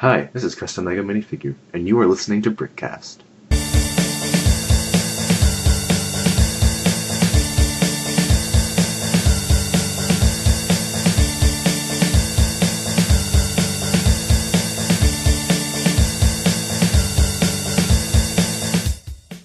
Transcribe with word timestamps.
Hi, 0.00 0.30
this 0.32 0.44
is 0.44 0.54
Custom 0.54 0.86
Lego 0.86 1.02
Minifigure, 1.02 1.54
and 1.74 1.86
you 1.86 2.00
are 2.00 2.06
listening 2.06 2.40
to 2.40 2.50
Brickcast. 2.50 3.18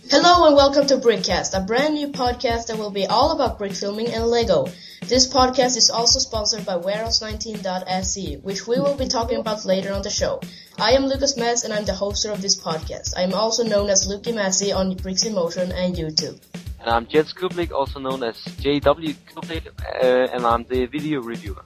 Hello 0.10 0.48
and 0.48 0.56
welcome 0.56 0.88
to 0.88 0.96
Brickcast, 0.96 1.54
a 1.54 1.66
brand 1.66 1.96
new 1.96 2.08
podcast 2.08 2.68
that 2.68 2.78
will 2.78 2.92
be 2.92 3.06
all 3.06 3.32
about 3.32 3.58
brick 3.58 3.74
filming 3.74 4.08
and 4.08 4.26
Lego. 4.28 4.68
This 5.08 5.32
podcast 5.32 5.78
is 5.78 5.92
also 5.92 6.18
sponsored 6.18 6.66
by 6.66 6.78
Warehouse19.se, 6.78 8.38
which 8.38 8.66
we 8.66 8.80
will 8.80 8.96
be 8.96 9.08
talking 9.08 9.38
about 9.38 9.64
later 9.64 9.94
on 9.94 10.02
the 10.02 10.10
show. 10.10 10.42
I 10.80 10.94
am 10.94 11.06
Lucas 11.06 11.38
Metz 11.38 11.64
and 11.64 11.72
I'm 11.72 11.86
the 11.86 11.92
hoster 11.92 12.34
of 12.34 12.42
this 12.42 12.60
podcast. 12.60 13.14
I 13.16 13.22
am 13.22 13.36
also 13.36 13.64
known 13.64 13.92
as 13.92 14.08
Luki 14.08 14.34
Massey 14.34 14.72
on 14.72 14.96
Bricks 14.96 15.24
in 15.24 15.36
Motion 15.36 15.72
and 15.72 15.96
YouTube. 15.96 16.42
And 16.80 16.90
I'm 16.90 17.06
Jens 17.06 17.34
Kublik, 17.34 17.72
also 17.72 18.00
known 18.00 18.24
as 18.24 18.36
JW 18.38 19.16
Kublik, 19.32 19.68
uh, 19.68 20.34
and 20.34 20.44
I'm 20.44 20.64
the 20.64 20.88
video 20.88 21.22
reviewer. 21.22 21.64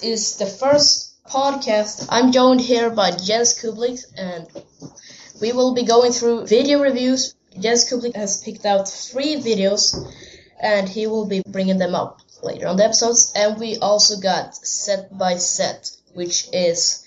This 0.00 0.30
is 0.30 0.36
the 0.36 0.46
first 0.46 1.22
podcast. 1.26 2.06
I'm 2.08 2.32
joined 2.32 2.62
here 2.62 2.88
by 2.88 3.10
Jens 3.10 3.52
Kublik 3.52 4.02
and 4.16 4.46
we 5.42 5.52
will 5.52 5.74
be 5.74 5.82
going 5.82 6.12
through 6.12 6.46
video 6.46 6.80
reviews. 6.80 7.34
Jens 7.58 7.84
Kublik 7.84 8.16
has 8.16 8.42
picked 8.42 8.64
out 8.64 8.88
three 8.88 9.36
videos 9.36 9.94
and 10.58 10.88
he 10.88 11.06
will 11.06 11.26
be 11.26 11.42
bringing 11.46 11.76
them 11.76 11.94
up 11.94 12.20
later 12.42 12.66
on 12.66 12.76
the 12.78 12.84
episodes. 12.84 13.30
And 13.36 13.60
we 13.60 13.76
also 13.76 14.18
got 14.18 14.56
set 14.56 15.18
by 15.18 15.36
set, 15.36 15.90
which 16.14 16.48
is 16.50 17.04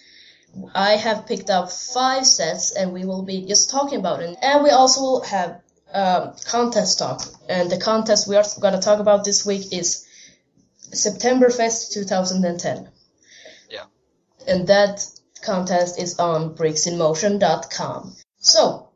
I 0.75 0.91
have 0.91 1.25
picked 1.25 1.49
up 1.49 1.71
five 1.71 2.27
sets 2.27 2.73
and 2.73 2.93
we 2.93 3.05
will 3.05 3.23
be 3.23 3.43
just 3.47 3.71
talking 3.71 3.97
about 3.97 4.21
it. 4.21 4.37
And 4.39 4.63
we 4.63 4.69
also 4.69 5.01
will 5.01 5.21
have 5.21 5.61
um, 5.91 6.35
contest 6.45 6.99
talk. 6.99 7.23
And 7.49 7.71
the 7.71 7.79
contest 7.79 8.27
we 8.27 8.35
are 8.35 8.45
going 8.61 8.75
to 8.75 8.79
talk 8.81 8.99
about 8.99 9.23
this 9.23 9.43
week 9.47 9.73
is 9.73 10.05
September 10.93 11.49
Fest 11.49 11.93
2010. 11.93 12.89
Yeah. 13.69 13.85
And 14.47 14.67
that 14.67 15.05
contest 15.41 15.99
is 15.99 16.19
on 16.19 16.55
bricksinmotion.com. 16.55 18.15
So, 18.37 18.89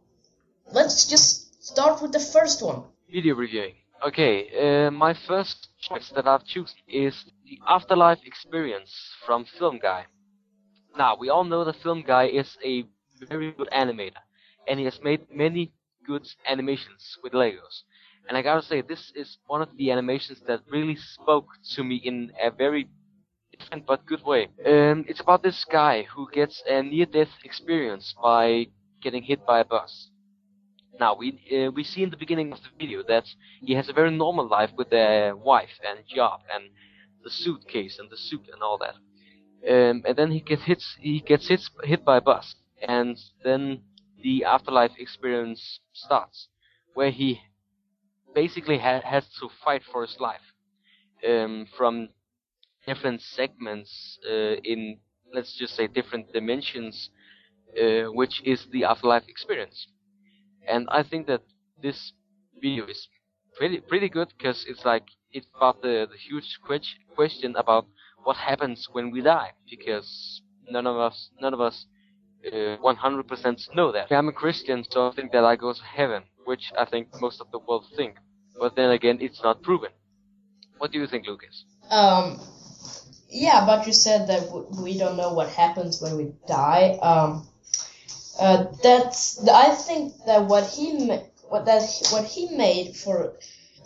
let's 0.71 1.05
just 1.05 1.63
start 1.63 2.01
with 2.01 2.11
the 2.11 2.19
first 2.19 2.61
one. 2.61 2.83
Video 3.11 3.35
reviewing. 3.35 3.75
Okay, 4.05 4.85
uh, 4.87 4.91
my 4.91 5.13
first 5.27 5.69
choice 5.81 6.11
that 6.15 6.27
I've 6.27 6.45
chosen 6.45 6.77
is 6.87 7.25
the 7.45 7.59
Afterlife 7.67 8.19
Experience 8.25 8.91
from 9.25 9.45
Film 9.57 9.79
Guy. 9.81 10.05
Now, 10.95 11.15
we 11.19 11.29
all 11.29 11.43
know 11.43 11.63
that 11.63 11.81
Film 11.81 12.03
Guy 12.05 12.25
is 12.27 12.57
a 12.63 12.85
very 13.27 13.51
good 13.51 13.69
animator, 13.71 14.21
and 14.67 14.79
he 14.79 14.85
has 14.85 14.99
made 15.01 15.21
many 15.33 15.71
good 16.05 16.27
animations 16.47 17.17
with 17.23 17.33
Legos. 17.33 17.83
And 18.27 18.37
I 18.37 18.41
gotta 18.41 18.61
say, 18.61 18.81
this 18.81 19.11
is 19.15 19.37
one 19.47 19.61
of 19.61 19.69
the 19.77 19.91
animations 19.91 20.41
that 20.47 20.61
really 20.69 20.97
spoke 20.97 21.47
to 21.75 21.83
me 21.83 21.95
in 21.95 22.31
a 22.43 22.51
very 22.51 22.89
different 23.57 23.85
but 23.85 24.05
good 24.05 24.23
way. 24.23 24.49
Um, 24.65 25.05
it's 25.07 25.21
about 25.21 25.43
this 25.43 25.65
guy 25.65 26.03
who 26.03 26.29
gets 26.31 26.61
a 26.67 26.83
near-death 26.83 27.29
experience 27.43 28.13
by 28.21 28.67
getting 29.01 29.23
hit 29.23 29.45
by 29.45 29.59
a 29.59 29.65
bus. 29.65 30.09
Now 30.99 31.15
we 31.15 31.39
uh, 31.55 31.71
we 31.71 31.83
see 31.83 32.03
in 32.03 32.09
the 32.09 32.17
beginning 32.17 32.51
of 32.51 32.59
the 32.59 32.69
video 32.77 33.03
that 33.07 33.25
he 33.61 33.75
has 33.75 33.87
a 33.87 33.93
very 33.93 34.11
normal 34.11 34.47
life 34.47 34.71
with 34.75 34.91
a 34.91 35.31
wife 35.33 35.79
and 35.87 35.99
job 36.07 36.41
and 36.53 36.65
the 37.23 37.29
suitcase 37.29 37.99
and 37.99 38.09
the 38.09 38.17
suit 38.17 38.49
and 38.51 38.61
all 38.63 38.79
that. 38.79 38.95
Um, 39.69 40.03
and 40.05 40.15
then 40.15 40.31
he 40.31 40.41
gets 40.41 40.63
hit 40.63 40.83
he 40.99 41.19
gets 41.19 41.47
hit 41.47 41.61
hit 41.83 42.03
by 42.03 42.17
a 42.17 42.21
bus, 42.21 42.55
and 42.81 43.17
then 43.43 43.83
the 44.21 44.43
afterlife 44.43 44.93
experience 44.97 45.79
starts, 45.93 46.47
where 46.95 47.11
he 47.11 47.41
basically 48.43 48.77
ha- 48.77 49.01
has 49.13 49.25
to 49.39 49.45
fight 49.65 49.83
for 49.91 50.01
his 50.07 50.17
life 50.29 50.45
um, 51.29 51.65
from 51.77 51.93
different 52.87 53.21
segments 53.21 54.19
uh, 54.29 54.55
in 54.71 54.99
let's 55.33 55.53
just 55.61 55.75
say 55.75 55.87
different 55.87 56.25
dimensions, 56.33 57.09
uh, 57.81 58.05
which 58.19 58.35
is 58.45 58.59
the 58.71 58.83
afterlife 58.83 59.27
experience. 59.27 59.87
And 60.67 60.87
I 60.89 61.03
think 61.03 61.27
that 61.27 61.43
this 61.81 62.13
video 62.61 62.85
is 62.87 63.07
pretty 63.57 63.79
pretty 63.91 64.09
good 64.17 64.29
because 64.37 64.65
it's 64.69 64.85
like 64.85 65.05
it's 65.31 65.47
about 65.55 65.81
the, 65.81 65.95
the 66.11 66.17
huge 66.27 66.49
que- 66.67 66.97
question 67.15 67.55
about 67.63 67.85
what 68.23 68.37
happens 68.37 68.87
when 68.95 69.11
we 69.11 69.21
die 69.21 69.51
because 69.69 70.41
none 70.75 70.87
of 70.87 70.97
us 71.07 71.31
none 71.41 71.53
of 71.53 71.61
us 71.61 71.85
uh, 72.53 72.77
100% 72.81 73.69
know 73.75 73.91
that. 73.91 74.11
I'm 74.11 74.29
a 74.29 74.31
Christian, 74.43 74.83
so 74.91 75.07
I 75.09 75.11
think 75.11 75.31
that 75.33 75.43
I 75.43 75.55
go 75.55 75.73
to 75.73 75.83
heaven, 75.83 76.23
which 76.45 76.71
I 76.77 76.85
think 76.85 77.07
most 77.21 77.41
of 77.41 77.47
the 77.51 77.59
world 77.59 77.85
think. 77.97 78.15
But 78.59 78.75
then 78.75 78.89
again, 78.91 79.17
it's 79.21 79.41
not 79.43 79.61
proven. 79.61 79.89
What 80.77 80.91
do 80.91 80.99
you 80.99 81.07
think, 81.07 81.27
Lucas? 81.27 81.65
Um, 81.89 82.39
yeah, 83.29 83.65
but 83.65 83.87
you 83.87 83.93
said 83.93 84.27
that 84.27 84.41
w- 84.47 84.67
we 84.81 84.97
don't 84.97 85.17
know 85.17 85.33
what 85.33 85.49
happens 85.49 86.01
when 86.01 86.17
we 86.17 86.31
die. 86.47 86.97
Um, 87.01 87.47
uh, 88.39 88.65
that's 88.83 89.47
I 89.47 89.69
think 89.73 90.13
that 90.25 90.45
what 90.45 90.65
he 90.67 91.07
what 91.49 91.65
that 91.65 91.83
what 92.11 92.25
he 92.25 92.49
made 92.55 92.95
for 92.95 93.33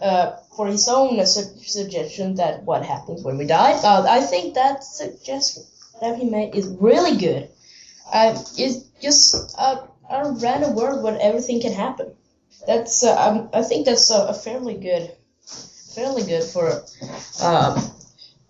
uh, 0.01 0.37
for 0.55 0.67
his 0.67 0.87
own 0.89 1.25
su- 1.25 1.57
suggestion 1.63 2.35
that 2.35 2.63
what 2.63 2.85
happens 2.85 3.23
when 3.23 3.37
we 3.37 3.45
die. 3.45 3.71
Uh, 3.73 4.05
I 4.09 4.21
think 4.21 4.55
that 4.55 4.83
suggestion 4.83 5.63
that 6.01 6.17
he 6.17 6.29
made 6.29 6.55
is 6.55 6.67
really 6.67 7.17
good. 7.17 7.49
Uh, 8.11 8.37
it's 8.57 8.77
just 9.01 9.55
a, 9.57 9.87
a 10.09 10.31
random 10.33 10.75
world 10.75 11.03
where 11.03 11.17
everything 11.21 11.61
can 11.61 11.71
happen. 11.71 12.11
That's 12.67 13.03
uh, 13.03 13.47
I 13.53 13.63
think 13.63 13.85
that's 13.85 14.09
a 14.11 14.33
fairly 14.33 14.75
good, 14.75 15.11
fairly 15.95 16.23
good 16.23 16.43
for 16.43 16.83
um, 17.43 17.91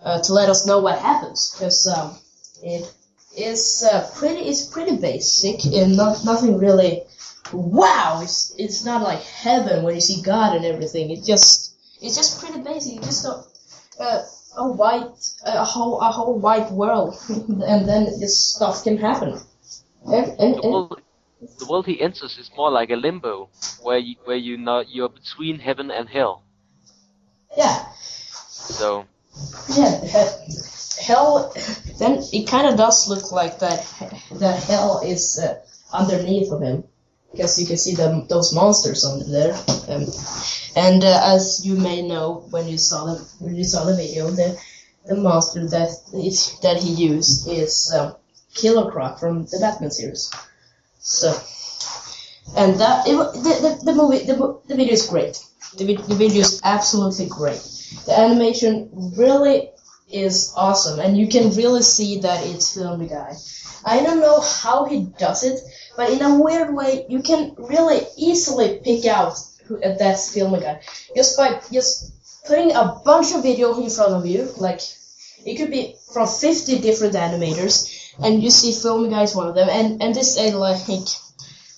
uh, 0.03 0.21
to 0.21 0.33
let 0.33 0.49
us 0.49 0.65
know 0.65 0.79
what 0.79 0.99
happens 0.99 1.51
because 1.53 1.87
um, 1.87 2.17
it 2.63 2.91
is 3.37 3.87
uh, 3.89 4.09
pretty 4.15 4.41
it's 4.41 4.65
pretty 4.65 4.97
basic 4.97 5.63
and 5.65 5.95
not 5.95 6.25
nothing 6.25 6.57
really 6.57 7.03
wow 7.53 8.19
it's 8.21 8.53
it's 8.57 8.83
not 8.83 9.01
like 9.01 9.21
heaven 9.21 9.83
when 9.83 9.95
you 9.95 10.01
see 10.01 10.21
God 10.21 10.55
and 10.55 10.65
everything. 10.65 11.11
It 11.11 11.23
just 11.23 11.75
it's 12.01 12.15
just 12.15 12.39
pretty 12.39 12.61
basic. 12.61 12.95
You 12.95 13.01
just 13.01 13.25
a, 13.25 13.43
uh, 13.99 14.25
a 14.57 14.71
white 14.71 15.29
a 15.45 15.63
whole 15.63 16.01
a 16.01 16.11
whole 16.11 16.37
white 16.39 16.71
world 16.71 17.15
and 17.29 17.87
then 17.87 18.05
this 18.19 18.43
stuff 18.43 18.83
can 18.83 18.97
happen. 18.97 19.39
And, 20.05 20.27
and, 20.39 20.55
and 20.55 20.73
world, 20.73 21.00
the 21.59 21.65
world 21.65 21.85
he 21.85 21.99
enters 22.01 22.37
is 22.37 22.51
more 22.55 22.71
like 22.71 22.89
a 22.91 22.95
limbo, 22.95 23.49
where 23.81 23.97
you, 23.97 24.15
where 24.25 24.37
you 24.37 24.57
know 24.57 24.83
you're 24.87 25.09
between 25.09 25.59
heaven 25.59 25.91
and 25.91 26.09
hell. 26.09 26.43
yeah 27.57 27.85
So 28.47 29.05
Yeah, 29.75 29.99
he- 30.01 31.05
hell. 31.05 31.53
Then 31.99 32.21
it 32.31 32.47
kind 32.47 32.67
of 32.67 32.77
does 32.77 33.07
look 33.07 33.31
like 33.31 33.59
that. 33.59 33.85
That 34.39 34.63
hell 34.63 35.01
is 35.03 35.39
uh, 35.39 35.59
underneath 35.91 36.51
of 36.51 36.61
him, 36.61 36.83
because 37.31 37.59
you 37.59 37.67
can 37.67 37.77
see 37.77 37.95
them 37.95 38.27
those 38.27 38.53
monsters 38.53 39.03
under 39.05 39.25
there. 39.25 39.53
Um, 39.87 40.05
and 40.75 41.03
uh, 41.03 41.21
as 41.35 41.65
you 41.65 41.75
may 41.75 42.01
know 42.01 42.45
when 42.51 42.67
you 42.67 42.77
saw 42.77 43.05
the 43.05 43.15
when 43.39 43.55
you 43.55 43.63
saw 43.63 43.83
the 43.85 43.95
video, 43.95 44.29
the 44.29 44.59
the 45.05 45.15
monster 45.15 45.67
that 45.69 45.89
is 46.13 46.59
that 46.61 46.77
he 46.77 46.91
used 46.93 47.47
is 47.49 47.91
um, 47.97 48.15
Killer 48.53 48.91
Croc 48.91 49.19
from 49.19 49.45
the 49.45 49.57
Batman 49.59 49.91
series. 49.91 50.31
So, 51.01 51.29
and 52.55 52.79
that 52.79 53.07
it, 53.07 53.15
the, 53.15 53.79
the 53.79 53.85
the 53.85 53.93
movie 53.93 54.25
the, 54.25 54.59
the 54.67 54.75
video 54.75 54.93
is 54.93 55.07
great. 55.07 55.43
The, 55.77 55.95
the 55.95 56.15
video 56.15 56.41
is 56.41 56.61
absolutely 56.63 57.27
great. 57.27 57.61
The 58.05 58.17
animation 58.17 58.89
really 59.17 59.71
is 60.11 60.53
awesome, 60.55 60.99
and 60.99 61.17
you 61.17 61.27
can 61.27 61.51
really 61.51 61.81
see 61.81 62.19
that 62.19 62.45
it's 62.45 62.75
Film 62.75 63.07
Guy. 63.07 63.33
I 63.83 64.03
don't 64.03 64.19
know 64.19 64.41
how 64.41 64.85
he 64.85 65.07
does 65.17 65.43
it, 65.43 65.59
but 65.97 66.11
in 66.11 66.21
a 66.21 66.39
weird 66.39 66.73
way, 66.73 67.05
you 67.09 67.21
can 67.21 67.55
really 67.57 68.01
easily 68.17 68.79
pick 68.83 69.05
out 69.05 69.39
who 69.65 69.81
uh, 69.81 69.95
that's 69.97 70.33
Film 70.33 70.59
Guy 70.59 70.81
just 71.15 71.37
by 71.37 71.59
just 71.71 72.45
putting 72.45 72.71
a 72.71 73.01
bunch 73.03 73.33
of 73.33 73.43
video 73.43 73.81
in 73.81 73.89
front 73.89 74.13
of 74.13 74.25
you. 74.25 74.49
Like 74.57 74.81
it 75.45 75.57
could 75.57 75.71
be 75.71 75.95
from 76.13 76.27
50 76.27 76.79
different 76.79 77.15
animators, 77.15 77.90
and 78.19 78.43
you 78.43 78.49
see 78.49 78.73
Film 78.73 79.09
Guy 79.09 79.23
is 79.23 79.35
one 79.35 79.47
of 79.47 79.55
them, 79.55 79.69
and 79.69 80.01
and 80.01 80.15
this 80.15 80.37
is 80.37 80.53
like, 80.53 80.81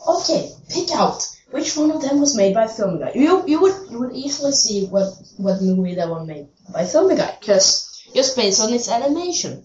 okay, 0.08 0.52
pick 0.70 0.92
out 0.92 1.28
which 1.52 1.78
one 1.78 1.92
of 1.92 2.02
them 2.02 2.20
was 2.20 2.36
made 2.36 2.54
by 2.54 2.68
Film 2.68 3.00
Guy. 3.00 3.12
You 3.16 3.44
you 3.48 3.62
would 3.62 3.92
you 3.92 4.00
would 4.00 4.14
easily 4.14 4.52
see 4.52 4.88
what 4.88 5.14
what 5.38 5.62
movie 5.62 5.96
that 5.96 6.10
one 6.10 6.28
made 6.28 6.48
by 6.74 6.86
Film 6.86 7.16
Guy, 7.16 7.38
because 7.40 7.94
just 8.14 8.36
based 8.36 8.62
on 8.62 8.74
its 8.74 8.90
animation. 8.90 9.64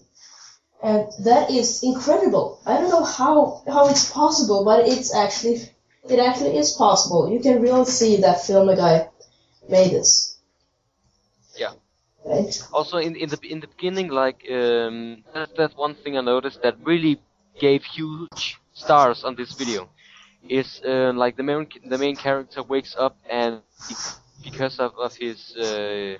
And 0.81 1.07
that 1.25 1.51
is 1.51 1.83
incredible. 1.83 2.61
I 2.65 2.79
don't 2.79 2.89
know 2.89 3.03
how 3.03 3.63
how 3.67 3.89
it's 3.89 4.09
possible, 4.11 4.63
but 4.63 4.87
it's 4.87 5.13
actually 5.13 5.61
it 6.09 6.19
actually 6.19 6.57
is 6.57 6.71
possible. 6.71 7.29
You 7.31 7.39
can 7.39 7.61
really 7.61 7.85
see 7.85 8.17
that 8.17 8.45
film 8.45 8.73
guy 8.75 9.09
made 9.67 9.91
this. 9.91 10.28
Right? 12.29 12.63
Also, 12.73 12.97
in 12.97 13.15
in 13.15 13.29
the 13.29 13.39
in 13.43 13.59
the 13.61 13.67
beginning, 13.67 14.09
like 14.09 14.45
um, 14.51 15.23
that's, 15.33 15.53
that's 15.57 15.75
one 15.77 15.95
thing 15.95 16.17
I 16.17 16.21
noticed 16.21 16.61
that 16.63 16.75
really 16.85 17.21
gave 17.59 17.83
huge 17.85 18.59
stars 18.73 19.23
on 19.25 19.35
this 19.35 19.53
video. 19.53 19.89
Is 20.49 20.81
uh, 20.85 21.13
like 21.15 21.37
the 21.37 21.43
main 21.43 21.67
the 21.89 21.97
main 21.97 22.17
character 22.17 22.63
wakes 22.63 22.95
up 22.97 23.17
and 23.29 23.61
he, 23.87 23.97
because 24.43 24.79
of 24.79 24.93
of 24.97 25.15
his 25.15 25.55
uh, 25.57 26.17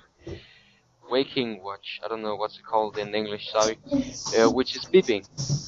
waking 1.10 1.62
watch, 1.62 2.00
I 2.04 2.08
don't 2.08 2.22
know 2.22 2.36
what's 2.36 2.58
it 2.58 2.64
called 2.64 2.96
in 2.98 3.14
English, 3.14 3.50
sorry, 3.50 3.78
uh, 4.38 4.50
which 4.50 4.76
is 4.76 4.86
beeping, 4.92 5.24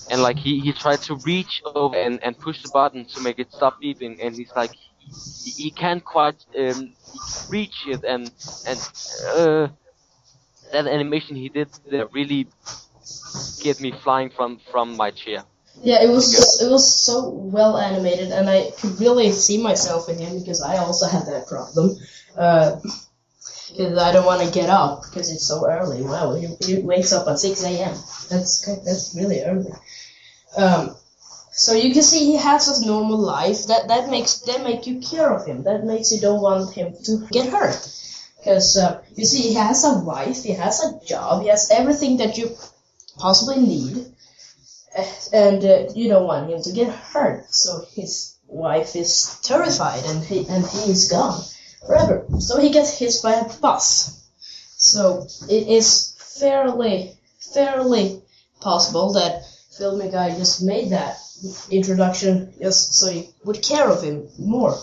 and 0.09 0.23
like 0.23 0.39
he 0.39 0.61
he 0.61 0.73
tried 0.73 1.03
to 1.03 1.17
reach 1.17 1.63
over 1.67 1.97
and 1.97 2.23
and 2.23 2.39
push 2.39 2.63
the 2.63 2.69
button 2.69 3.05
to 3.07 3.21
make 3.21 3.39
it 3.39 3.53
stop 3.53 3.81
beeping, 3.83 4.19
and 4.23 4.37
he's 4.37 4.53
like 4.55 4.73
he, 5.43 5.53
he 5.57 5.71
can't 5.71 6.05
quite 6.05 6.45
um, 6.59 6.95
reach 7.49 7.87
it, 7.87 8.05
and 8.05 8.33
and 8.65 8.81
uh, 9.37 9.69
that 10.73 10.87
animation 10.87 11.37
he 11.37 11.49
did 11.49 11.69
there 11.91 12.07
really 12.07 12.49
get 13.61 13.81
me 13.81 13.93
flying 13.93 14.31
from 14.31 14.61
from 14.71 14.97
my 14.97 15.11
chair. 15.11 15.45
Yeah, 15.83 16.03
it 16.03 16.09
was 16.09 16.61
it 16.61 16.71
was 16.71 16.85
so 17.07 17.29
well 17.29 17.79
animated, 17.79 18.31
and 18.31 18.49
I 18.49 18.71
could 18.79 19.01
really 19.01 19.33
see 19.33 19.63
myself 19.63 20.09
in 20.09 20.19
him 20.19 20.39
because 20.41 20.63
I 20.63 20.79
also 20.79 21.07
had 21.07 21.27
that 21.27 21.47
problem. 21.47 21.97
Uh, 22.37 22.81
because 23.69 23.99
I 23.99 24.13
don't 24.13 24.27
want 24.27 24.43
to 24.43 24.53
get 24.53 24.69
up 24.69 25.03
because 25.03 25.31
it's 25.33 25.47
so 25.47 25.67
early. 25.67 26.03
Wow, 26.03 26.35
he, 26.35 26.49
he 26.65 26.83
wakes 26.83 27.13
up 27.13 27.27
at 27.27 27.39
6 27.39 27.65
a.m. 27.65 27.95
That's 28.29 28.67
that's 28.85 29.15
really 29.17 29.43
early. 29.43 29.73
Um, 30.57 30.95
so 31.53 31.73
you 31.75 31.93
can 31.93 32.03
see 32.03 32.21
he 32.33 32.37
has 32.37 32.69
a 32.69 32.87
normal 32.87 33.19
life. 33.19 33.67
That 33.67 33.89
that 33.89 34.11
makes 34.11 34.41
that 34.41 34.63
make 34.63 34.87
you 34.87 35.01
care 35.01 35.31
of 35.33 35.47
him. 35.47 35.65
That 35.65 35.85
makes 35.85 36.13
you 36.13 36.21
don't 36.21 36.43
want 36.43 36.75
him 36.75 36.95
to 37.05 37.27
get 37.31 37.49
hurt. 37.49 37.77
Because 38.43 38.77
uh, 38.77 39.01
you 39.15 39.25
see, 39.25 39.43
he 39.43 39.55
has 39.55 39.85
a 39.85 40.01
wife, 40.01 40.43
he 40.43 40.53
has 40.53 40.83
a 40.83 40.99
job, 41.07 41.43
he 41.43 41.49
has 41.49 41.71
everything 41.71 42.17
that 42.17 42.37
you 42.37 42.51
possibly 43.17 43.61
need, 43.61 44.05
and 45.33 45.65
uh, 45.65 45.93
you 45.95 46.09
don't 46.09 46.27
want 46.27 46.51
him 46.51 46.61
to 46.61 46.73
get 46.73 46.93
hurt. 46.93 47.47
So 47.55 47.85
his 47.93 48.37
wife 48.49 48.97
is 48.97 49.39
terrified, 49.45 50.05
and 50.07 50.25
he 50.25 50.45
and 50.49 50.67
he 50.67 50.91
is 50.91 51.09
gone 51.09 51.41
forever. 51.87 52.27
So 52.41 52.61
he 52.61 52.71
gets 52.71 52.99
hit 52.99 53.15
by 53.23 53.35
a 53.35 53.49
bus. 53.61 54.21
So 54.77 55.29
it 55.49 55.69
is 55.69 56.15
fairly, 56.19 57.17
fairly 57.39 58.23
possible 58.61 59.13
that 59.13 59.45
Film 59.79 60.11
Guy 60.11 60.37
just 60.37 60.63
made 60.63 60.91
that 60.91 61.17
introduction 61.71 62.53
just 62.61 62.95
so 62.95 63.09
you 63.09 63.29
would 63.45 63.63
care 63.63 63.89
of 63.89 64.03
him 64.03 64.29
more. 64.37 64.77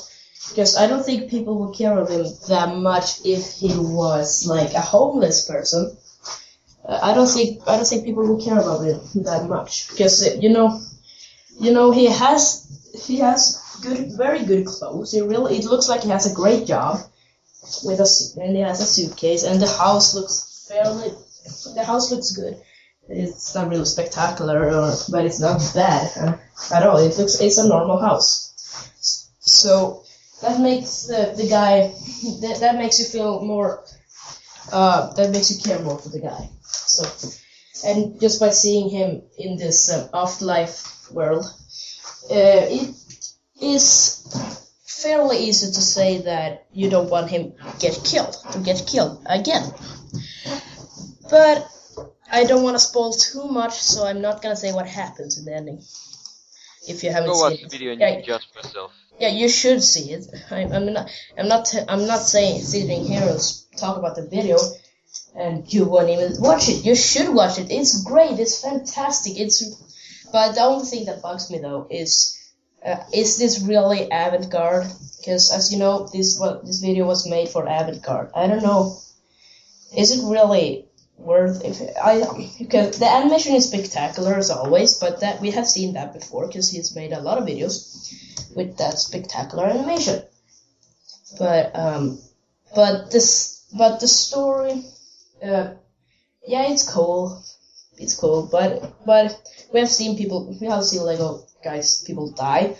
Because 0.47 0.77
I 0.77 0.87
don't 0.87 1.03
think 1.03 1.29
people 1.29 1.59
would 1.59 1.75
care 1.75 1.97
of 1.97 2.09
him 2.09 2.25
that 2.47 2.75
much 2.75 3.25
if 3.25 3.51
he 3.51 3.73
was 3.77 4.47
like 4.47 4.73
a 4.73 4.81
homeless 4.81 5.45
person. 5.45 5.97
Uh, 6.87 6.99
I 7.03 7.13
don't 7.13 7.27
think 7.27 7.61
I 7.67 7.75
don't 7.75 7.85
think 7.85 8.05
people 8.05 8.25
would 8.27 8.43
care 8.43 8.59
about 8.59 8.85
him 8.85 8.99
that 9.23 9.47
much 9.49 9.89
because 9.89 10.25
uh, 10.25 10.37
you 10.39 10.49
know, 10.49 10.81
you 11.59 11.73
know 11.73 11.91
he 11.91 12.05
has 12.05 12.65
he 13.05 13.17
has 13.17 13.59
good, 13.81 14.11
very 14.13 14.45
good 14.45 14.65
clothes. 14.65 15.11
He 15.11 15.21
really, 15.21 15.57
it 15.57 15.65
looks 15.65 15.89
like 15.89 16.03
he 16.03 16.09
has 16.09 16.31
a 16.31 16.35
great 16.35 16.65
job 16.65 16.99
with 17.83 17.99
a 17.99 18.41
and 18.41 18.55
he 18.55 18.61
has 18.61 18.81
a 18.81 18.85
suitcase, 18.85 19.43
and 19.43 19.61
the 19.61 19.67
house 19.67 20.15
looks 20.15 20.67
fairly. 20.69 21.11
The 21.75 21.83
house 21.83 22.11
looks 22.11 22.31
good. 22.31 22.57
It's 23.07 23.55
not 23.55 23.69
really 23.69 23.85
spectacular, 23.85 24.71
or, 24.71 24.93
but 25.09 25.25
it's 25.25 25.39
not 25.39 25.61
bad 25.73 26.11
uh, 26.17 26.37
at 26.73 26.85
all. 26.85 26.97
It 26.97 27.17
looks, 27.17 27.41
it's 27.41 27.57
a 27.57 27.67
normal 27.67 27.99
house. 27.99 28.53
So 29.39 30.03
that 30.41 30.59
makes 30.59 31.03
the 31.07 31.33
the 31.35 31.47
guy, 31.47 31.93
that, 32.41 32.57
that 32.61 32.75
makes 32.75 32.99
you 32.99 33.05
feel 33.05 33.41
more. 33.41 33.83
Uh, 34.71 35.13
that 35.13 35.31
makes 35.31 35.49
you 35.51 35.61
care 35.61 35.83
more 35.83 35.97
for 35.97 36.09
the 36.09 36.19
guy. 36.19 36.49
So, 36.61 37.03
and 37.87 38.19
just 38.19 38.39
by 38.39 38.49
seeing 38.49 38.89
him 38.89 39.23
in 39.37 39.57
this 39.57 39.91
um, 39.91 40.09
afterlife 40.13 41.11
world, 41.11 41.45
uh, 42.29 42.65
it 42.69 42.95
is 43.59 44.19
fairly 44.85 45.37
easy 45.37 45.67
to 45.67 45.81
say 45.81 46.21
that 46.21 46.67
you 46.71 46.89
don't 46.89 47.09
want 47.09 47.29
him 47.29 47.53
get 47.79 47.99
killed 48.03 48.35
to 48.51 48.59
get 48.59 48.85
killed 48.85 49.25
again. 49.25 49.63
But 51.29 51.67
I 52.31 52.43
don't 52.43 52.63
want 52.63 52.75
to 52.75 52.79
spoil 52.79 53.13
too 53.13 53.47
much, 53.47 53.73
so 53.73 54.05
I'm 54.05 54.21
not 54.21 54.41
gonna 54.41 54.55
say 54.55 54.71
what 54.71 54.87
happens 54.87 55.37
in 55.37 55.45
the 55.45 55.55
ending. 55.55 55.81
If 56.87 57.03
you 57.03 57.11
haven't 57.11 57.29
Go 57.29 57.35
seen 57.35 57.43
watch 57.43 57.53
it, 57.53 57.63
the 57.63 57.69
video 57.69 57.91
and 57.91 58.01
yeah, 58.01 58.21
judge 58.21 58.47
for 58.51 58.59
yourself. 58.59 58.91
Yeah, 59.19 59.29
you 59.29 59.49
should 59.49 59.83
see 59.83 60.11
it. 60.11 60.25
I, 60.49 60.61
I'm 60.63 60.93
not, 60.93 61.09
I'm 61.37 61.47
not, 61.47 61.73
I'm 61.87 62.07
not 62.07 62.21
saying 62.21 62.61
sitting 62.61 63.05
here 63.05 63.21
and 63.21 63.39
talk 63.77 63.97
about 63.97 64.15
the 64.15 64.27
video, 64.27 64.57
and 65.35 65.71
you 65.71 65.85
won't 65.85 66.09
even 66.09 66.33
watch 66.39 66.69
it. 66.69 66.85
You 66.85 66.95
should 66.95 67.33
watch 67.33 67.59
it. 67.59 67.71
It's 67.71 68.03
great. 68.03 68.39
It's 68.39 68.61
fantastic. 68.61 69.39
It's, 69.39 69.63
but 70.31 70.53
the 70.55 70.61
only 70.61 70.85
thing 70.85 71.05
that 71.05 71.21
bugs 71.21 71.51
me 71.51 71.59
though 71.59 71.87
is, 71.89 72.35
uh, 72.85 73.03
is 73.13 73.37
this 73.37 73.61
really 73.61 74.07
avant-garde? 74.11 74.87
Because 75.17 75.51
as 75.51 75.71
you 75.71 75.79
know, 75.79 76.07
this 76.13 76.39
what 76.39 76.65
this 76.65 76.79
video 76.79 77.05
was 77.05 77.29
made 77.29 77.49
for 77.49 77.63
avant-garde. 77.63 78.31
I 78.35 78.47
don't 78.47 78.63
know. 78.63 78.97
Is 79.97 80.11
it 80.11 80.29
really 80.29 80.88
If 81.21 81.81
I 82.01 82.23
because 82.57 82.97
the 82.99 83.05
animation 83.05 83.55
is 83.55 83.67
spectacular 83.67 84.35
as 84.37 84.49
always, 84.49 84.99
but 84.99 85.19
that 85.19 85.41
we 85.41 85.51
have 85.51 85.67
seen 85.67 85.93
that 85.93 86.13
before 86.13 86.47
because 86.47 86.71
he's 86.71 86.95
made 86.95 87.11
a 87.11 87.21
lot 87.21 87.37
of 87.37 87.45
videos 87.45 88.13
with 88.55 88.77
that 88.77 88.97
spectacular 88.97 89.65
animation. 89.65 90.23
But 91.37 91.75
um, 91.75 92.19
but 92.73 93.11
this 93.11 93.65
but 93.77 93.99
the 93.99 94.07
story, 94.07 94.83
uh, 95.43 95.73
yeah, 96.47 96.71
it's 96.71 96.89
cool, 96.89 97.43
it's 97.97 98.15
cool. 98.15 98.47
But 98.51 99.05
but 99.05 99.39
we 99.73 99.79
have 99.81 99.89
seen 99.89 100.17
people, 100.17 100.57
we 100.59 100.67
have 100.67 100.83
seen 100.83 101.03
Lego 101.03 101.45
guys, 101.63 102.03
people 102.03 102.31
die, 102.31 102.75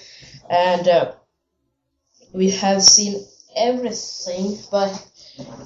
and 0.50 0.88
uh, 0.88 1.12
we 2.34 2.52
have 2.52 2.82
seen 2.82 3.26
everything. 3.56 4.58
But 4.72 4.92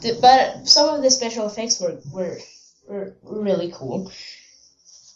the, 0.02 0.18
but 0.22 0.68
some 0.68 0.96
of 0.96 1.02
the 1.02 1.12
special 1.12 1.48
effects 1.48 1.80
were 1.80 2.00
were, 2.12 2.38
really 2.88 3.72
cool. 3.74 4.12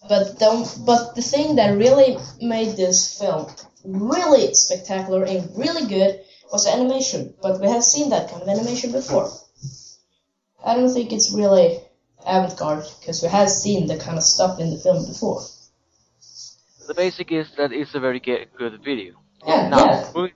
But 0.08 0.40
the, 0.40 0.82
but 0.86 1.16
the 1.16 1.22
thing 1.22 1.56
that 1.56 1.76
really 1.78 2.18
made 2.42 2.76
this 2.78 3.18
film 3.20 3.48
really 3.84 4.54
spectacular 4.54 5.24
and 5.24 5.50
really 5.58 5.88
good 5.88 6.22
was 6.52 6.66
the 6.66 6.72
animation. 6.72 7.34
But 7.42 7.60
we 7.60 7.68
have 7.68 7.84
seen 7.84 8.10
that 8.12 8.30
kind 8.30 8.42
of 8.44 8.48
animation 8.48 8.92
before. 8.92 9.30
I 10.66 10.76
don't 10.76 10.94
think 10.94 11.12
it's 11.12 11.32
really 11.34 11.80
avant-garde 12.26 12.86
because 13.00 13.22
we 13.22 13.30
have 13.30 13.50
seen 13.50 13.88
the 13.88 13.98
kind 13.98 14.18
of 14.18 14.24
stuff 14.24 14.60
in 14.60 14.70
the 14.72 14.78
film 14.78 15.06
before. 15.06 15.42
The 16.88 16.94
basic 16.94 17.32
is 17.32 17.48
that 17.58 17.74
it's 17.74 17.96
a 17.96 18.00
very 18.00 18.20
ge- 18.20 18.48
good 18.58 18.82
video. 18.84 19.16
Yeah, 19.46 19.68
Now, 19.70 19.78
yeah. 19.86 20.12
moving- 20.16 20.34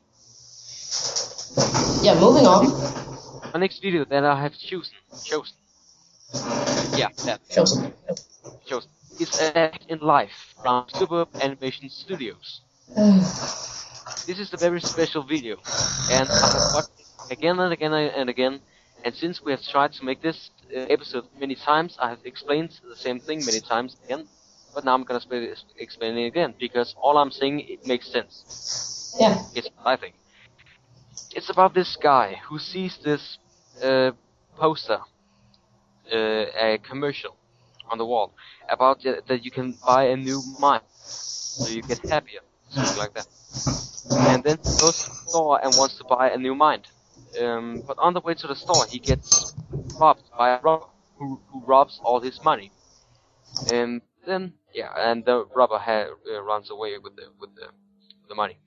Yeah, 2.03 2.19
moving 2.19 2.45
on. 2.45 2.65
my 3.53 3.59
next 3.59 3.81
video 3.81 4.05
that 4.05 4.23
I 4.25 4.41
have 4.41 4.57
chosen, 4.57 4.95
chosen, 5.23 5.55
yeah, 6.93 7.09
that 7.25 7.41
Show 7.50 7.65
some. 7.65 7.93
chosen, 8.65 8.89
is 9.19 9.33
a 9.38 9.50
day 9.50 9.77
in 9.88 10.00
life 10.00 10.55
from 10.61 10.88
Suburb 10.89 11.29
Animation 11.39 11.89
Studios. 11.89 12.61
This 14.25 14.39
is 14.39 14.53
a 14.53 14.57
very 14.57 14.81
special 14.81 15.23
video, 15.23 15.57
and 16.07 16.31
I 16.41 16.47
have 16.50 16.63
watched 16.71 16.91
it 17.00 17.07
again 17.29 17.59
and 17.59 17.73
again 17.73 17.93
and 17.93 18.29
again. 18.29 18.61
And 19.03 19.15
since 19.15 19.41
we 19.41 19.51
have 19.51 19.61
tried 19.61 19.93
to 19.93 20.05
make 20.05 20.21
this 20.21 20.51
uh, 20.75 20.79
episode 20.89 21.25
many 21.39 21.55
times, 21.55 21.97
I 22.00 22.09
have 22.09 22.19
explained 22.25 22.79
the 22.88 22.95
same 22.95 23.19
thing 23.19 23.45
many 23.45 23.61
times 23.61 23.95
again. 24.03 24.27
But 24.73 24.83
now 24.85 24.93
I'm 24.95 25.03
gonna 25.03 25.21
sp- 25.23 25.55
explain 25.77 26.17
it 26.17 26.27
again 26.27 26.55
because 26.59 26.93
all 26.97 27.17
I'm 27.17 27.31
saying 27.31 27.59
it 27.61 27.85
makes 27.85 28.11
sense. 28.11 28.45
Yeah. 29.19 29.38
It's 29.53 29.69
what 29.75 29.88
I 29.88 29.95
think. 29.97 30.15
It's 31.31 31.50
about 31.50 31.73
this 31.73 31.95
guy 31.97 32.35
who 32.47 32.59
sees 32.59 32.97
this 32.97 33.38
uh, 33.81 34.11
poster, 34.55 35.01
a 36.18 36.77
commercial 36.80 37.38
on 37.89 37.98
the 37.98 38.06
wall 38.06 38.34
about 38.70 39.06
uh, 39.06 39.22
that 39.27 39.44
you 39.46 39.51
can 39.51 39.74
buy 39.86 40.03
a 40.06 40.15
new 40.18 40.41
mind, 40.44 40.84
so 41.58 41.68
you 41.70 41.82
get 41.84 42.00
happier, 42.10 42.41
something 42.70 42.98
like 42.98 43.13
that. 43.13 43.27
And 44.24 44.44
then 44.44 44.58
he 44.65 44.74
goes 44.80 44.98
to 44.98 45.10
the 45.10 45.18
store 45.30 45.60
and 45.63 45.75
wants 45.75 45.98
to 45.98 46.03
buy 46.03 46.30
a 46.30 46.38
new 46.38 46.56
mind. 46.56 46.88
Um, 47.39 47.84
but 47.88 47.98
on 48.00 48.13
the 48.13 48.22
way 48.22 48.34
to 48.36 48.48
the 48.48 48.56
store, 48.56 48.86
he 48.88 49.00
gets 49.00 49.48
robbed 50.00 50.30
by 50.38 50.50
a 50.50 50.62
robber 50.62 50.86
who, 51.18 51.41
who 51.51 51.63
robs 51.65 52.00
all 52.03 52.22
his 52.22 52.41
money. 52.44 52.74
And 53.68 54.01
then, 54.25 54.53
yeah, 54.74 54.91
and 54.98 55.25
the 55.25 55.46
robber 55.56 55.80
ha- 55.80 56.10
uh, 56.32 56.41
runs 56.41 56.70
away 56.70 56.98
with 56.98 57.15
the 57.15 57.27
with 57.39 57.56
the 57.56 57.68
the 58.30 58.36
money. 58.36 58.58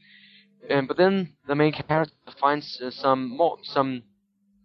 Um, 0.71 0.87
but 0.87 0.97
then 0.97 1.37
the 1.47 1.55
main 1.57 1.73
character 1.73 2.15
finds 2.41 2.81
uh, 2.81 2.91
some 2.91 3.29
more 3.37 3.59
some 3.63 4.03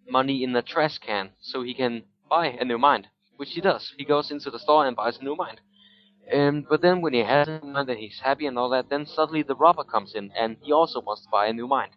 money 0.07 0.43
in 0.43 0.53
the 0.53 0.62
trash 0.62 0.98
can, 1.00 1.31
so 1.41 1.63
he 1.63 1.74
can 1.74 2.05
buy 2.29 2.48
a 2.48 2.65
new 2.65 2.77
mind, 2.77 3.07
which 3.38 3.51
he 3.51 3.62
does. 3.62 3.93
He 3.98 4.05
goes 4.05 4.31
into 4.31 4.50
the 4.51 4.59
store 4.59 4.86
and 4.88 4.95
buys 4.95 5.17
a 5.17 5.24
new 5.24 5.36
mind. 5.36 5.62
Um, 6.31 6.65
but 6.69 6.81
then 6.81 7.01
when 7.01 7.13
he 7.13 7.24
has 7.24 7.48
a 7.48 7.59
new 7.59 7.74
mind 7.74 7.89
and 7.89 8.00
he's 8.00 8.19
happy 8.24 8.45
and 8.45 8.57
all 8.57 8.69
that, 8.69 8.89
then 8.89 9.05
suddenly 9.05 9.43
the 9.43 9.55
robber 9.55 9.83
comes 9.83 10.13
in 10.13 10.31
and 10.39 10.57
he 10.62 10.71
also 10.71 11.01
wants 11.01 11.24
to 11.24 11.29
buy 11.31 11.48
a 11.48 11.53
new 11.53 11.67
mind. 11.67 11.91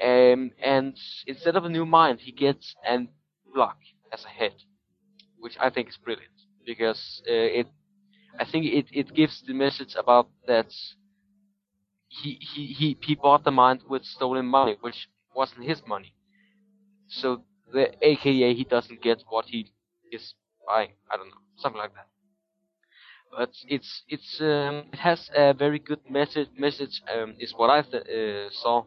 Um, 0.00 0.52
and 0.62 0.96
instead 1.26 1.56
of 1.56 1.64
a 1.64 1.68
new 1.68 1.84
mind, 1.84 2.20
he 2.20 2.32
gets 2.32 2.74
a 2.88 3.06
block 3.52 3.78
as 4.12 4.24
a 4.24 4.28
head, 4.28 4.54
which 5.38 5.56
I 5.60 5.70
think 5.70 5.88
is 5.88 5.96
brilliant 5.96 6.32
because 6.64 7.22
uh, 7.28 7.32
it, 7.32 7.66
I 8.38 8.44
think 8.44 8.66
it, 8.66 8.86
it 8.92 9.14
gives 9.14 9.42
the 9.46 9.54
message 9.54 9.94
about 9.98 10.28
that 10.46 10.70
he, 12.08 12.38
he, 12.40 12.66
he, 12.66 12.96
he 13.02 13.14
bought 13.14 13.44
the 13.44 13.50
mind 13.50 13.80
with 13.88 14.04
stolen 14.04 14.46
money, 14.46 14.76
which 14.80 15.08
wasn't 15.34 15.64
his 15.64 15.82
money. 15.86 16.14
So 17.08 17.44
the 17.72 17.94
AKA 18.02 18.54
he 18.54 18.64
doesn't 18.64 19.02
get 19.02 19.22
what 19.28 19.46
he 19.46 19.72
is 20.12 20.34
buying. 20.66 20.92
I 21.10 21.16
don't 21.16 21.28
know, 21.28 21.42
something 21.56 21.78
like 21.78 21.94
that. 21.94 22.08
But 23.36 23.50
it's 23.68 24.02
it's 24.08 24.40
um, 24.40 24.86
it 24.92 24.98
has 24.98 25.30
a 25.34 25.54
very 25.54 25.78
good 25.78 26.00
message. 26.10 26.48
Message 26.58 27.02
um, 27.14 27.34
is 27.38 27.52
what 27.54 27.70
I 27.70 27.82
th- 27.82 28.08
uh, 28.08 28.50
saw, 28.50 28.84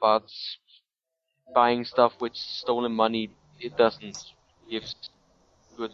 but 0.00 0.28
buying 1.54 1.84
stuff 1.84 2.12
with 2.20 2.34
stolen 2.34 2.92
money 2.92 3.30
it 3.60 3.76
doesn't 3.76 4.18
give 4.70 4.84
good 5.76 5.92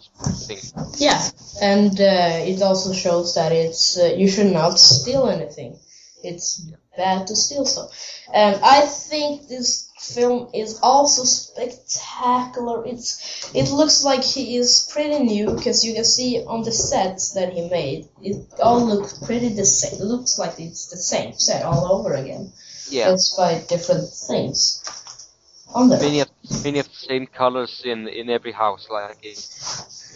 things. 0.48 0.72
Yeah, 0.98 1.20
and 1.60 1.92
uh, 2.00 2.50
it 2.50 2.62
also 2.62 2.92
shows 2.92 3.34
that 3.34 3.52
it's 3.52 3.98
uh, 3.98 4.14
you 4.16 4.28
should 4.28 4.52
not 4.52 4.78
steal 4.78 5.28
anything. 5.28 5.78
It's 6.22 6.66
bad 6.96 7.26
to 7.26 7.36
steal 7.36 7.64
so. 7.64 7.88
And 8.32 8.60
I 8.62 8.82
think 8.86 9.48
this 9.48 9.90
film 10.00 10.48
is 10.52 10.80
also 10.82 11.24
spectacular. 11.24 12.84
It's 12.86 13.50
it 13.54 13.70
looks 13.70 14.04
like 14.04 14.22
he 14.24 14.56
is 14.56 14.88
pretty 14.92 15.18
new 15.22 15.52
because 15.54 15.84
you 15.84 15.94
can 15.94 16.04
see 16.04 16.42
on 16.44 16.62
the 16.62 16.72
sets 16.72 17.32
that 17.32 17.52
he 17.52 17.68
made, 17.68 18.08
it 18.22 18.36
all 18.60 18.84
looks 18.84 19.18
pretty 19.18 19.48
the 19.50 19.64
same. 19.64 20.00
It 20.00 20.04
looks 20.04 20.38
like 20.38 20.58
it's 20.58 20.86
the 20.88 20.96
same 20.96 21.38
set 21.38 21.64
all 21.64 21.92
over 21.92 22.14
again. 22.14 22.52
Yeah, 22.90 23.10
Despite 23.12 23.68
different 23.68 24.08
things 24.10 24.82
on 25.74 25.88
there. 25.88 26.00
many 26.00 26.20
of 26.20 26.28
many 26.64 26.78
of 26.78 26.88
the 26.88 26.94
same 26.94 27.26
colors 27.26 27.82
in 27.84 28.08
in 28.08 28.28
every 28.28 28.52
house. 28.52 28.88
Like 28.90 29.24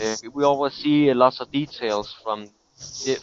uh, 0.03 0.17
we 0.35 0.45
always 0.45 0.75
see 0.75 1.13
lots 1.15 1.41
of 1.41 1.51
details 1.51 2.15
from 2.23 2.49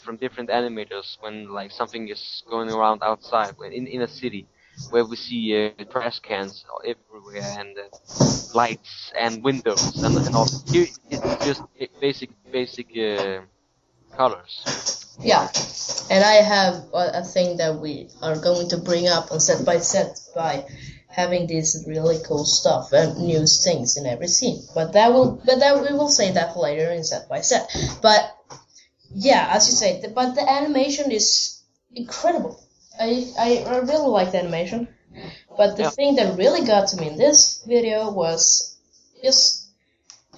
from 0.03 0.17
different 0.17 0.50
animators 0.50 1.17
when 1.22 1.51
like 1.51 1.72
something 1.72 2.08
is 2.10 2.43
going 2.50 2.70
around 2.70 3.01
outside 3.03 3.53
when 3.58 3.72
in 3.72 3.88
in 3.88 4.01
a 4.01 4.08
city 4.08 4.48
where 4.89 5.05
we 5.05 5.15
see 5.15 5.72
uh, 5.79 5.84
trash 5.86 6.20
cans 6.20 6.65
everywhere 6.86 7.43
and 7.60 7.77
uh, 7.77 8.25
lights 8.53 9.12
and 9.20 9.43
windows 9.43 10.03
and, 10.03 10.17
and 10.17 10.36
all. 10.36 10.50
Here 10.72 10.88
it's 11.10 11.46
just 11.46 11.62
basic 12.01 12.29
basic 12.51 12.88
uh, 12.98 13.41
colors. 14.15 15.03
Yeah, 15.20 15.48
and 16.10 16.24
I 16.24 16.41
have 16.41 16.86
a, 16.93 17.24
thing 17.24 17.58
that 17.58 17.79
we 17.79 18.10
are 18.22 18.36
going 18.36 18.70
to 18.70 18.77
bring 18.77 19.08
up 19.08 19.32
on 19.32 19.39
set 19.39 19.63
by 19.63 19.77
set 19.77 20.20
by 20.34 20.65
having 21.08 21.46
this 21.46 21.86
really 21.88 22.17
cool 22.25 22.46
stuff 22.46 22.91
and 22.91 23.17
new 23.20 23.46
things 23.46 23.96
in 23.98 24.08
every 24.08 24.27
scene. 24.27 24.63
But 24.74 24.93
that 24.93 25.13
will, 25.13 25.39
but 25.46 25.60
that 25.60 25.82
we 25.82 25.96
will 25.96 26.10
say 26.10 26.32
that 26.32 26.58
later 26.58 26.89
in 26.89 27.03
set 27.03 27.29
by 27.29 27.41
set. 27.41 27.70
But 28.01 28.33
yeah, 29.13 29.50
as 29.51 29.67
you 29.67 29.74
say, 29.75 30.01
the, 30.01 30.10
but 30.10 30.36
the 30.36 30.50
animation 30.50 31.12
is 31.12 31.62
incredible. 31.96 32.60
I, 33.00 33.27
I 33.39 33.50
I 33.67 33.77
really 33.79 34.08
like 34.10 34.32
the 34.32 34.39
animation. 34.39 34.88
But 35.58 35.77
the 35.77 35.84
Yeah. 35.84 35.89
thing 35.91 36.15
that 36.15 36.38
really 36.38 36.65
got 36.65 36.89
to 36.89 36.98
me 36.98 37.08
in 37.10 37.17
this 37.17 37.63
video 37.65 38.12
was 38.12 38.75
just 39.24 39.65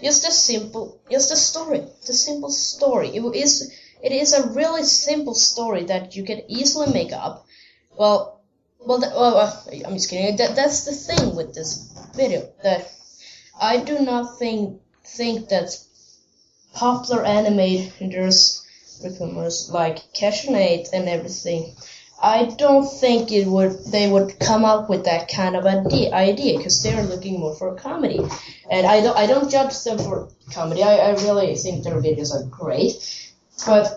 just 0.03 0.24
the 0.24 0.32
simple 0.32 1.00
just 1.12 1.29
the 1.29 1.38
story. 1.38 1.82
The 2.08 2.13
simple 2.13 2.51
story. 2.51 3.10
It 3.15 3.24
is 3.36 3.72
it 4.03 4.12
is 4.12 4.34
a 4.34 4.48
really 4.50 4.84
simple 4.84 5.36
story 5.36 5.84
that 5.86 6.15
you 6.15 6.24
can 6.24 6.41
easily 6.50 6.91
make 6.94 7.13
up. 7.13 7.46
Well, 7.98 8.41
well, 8.79 9.00
the, 9.00 9.08
well 9.10 9.38
uh, 9.38 9.53
I'm 9.86 9.94
just 9.96 10.10
kidding. 10.10 10.38
That 10.38 10.55
that's 10.55 10.86
the 10.86 10.94
thing 10.94 11.36
with 11.36 11.53
this 11.55 11.89
video 12.15 12.50
that 12.63 12.91
I 13.60 13.77
do 13.77 14.00
not 14.00 14.38
think 14.39 14.82
think 15.03 15.50
that 15.50 15.70
popular 16.74 17.24
animators, 17.24 18.64
performers 19.02 19.70
like 19.72 19.98
Cashinate 20.14 20.90
and 20.94 21.08
everything. 21.08 21.75
I 22.22 22.46
don't 22.46 22.88
think 22.88 23.32
it 23.32 23.46
would 23.46 23.86
they 23.86 24.10
would 24.10 24.40
come 24.40 24.64
up 24.64 24.90
with 24.90 25.06
that 25.06 25.28
kind 25.28 25.56
of 25.56 25.66
idea 25.66 26.12
idea 26.14 26.58
because 26.58 26.82
they're 26.82 27.04
looking 27.04 27.40
more 27.40 27.56
for 27.56 27.75
comedy, 27.75 28.20
and 28.72 28.88
I 28.88 29.02
don't 29.02 29.18
I 29.18 29.28
don't 29.28 29.52
judge 29.52 29.84
them 29.84 29.98
for 29.98 30.30
comedy. 30.52 30.82
I, 30.82 30.96
I 30.96 31.12
really 31.24 31.56
think 31.56 31.84
their 31.84 32.02
videos 32.02 32.34
are 32.34 32.48
great, 32.48 32.94
but 33.66 33.96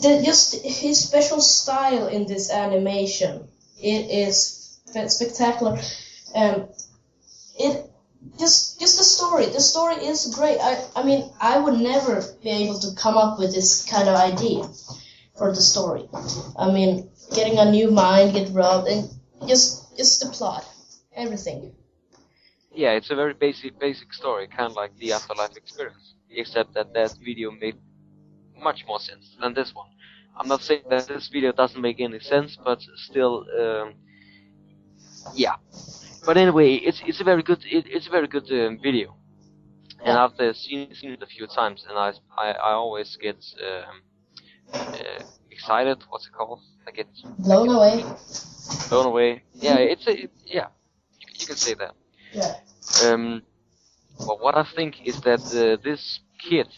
the, 0.00 0.22
just 0.24 0.64
his 0.64 0.98
special 0.98 1.40
style 1.40 2.08
in 2.08 2.26
this 2.26 2.50
animation 2.50 3.48
it 3.80 4.10
is 4.10 4.80
spectacular. 5.08 5.78
Um, 6.34 6.68
it 7.58 7.87
just 8.38 8.80
just 8.80 8.98
the 8.98 9.04
story. 9.04 9.46
The 9.46 9.60
story 9.60 9.96
is 9.96 10.34
great. 10.34 10.58
I 10.60 10.84
I 10.96 11.02
mean 11.04 11.30
I 11.40 11.58
would 11.58 11.78
never 11.78 12.22
be 12.42 12.50
able 12.50 12.78
to 12.80 12.94
come 12.94 13.16
up 13.16 13.38
with 13.38 13.54
this 13.54 13.84
kind 13.84 14.08
of 14.08 14.14
idea 14.16 14.68
for 15.36 15.52
the 15.52 15.62
story. 15.62 16.08
I 16.56 16.70
mean 16.70 17.10
getting 17.34 17.58
a 17.58 17.70
new 17.70 17.90
mind, 17.90 18.32
get 18.32 18.50
robbed, 18.52 18.88
and 18.88 19.08
just 19.46 19.96
just 19.96 20.20
the 20.20 20.30
plot, 20.30 20.64
everything. 21.14 21.72
Yeah, 22.72 22.92
it's 22.92 23.10
a 23.10 23.16
very 23.16 23.34
basic 23.34 23.78
basic 23.78 24.12
story, 24.14 24.46
kind 24.48 24.70
of 24.70 24.76
like 24.76 24.96
the 24.98 25.12
afterlife 25.12 25.56
experience, 25.56 26.14
except 26.30 26.74
that 26.74 26.94
that 26.94 27.16
video 27.24 27.50
made 27.50 27.76
much 28.60 28.84
more 28.86 29.00
sense 29.00 29.36
than 29.40 29.54
this 29.54 29.74
one. 29.74 29.88
I'm 30.36 30.48
not 30.48 30.62
saying 30.62 30.82
that 30.90 31.08
this 31.08 31.28
video 31.28 31.52
doesn't 31.52 31.80
make 31.80 32.00
any 32.00 32.20
sense, 32.20 32.56
but 32.62 32.80
still, 32.96 33.44
um, 33.60 33.94
yeah. 35.34 35.56
But 36.28 36.36
anyway, 36.38 36.74
it's 36.76 37.02
it's 37.06 37.20
a 37.20 37.24
very 37.24 37.42
good 37.42 37.64
it, 37.64 37.86
it's 37.88 38.08
a 38.08 38.10
very 38.10 38.28
good 38.28 38.48
um, 38.52 38.78
video, 38.82 39.16
and 40.04 40.16
Yeah. 40.16 40.24
I've 40.24 40.38
uh, 40.40 40.52
seen 40.54 40.94
seen 40.94 41.12
it 41.12 41.22
a 41.22 41.26
few 41.26 41.46
times, 41.46 41.84
and 41.88 41.98
I 41.98 42.12
I, 42.36 42.48
I 42.52 42.72
always 42.72 43.16
get 43.16 43.40
um, 43.68 44.02
uh, 44.94 45.22
excited. 45.50 45.98
What's 46.10 46.26
it 46.26 46.32
called? 46.32 46.60
I 46.86 46.92
get 46.92 47.08
Blown 47.38 47.70
away. 47.70 48.04
blown 48.90 49.06
away. 49.06 49.44
Yeah, 49.60 49.76
it's 49.78 50.06
a 50.06 50.12
it, 50.24 50.32
yeah. 50.46 50.68
You, 51.20 51.28
you 51.40 51.46
can 51.46 51.56
say 51.56 51.74
that. 51.74 51.94
Yeah. 52.32 52.54
Um, 53.02 53.42
well, 54.26 54.38
what 54.40 54.56
I 54.56 54.64
think 54.76 55.06
is 55.06 55.20
that 55.22 55.42
uh, 55.52 55.76
this 55.82 56.20
kid 56.38 56.68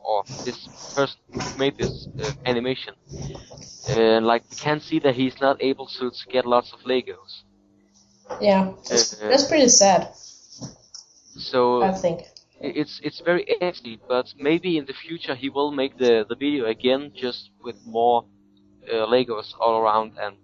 or 0.00 0.26
this 0.44 0.68
person 0.94 1.18
who 1.32 1.42
made 1.56 1.76
this 1.78 2.08
uh, 2.22 2.32
animation, 2.44 2.94
uh, 3.88 4.20
like, 4.20 4.44
we 4.50 4.56
can 4.56 4.80
see 4.80 4.98
that 5.00 5.14
he's 5.14 5.40
not 5.40 5.62
able 5.62 5.86
to, 5.86 6.10
to 6.10 6.26
get 6.30 6.46
lots 6.46 6.72
of 6.72 6.80
Legos. 6.80 7.42
Yeah. 8.40 8.72
That's, 8.88 9.14
Uh, 9.14 9.28
that's 9.28 9.44
pretty 9.44 9.68
sad. 9.68 10.08
So 11.38 11.82
I 11.82 11.92
think. 11.92 12.24
it's 12.60 13.00
it's 13.02 13.20
very 13.20 13.44
empty, 13.60 14.00
but 14.08 14.26
maybe 14.38 14.78
in 14.78 14.86
the 14.86 14.94
future 14.94 15.34
he 15.34 15.48
will 15.50 15.70
make 15.70 15.98
the 15.98 16.24
the 16.28 16.34
video 16.34 16.64
again, 16.66 17.12
just 17.14 17.50
with 17.62 17.76
more 17.84 18.24
uh, 18.90 19.06
Legos 19.06 19.54
all 19.60 19.74
around 19.80 20.12
and 20.18 20.36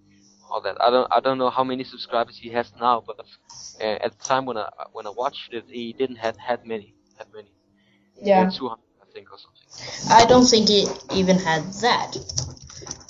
all 0.51 0.61
that. 0.61 0.77
I 0.81 0.91
don't 0.91 1.09
I 1.17 1.21
don't 1.21 1.39
know 1.39 1.51
how 1.51 1.65
many 1.65 1.85
subscribers 1.85 2.37
he 2.39 2.51
has 2.51 2.73
now, 2.81 3.03
but 3.07 3.17
uh, 3.81 3.85
at 4.05 4.11
the 4.19 4.25
time 4.25 4.45
when 4.47 4.59
I 4.59 4.69
when 4.93 5.07
I 5.07 5.11
watched 5.11 5.53
it, 5.53 5.65
he 5.69 5.93
didn't 5.93 6.17
have 6.27 6.37
had 6.37 6.67
many 6.67 6.95
had 7.19 7.29
many. 7.33 7.53
Yeah. 8.23 8.47
Uh, 8.47 8.51
200 8.51 8.79
I 9.03 9.07
think 9.13 9.27
or 9.33 9.39
something. 9.39 9.69
I 10.11 10.25
don't 10.27 10.47
think 10.47 10.69
he 10.69 10.87
even 11.21 11.39
had 11.39 11.65
that. 11.87 12.17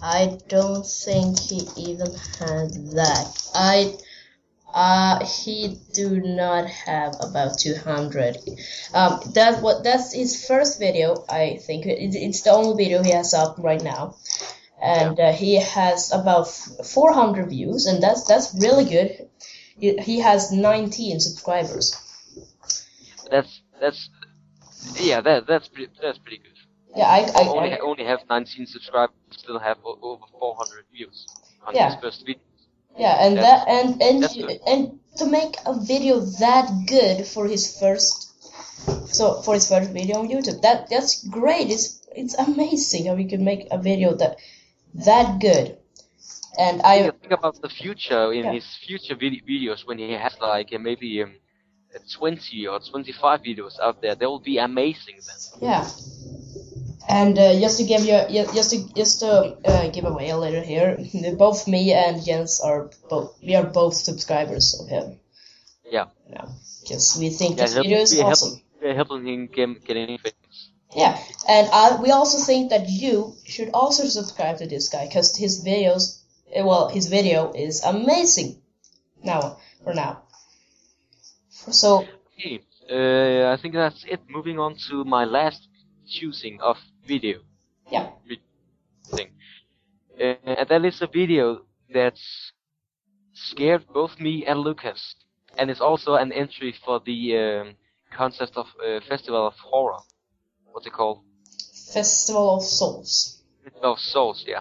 I 0.01 0.39
don't 0.49 0.87
think 0.87 1.39
he 1.39 1.61
even 1.77 2.11
had 2.39 2.69
that. 2.99 3.29
I 3.55 3.97
uh 4.73 5.25
he 5.25 5.79
do 5.93 6.21
not 6.21 6.67
have 6.67 7.15
about 7.21 7.59
200 7.59 8.37
um 8.95 9.21
that 9.35 9.63
what 9.63 9.85
that's 9.85 10.13
his 10.15 10.47
first 10.47 10.79
video 10.79 11.25
i 11.29 11.59
think 11.67 11.87
it, 11.87 12.15
it's 12.15 12.43
the 12.43 12.51
only 12.51 12.85
video 12.85 13.03
he 13.03 13.13
has 13.13 13.35
up 13.35 13.57
right 13.59 13.83
now 13.83 14.15
and 14.83 15.21
uh, 15.21 15.33
he 15.33 15.57
has 15.61 16.13
about 16.13 16.49
400 16.49 17.49
views 17.49 17.87
and 17.87 18.03
that's 18.03 18.25
that's 18.27 18.55
really 18.61 18.85
good 18.85 19.29
he, 19.79 19.97
he 19.99 20.21
has 20.21 20.53
19 20.53 21.21
subscribers 21.21 21.97
That's 23.31 23.63
that's 23.81 24.11
yeah 25.01 25.21
that 25.21 25.47
that's 25.47 25.69
pretty 25.69 25.93
that's 26.03 26.19
pretty 26.19 26.39
good. 26.39 26.49
Yeah, 26.95 27.05
I, 27.07 27.21
I, 27.35 27.49
only 27.49 27.73
I 27.73 27.79
only 27.79 28.05
have 28.05 28.21
19 28.29 28.67
subscribers, 28.67 29.15
still 29.31 29.59
have 29.59 29.79
over 29.85 30.25
400 30.39 30.85
views 30.93 31.27
on 31.67 31.75
Yeah. 31.75 31.87
his 31.91 32.01
first 32.03 32.21
video. 32.27 32.43
Yeah, 32.99 33.27
and 33.27 33.37
that 33.39 33.69
and 33.69 34.03
and 34.03 34.25
and 34.67 34.99
to 35.19 35.27
make 35.27 35.57
a 35.67 35.79
video 35.79 36.21
that 36.21 36.71
good 36.87 37.27
for 37.27 37.47
his 37.47 37.79
first, 37.79 38.31
so 39.15 39.43
for 39.43 39.55
his 39.55 39.69
first 39.69 39.91
video 39.91 40.19
on 40.19 40.29
YouTube, 40.29 40.63
that 40.63 40.89
that's 40.91 41.27
great. 41.29 41.71
It's 41.71 42.01
it's 42.15 42.35
amazing 42.39 43.07
how 43.07 43.17
you 43.17 43.29
can 43.29 43.45
make 43.45 43.67
a 43.71 43.79
video 43.79 44.15
that 44.15 44.37
that 44.95 45.41
good. 45.41 45.79
And 46.59 46.83
I 46.83 47.03
Think, 47.03 47.21
think 47.23 47.33
about 47.33 47.61
the 47.63 47.69
future 47.71 48.33
in 48.33 48.45
Yeah. 48.45 48.53
his 48.53 48.67
future 48.87 49.15
vid- 49.15 49.47
videos 49.47 49.87
when 49.87 49.99
he 49.99 50.13
has 50.13 50.35
like 50.41 50.71
uh, 50.75 50.79
maybe 50.79 51.23
um, 51.23 51.33
uh, 51.95 51.99
20 52.13 52.67
or 52.67 52.79
25 52.81 53.41
videos 53.43 53.81
out 53.81 54.03
there. 54.03 54.15
They 54.15 54.27
will 54.27 54.41
be 54.41 54.59
amazing 54.59 55.17
then. 55.27 55.39
Yeah. 55.71 55.87
And 57.09 57.39
uh, 57.39 57.59
just 57.59 57.79
to 57.79 57.85
give 57.85 58.05
you, 58.05 58.45
just 58.55 58.71
to 58.71 58.95
just 58.95 59.21
to 59.21 59.57
uh, 59.65 59.89
give 59.91 60.05
away 60.05 60.31
a 60.31 60.37
little 60.37 60.63
here, 60.63 60.99
both 61.39 61.67
me 61.67 61.93
and 61.93 62.25
Jens 62.25 62.61
are 62.61 62.91
both 63.11 63.37
we 63.43 63.55
are 63.57 63.65
both 63.67 63.95
subscribers 63.95 64.79
of 64.81 64.89
him. 64.89 65.19
Yeah. 65.91 66.07
Yeah, 66.31 66.47
because 66.83 67.17
we 67.19 67.31
think 67.31 67.59
Yeah, 67.59 67.65
this 67.65 67.75
video 67.75 67.99
is 67.99 68.13
help- 68.13 68.33
awesome. 68.33 68.63
We're 68.81 68.95
helping 68.95 69.27
him 69.27 69.47
get, 69.47 69.85
get 69.85 69.97
any 69.97 70.19
famous. 70.19 70.71
Yeah, 70.95 71.17
and 71.49 71.69
I, 71.73 72.01
we 72.03 72.11
also 72.11 72.39
think 72.39 72.71
that 72.71 72.89
you 72.89 73.35
should 73.45 73.71
also 73.73 74.05
subscribe 74.07 74.59
to 74.59 74.67
this 74.67 74.89
guy 74.89 75.07
because 75.07 75.37
his 75.37 75.65
videos, 75.65 76.21
eh, 76.53 76.63
well, 76.63 76.89
his 76.89 77.07
video 77.07 77.53
is 77.53 77.83
amazing. 77.85 78.61
Now, 79.23 79.59
for 79.85 79.95
now. 79.95 80.23
So 81.71 82.05
Okay, 82.39 82.61
uh, 82.91 83.53
I 83.53 83.57
think 83.57 83.75
that's 83.75 84.05
it. 84.05 84.21
Moving 84.29 84.59
on 84.59 84.77
to 84.89 85.05
my 85.05 85.25
last 85.25 85.69
choosing 86.09 86.61
of 86.61 86.77
video 87.07 87.41
yeah, 87.91 88.11
thing. 89.15 89.31
Uh, 90.19 90.35
and 90.45 90.69
that 90.69 90.85
is 90.85 91.03
a 91.03 91.07
video 91.07 91.63
that's 91.93 92.53
scared 93.35 93.85
both 93.93 94.19
me 94.19 94.45
and 94.47 94.61
Lucas. 94.61 95.15
And 95.59 95.71
it's 95.71 95.81
also 95.81 96.15
an 96.15 96.33
entry 96.33 96.75
for 96.85 97.01
the 97.05 97.37
um, 97.37 97.75
contest 98.15 98.53
of 98.57 98.67
uh, 98.85 99.01
Festival 99.09 99.47
of 99.47 99.55
Horror. 99.55 99.99
What's 100.71 100.87
it 100.87 100.93
called? 100.93 101.21
Festival 101.93 102.57
of 102.57 102.63
Souls. 102.63 103.43
Festival 103.63 103.93
Of 103.93 103.99
Souls, 103.99 104.45
yeah. 104.47 104.61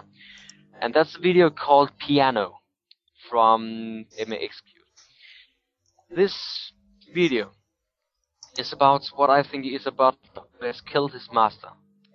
And 0.80 0.92
that's 0.92 1.16
a 1.16 1.20
video 1.20 1.48
called 1.48 1.90
Piano 1.98 2.60
from 3.30 4.04
MXQ. 4.20 4.62
This 6.14 6.72
video 7.14 7.52
is 8.58 8.72
about 8.72 9.06
what 9.14 9.30
I 9.30 9.42
think 9.42 9.64
is 9.64 9.86
about 9.86 10.16
who 10.34 10.66
has 10.66 10.82
killed 10.82 11.12
his 11.12 11.28
master 11.32 11.68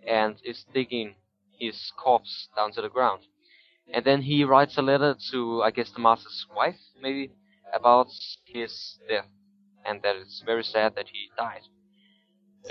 and 0.07 0.35
is 0.43 0.65
digging 0.73 1.15
his 1.59 1.91
corpse 1.97 2.49
down 2.55 2.71
to 2.73 2.81
the 2.81 2.89
ground. 2.89 3.21
And 3.93 4.05
then 4.05 4.21
he 4.23 4.43
writes 4.43 4.77
a 4.77 4.81
letter 4.81 5.15
to, 5.31 5.63
I 5.63 5.71
guess, 5.71 5.91
the 5.91 5.99
master's 5.99 6.45
wife, 6.55 6.79
maybe, 7.01 7.31
about 7.73 8.07
his 8.45 8.99
death. 9.09 9.27
And 9.85 10.01
that 10.03 10.15
it's 10.17 10.41
very 10.45 10.63
sad 10.63 10.95
that 10.95 11.07
he 11.09 11.29
died. 11.37 11.63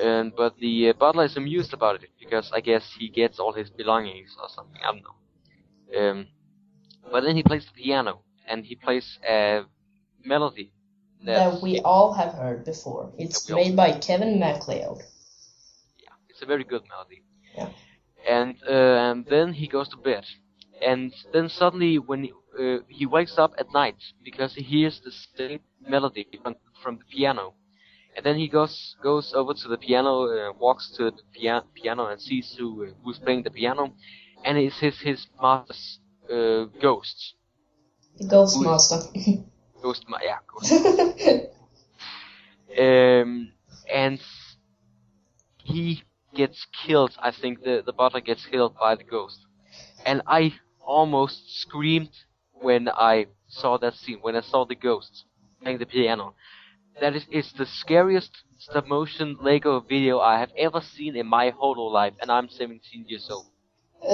And, 0.01 0.35
but 0.37 0.59
the 0.59 0.91
uh, 0.91 0.93
butler 0.95 1.25
is 1.25 1.37
amused 1.37 1.73
about 1.73 2.03
it 2.03 2.11
because 2.21 2.51
I 2.53 2.61
guess 2.61 2.95
he 2.99 3.09
gets 3.09 3.39
all 3.39 3.53
his 3.53 3.71
belongings 3.71 4.37
or 4.41 4.49
something. 4.49 4.81
I 4.83 4.93
don't 4.93 5.03
know. 5.05 6.11
Um, 6.11 6.29
but 7.11 7.23
then 7.23 7.37
he 7.37 7.43
plays 7.43 7.67
the 7.67 7.73
piano 7.73 8.23
and 8.49 8.65
he 8.65 8.75
plays 8.77 9.19
a 9.29 9.63
melody 10.25 10.73
that 11.25 11.63
we 11.63 11.81
all 11.81 12.13
have 12.15 12.35
heard 12.35 12.65
before. 12.65 13.13
It's 13.19 13.45
That 13.47 13.55
we 13.55 13.61
all- 13.61 13.69
made 13.69 13.77
by 13.77 13.99
Kevin 13.99 14.39
MacLeod. 14.39 14.99
yeah, 15.99 16.15
it's 16.29 16.43
a 16.43 16.47
very 16.47 16.65
good 16.65 16.83
melody. 16.89 17.23
Yeah. 17.57 17.69
And 18.29 18.57
uh, 18.69 19.11
and 19.11 19.27
then 19.27 19.53
he 19.55 19.67
goes 19.69 19.89
to 19.91 19.97
bed, 19.97 20.25
and 20.83 21.13
then 21.33 21.49
suddenly 21.49 21.99
when 21.99 22.25
he, 22.25 22.33
uh, 22.59 22.79
he 22.89 23.07
wakes 23.07 23.39
up 23.39 23.55
at 23.59 23.73
night 23.73 23.97
because 24.25 24.55
he 24.55 24.63
hears 24.63 25.01
the 25.01 25.13
same 25.13 25.61
melody 25.89 26.27
from, 26.43 26.57
from 26.83 26.99
the 26.99 27.05
piano, 27.05 27.55
and 28.17 28.25
then 28.25 28.37
he 28.37 28.49
goes 28.49 28.97
goes 29.03 29.33
over 29.35 29.55
to 29.55 29.69
the 29.69 29.79
piano, 29.79 30.25
uh, 30.27 30.53
walks 30.59 30.91
to 30.97 31.11
the 31.11 31.23
pia- 31.35 31.65
piano 31.75 32.07
and 32.07 32.21
sees 32.21 32.55
who 32.59 32.85
uh, 32.85 32.91
who's 33.05 33.19
playing 33.19 33.43
the 33.45 33.51
piano, 33.51 33.95
and 34.45 34.59
it's 34.59 34.79
his 34.81 34.99
his 35.01 35.27
master's 35.41 35.99
uh, 36.31 36.65
ghost, 36.81 37.35
The 38.19 38.27
Ghost 38.27 38.57
Who- 38.57 38.65
Master. 38.65 39.01
ghost, 39.83 40.05
ma- 40.09 40.19
yeah, 40.23 40.39
ghost 40.53 40.73
um, 42.79 43.53
and 43.93 44.21
he 45.65 46.03
gets 46.37 46.67
killed. 46.85 47.15
I 47.21 47.31
think 47.33 47.65
the 47.65 47.83
the 47.87 47.93
butler 47.93 48.21
gets 48.21 48.47
killed 48.47 48.75
by 48.85 48.95
the 48.97 49.05
ghost, 49.17 49.41
and 50.05 50.23
I 50.27 50.55
almost 50.81 51.39
screamed 51.63 52.15
when 52.53 52.89
I 52.89 53.27
saw 53.49 53.79
that 53.79 53.95
scene. 53.95 54.21
When 54.23 54.37
I 54.37 54.43
saw 54.43 54.65
the 54.65 54.77
ghost 54.89 55.25
playing 55.63 55.79
the 55.79 55.87
piano, 55.87 56.35
that 57.01 57.17
is 57.17 57.27
it's 57.31 57.53
the 57.53 57.67
scariest 57.67 58.33
stop 58.59 58.87
motion 58.87 59.37
Lego 59.41 59.81
video 59.81 60.21
I 60.21 60.39
have 60.41 60.53
ever 60.57 60.81
seen 60.81 61.17
in 61.17 61.27
my 61.27 61.51
whole 61.51 61.93
life, 61.93 62.15
and 62.21 62.31
I'm 62.31 62.49
17 62.49 63.07
years 63.09 63.29
old. 63.31 63.47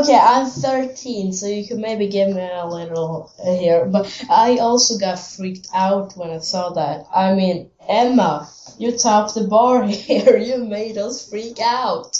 okay, 0.00 0.18
I'm 0.18 0.46
13, 0.46 1.32
so 1.32 1.46
you 1.46 1.66
could 1.66 1.78
maybe 1.78 2.08
give 2.08 2.34
me 2.34 2.42
a 2.42 2.66
little 2.66 3.32
here. 3.44 3.86
But 3.86 4.24
I 4.28 4.58
also 4.58 4.98
got 4.98 5.18
freaked 5.18 5.68
out 5.74 6.16
when 6.16 6.30
I 6.30 6.38
saw 6.38 6.70
that. 6.70 7.06
I 7.14 7.34
mean, 7.34 7.70
Emma, 7.88 8.48
you 8.78 8.96
topped 8.96 9.34
the 9.34 9.44
bar 9.44 9.84
here. 9.86 10.36
You 10.36 10.64
made 10.64 10.98
us 10.98 11.28
freak 11.28 11.58
out. 11.60 12.18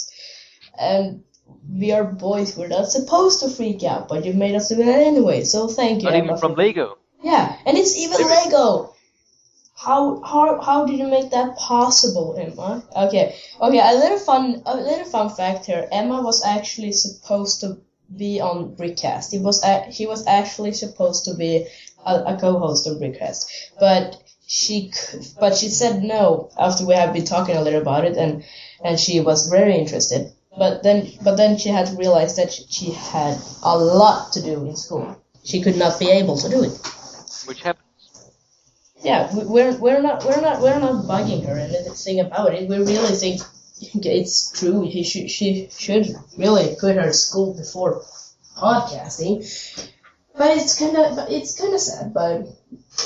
And 0.79 1.23
we 1.69 1.91
are 1.91 2.03
boys. 2.03 2.57
We're 2.57 2.67
not 2.67 2.89
supposed 2.89 3.41
to 3.41 3.49
freak 3.49 3.83
out, 3.83 4.07
but 4.07 4.25
you 4.25 4.33
made 4.33 4.55
us 4.55 4.69
do 4.69 4.79
it 4.79 4.87
anyway. 4.87 5.43
So 5.43 5.67
thank 5.67 6.01
you, 6.01 6.09
Not 6.09 6.15
Emma. 6.15 6.25
even 6.25 6.37
from 6.37 6.55
Lego. 6.55 6.97
yeah, 7.23 7.55
and 7.65 7.77
it's 7.77 7.97
even. 7.97 8.17
Lego. 8.25 8.90
How 9.83 10.21
how 10.21 10.61
how 10.61 10.85
did 10.85 10.99
you 10.99 11.07
make 11.07 11.31
that 11.31 11.57
possible, 11.57 12.35
Emma? 12.37 12.83
Okay, 12.95 13.35
okay. 13.59 13.79
A 13.79 13.95
little 13.95 14.19
fun 14.19 14.61
a 14.67 14.77
little 14.77 15.05
fun 15.05 15.31
fact 15.31 15.65
here. 15.65 15.87
Emma 15.91 16.21
was 16.21 16.45
actually 16.45 16.91
supposed 16.91 17.61
to 17.61 17.77
be 18.15 18.39
on 18.39 18.75
Brickcast. 18.75 19.31
He 19.31 19.39
was 19.39 19.63
a, 19.63 19.85
he 19.89 20.05
was 20.05 20.27
actually 20.27 20.73
supposed 20.73 21.25
to 21.25 21.33
be 21.33 21.65
a, 22.05 22.13
a 22.13 22.37
co-host 22.39 22.87
on 22.87 22.99
Brickcast, 22.99 23.45
but 23.79 24.21
she 24.45 24.93
but 25.39 25.55
she 25.55 25.69
said 25.69 26.03
no 26.03 26.51
after 26.59 26.85
we 26.85 26.93
had 26.93 27.11
been 27.11 27.25
talking 27.25 27.57
a 27.57 27.63
little 27.63 27.81
about 27.81 28.05
it, 28.05 28.17
and 28.17 28.43
and 28.83 28.99
she 28.99 29.19
was 29.19 29.47
very 29.47 29.75
interested. 29.79 30.31
But 30.55 30.83
then 30.83 31.09
but 31.23 31.37
then 31.37 31.57
she 31.57 31.69
had 31.69 31.87
to 31.87 31.95
realize 31.95 32.35
that 32.35 32.53
she, 32.53 32.65
she 32.69 32.91
had 32.91 33.35
a 33.63 33.75
lot 33.79 34.33
to 34.33 34.43
do 34.43 34.63
in 34.63 34.75
school. 34.75 35.19
She 35.43 35.63
could 35.63 35.77
not 35.77 35.99
be 35.99 36.11
able 36.11 36.37
to 36.37 36.49
do 36.49 36.63
it. 36.65 36.77
Which. 37.47 37.63
Yeah, 39.03 39.33
we- 39.35 39.45
we're 39.45 39.77
we're 39.77 40.01
not 40.01 40.23
we're 40.25 40.41
not 40.41 40.61
we're 40.61 40.79
not 40.79 41.05
bugging 41.05 41.45
her 41.45 41.57
and 41.57 41.73
anything 41.75 42.19
about 42.19 42.53
it. 42.53 42.69
We 42.69 42.77
really 42.77 43.15
think 43.15 43.41
it's 44.05 44.51
true. 44.51 44.81
He 44.81 45.03
should 45.03 45.29
she 45.31 45.69
should 45.75 46.07
really 46.37 46.75
quit 46.79 46.97
her 46.97 47.11
school 47.13 47.53
before 47.55 48.03
podcasting. 48.57 49.37
But 50.37 50.57
it's 50.57 50.77
kind 50.79 50.95
of 50.97 51.29
it's 51.31 51.59
kind 51.59 51.73
of 51.73 51.79
sad, 51.81 52.13
but 52.13 52.47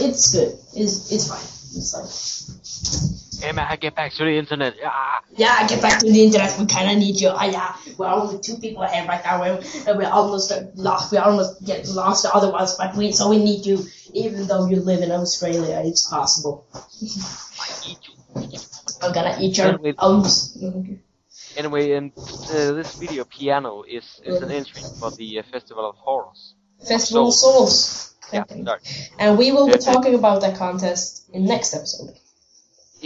it's 0.02 0.34
good. 0.34 0.58
It's 0.76 1.12
it's 1.12 1.28
fine. 1.30 1.48
It's 1.78 1.92
fine. 1.94 3.25
Emma, 3.44 3.66
I 3.70 3.76
get 3.76 3.96
back 3.96 4.12
to 4.14 4.24
the 4.24 4.38
internet. 4.38 4.76
Ah. 4.84 5.22
Yeah, 5.36 5.56
I 5.60 5.68
get 5.68 5.82
back 5.82 6.00
to 6.00 6.12
the 6.12 6.24
internet. 6.24 6.58
We 6.60 6.66
kind 6.66 6.92
of 6.92 6.98
need 6.98 7.20
you. 7.20 7.30
Ah, 7.30 7.46
yeah, 7.46 7.76
we're 7.98 8.08
only 8.08 8.40
two 8.42 8.58
people 8.58 8.86
here 8.88 9.06
right 9.06 9.24
now. 9.24 9.40
We're, 9.42 9.62
and 9.88 9.98
we're 9.98 10.10
almost 10.10 10.52
uh, 10.52 10.64
lost. 10.76 11.12
We 11.12 11.18
almost 11.18 11.64
get 11.66 11.88
lost 11.90 12.24
the 12.24 12.34
other 12.34 12.52
ones, 12.52 12.76
but 12.78 12.96
we 12.96 13.12
so 13.12 13.30
we 13.30 13.44
need 13.44 13.66
you. 13.66 13.80
Even 14.14 14.48
though 14.48 14.68
you 14.70 14.78
live 14.80 15.02
in 15.02 15.12
Australia, 15.12 15.82
it's 15.84 16.08
possible. 16.10 16.66
I 16.74 17.90
eat 17.90 17.98
you. 18.08 18.60
I'm 19.02 19.14
gonna 19.14 19.38
eat 19.40 19.58
your 19.58 19.68
Anyway. 19.68 19.94
arms. 19.98 20.58
Anyway, 21.58 21.92
and 21.94 22.12
uh, 22.18 22.72
this 22.74 22.96
video 22.96 23.24
piano 23.26 23.84
is, 23.88 24.22
is 24.26 24.42
an 24.42 24.52
entry 24.52 24.82
for 25.00 25.12
the 25.12 25.40
uh, 25.40 25.44
Festival 25.52 25.90
of 25.90 25.96
Horrors. 25.96 26.54
Festival 26.86 27.30
of 27.30 27.34
Souls. 27.34 28.14
Yeah, 28.34 28.44
sorry. 28.64 28.80
And 29.20 29.38
we 29.38 29.52
will 29.52 29.68
be 29.68 29.78
talking 29.78 30.16
about 30.16 30.42
that 30.42 30.58
contest 30.58 31.30
in 31.32 31.46
next 31.46 31.74
episode. 31.74 32.16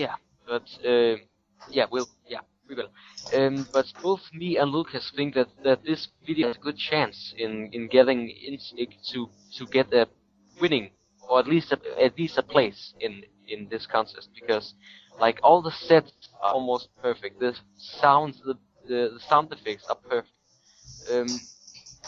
Yeah, 0.04 0.16
but 0.48 0.68
uh, 0.86 1.16
yeah, 1.68 1.86
we'll 1.92 2.10
yeah 2.28 2.42
we 2.68 2.76
will. 2.76 2.92
Um, 3.36 3.68
but 3.72 3.86
both 4.02 4.22
me 4.34 4.58
and 4.58 4.72
Lucas 4.72 5.12
think 5.16 5.36
that, 5.36 5.50
that 5.64 5.84
this 5.84 6.08
video 6.26 6.48
has 6.48 6.58
a 6.58 6.60
good 6.60 6.78
chance 6.78 7.34
in, 7.38 7.70
in 7.74 7.88
getting 7.88 8.30
in, 8.30 8.58
to 9.12 9.30
to 9.58 9.68
get 9.68 9.94
a 9.94 10.08
winning 10.62 10.92
or 11.28 11.40
at 11.40 11.48
least 11.48 11.72
a, 11.72 11.80
at 12.04 12.18
least 12.18 12.38
a 12.38 12.44
place 12.44 12.94
in 13.00 13.24
in 13.48 13.68
this 13.70 13.86
contest 13.88 14.30
because 14.40 14.74
like 15.20 15.40
all 15.44 15.62
the 15.62 15.72
sets 15.72 16.14
are 16.42 16.54
almost 16.54 16.90
perfect. 17.02 17.40
The 17.40 17.56
sounds, 17.78 18.42
the 18.46 18.56
the, 18.88 19.12
the 19.16 19.20
sound 19.30 19.52
effects 19.52 19.86
are 19.90 19.96
perfect. 19.96 20.34
Um, 21.12 21.42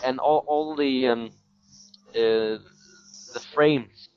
and 0.02 0.20
all 0.20 0.44
all 0.48 0.76
the 0.76 1.08
um, 1.08 1.32
uh, 2.16 2.58
the 3.34 3.42
frames 3.54 4.10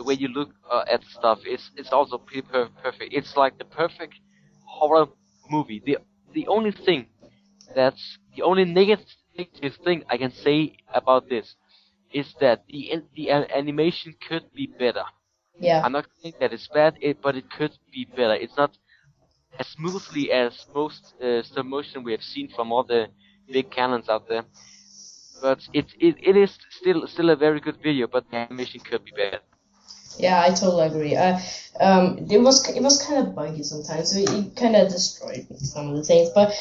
the 0.00 0.08
way 0.08 0.18
you 0.24 0.30
look 0.40 0.54
uh, 0.72 0.84
at 0.96 1.04
stuff 1.18 1.40
is 1.46 1.70
it's 1.76 1.92
also 1.92 2.18
pretty 2.18 2.48
per- 2.52 2.70
perfect. 2.84 3.14
It's 3.14 3.36
like 3.36 3.58
the 3.58 3.64
perfect 3.82 4.20
horror 4.64 5.06
movie. 5.50 5.82
The 5.86 5.98
the 6.34 6.48
only 6.48 6.72
thing 6.72 7.06
that's 7.74 8.18
the 8.36 8.42
only 8.42 8.64
negative 8.64 9.74
thing 9.84 10.04
I 10.10 10.18
can 10.18 10.32
say 10.32 10.76
about 10.94 11.28
this 11.28 11.56
is 12.12 12.34
that 12.40 12.66
the 12.68 13.02
the 13.16 13.30
animation 13.60 14.14
could 14.28 14.52
be 14.54 14.66
better. 14.78 15.04
Yeah. 15.60 15.84
I'm 15.84 15.92
not 15.92 16.06
saying 16.22 16.34
that 16.40 16.52
it's 16.52 16.68
bad, 16.68 16.96
it, 17.00 17.20
but 17.22 17.36
it 17.36 17.50
could 17.50 17.78
be 17.92 18.04
better. 18.16 18.34
It's 18.34 18.56
not 18.56 18.78
as 19.58 19.68
smoothly 19.68 20.30
as 20.32 20.66
most 20.74 21.14
uh, 21.22 21.42
stop 21.42 21.66
motion 21.66 22.02
we 22.04 22.12
have 22.12 22.22
seen 22.22 22.48
from 22.48 22.72
all 22.72 22.84
the 22.84 23.08
big 23.50 23.70
canons 23.70 24.08
out 24.08 24.28
there. 24.28 24.44
But 25.40 25.68
it, 25.72 25.94
it 26.00 26.16
it 26.30 26.36
is 26.36 26.58
still 26.70 27.06
still 27.08 27.30
a 27.30 27.36
very 27.36 27.60
good 27.60 27.78
video, 27.82 28.06
but 28.08 28.30
the 28.30 28.38
animation 28.38 28.80
could 28.80 29.04
be 29.04 29.12
better. 29.12 29.40
Yeah, 30.22 30.40
I 30.42 30.50
totally 30.50 30.86
agree. 30.86 31.16
Uh, 31.16 31.38
um, 31.80 32.26
it 32.30 32.38
was 32.38 32.68
it 32.68 32.82
was 32.82 33.02
kind 33.02 33.18
of 33.26 33.34
buggy 33.34 33.62
sometimes, 33.62 34.10
so 34.12 34.18
it 34.18 34.56
kind 34.56 34.76
of 34.76 34.88
destroyed 34.88 35.46
some 35.62 35.88
of 35.90 35.96
the 35.96 36.02
things. 36.04 36.30
But 36.34 36.52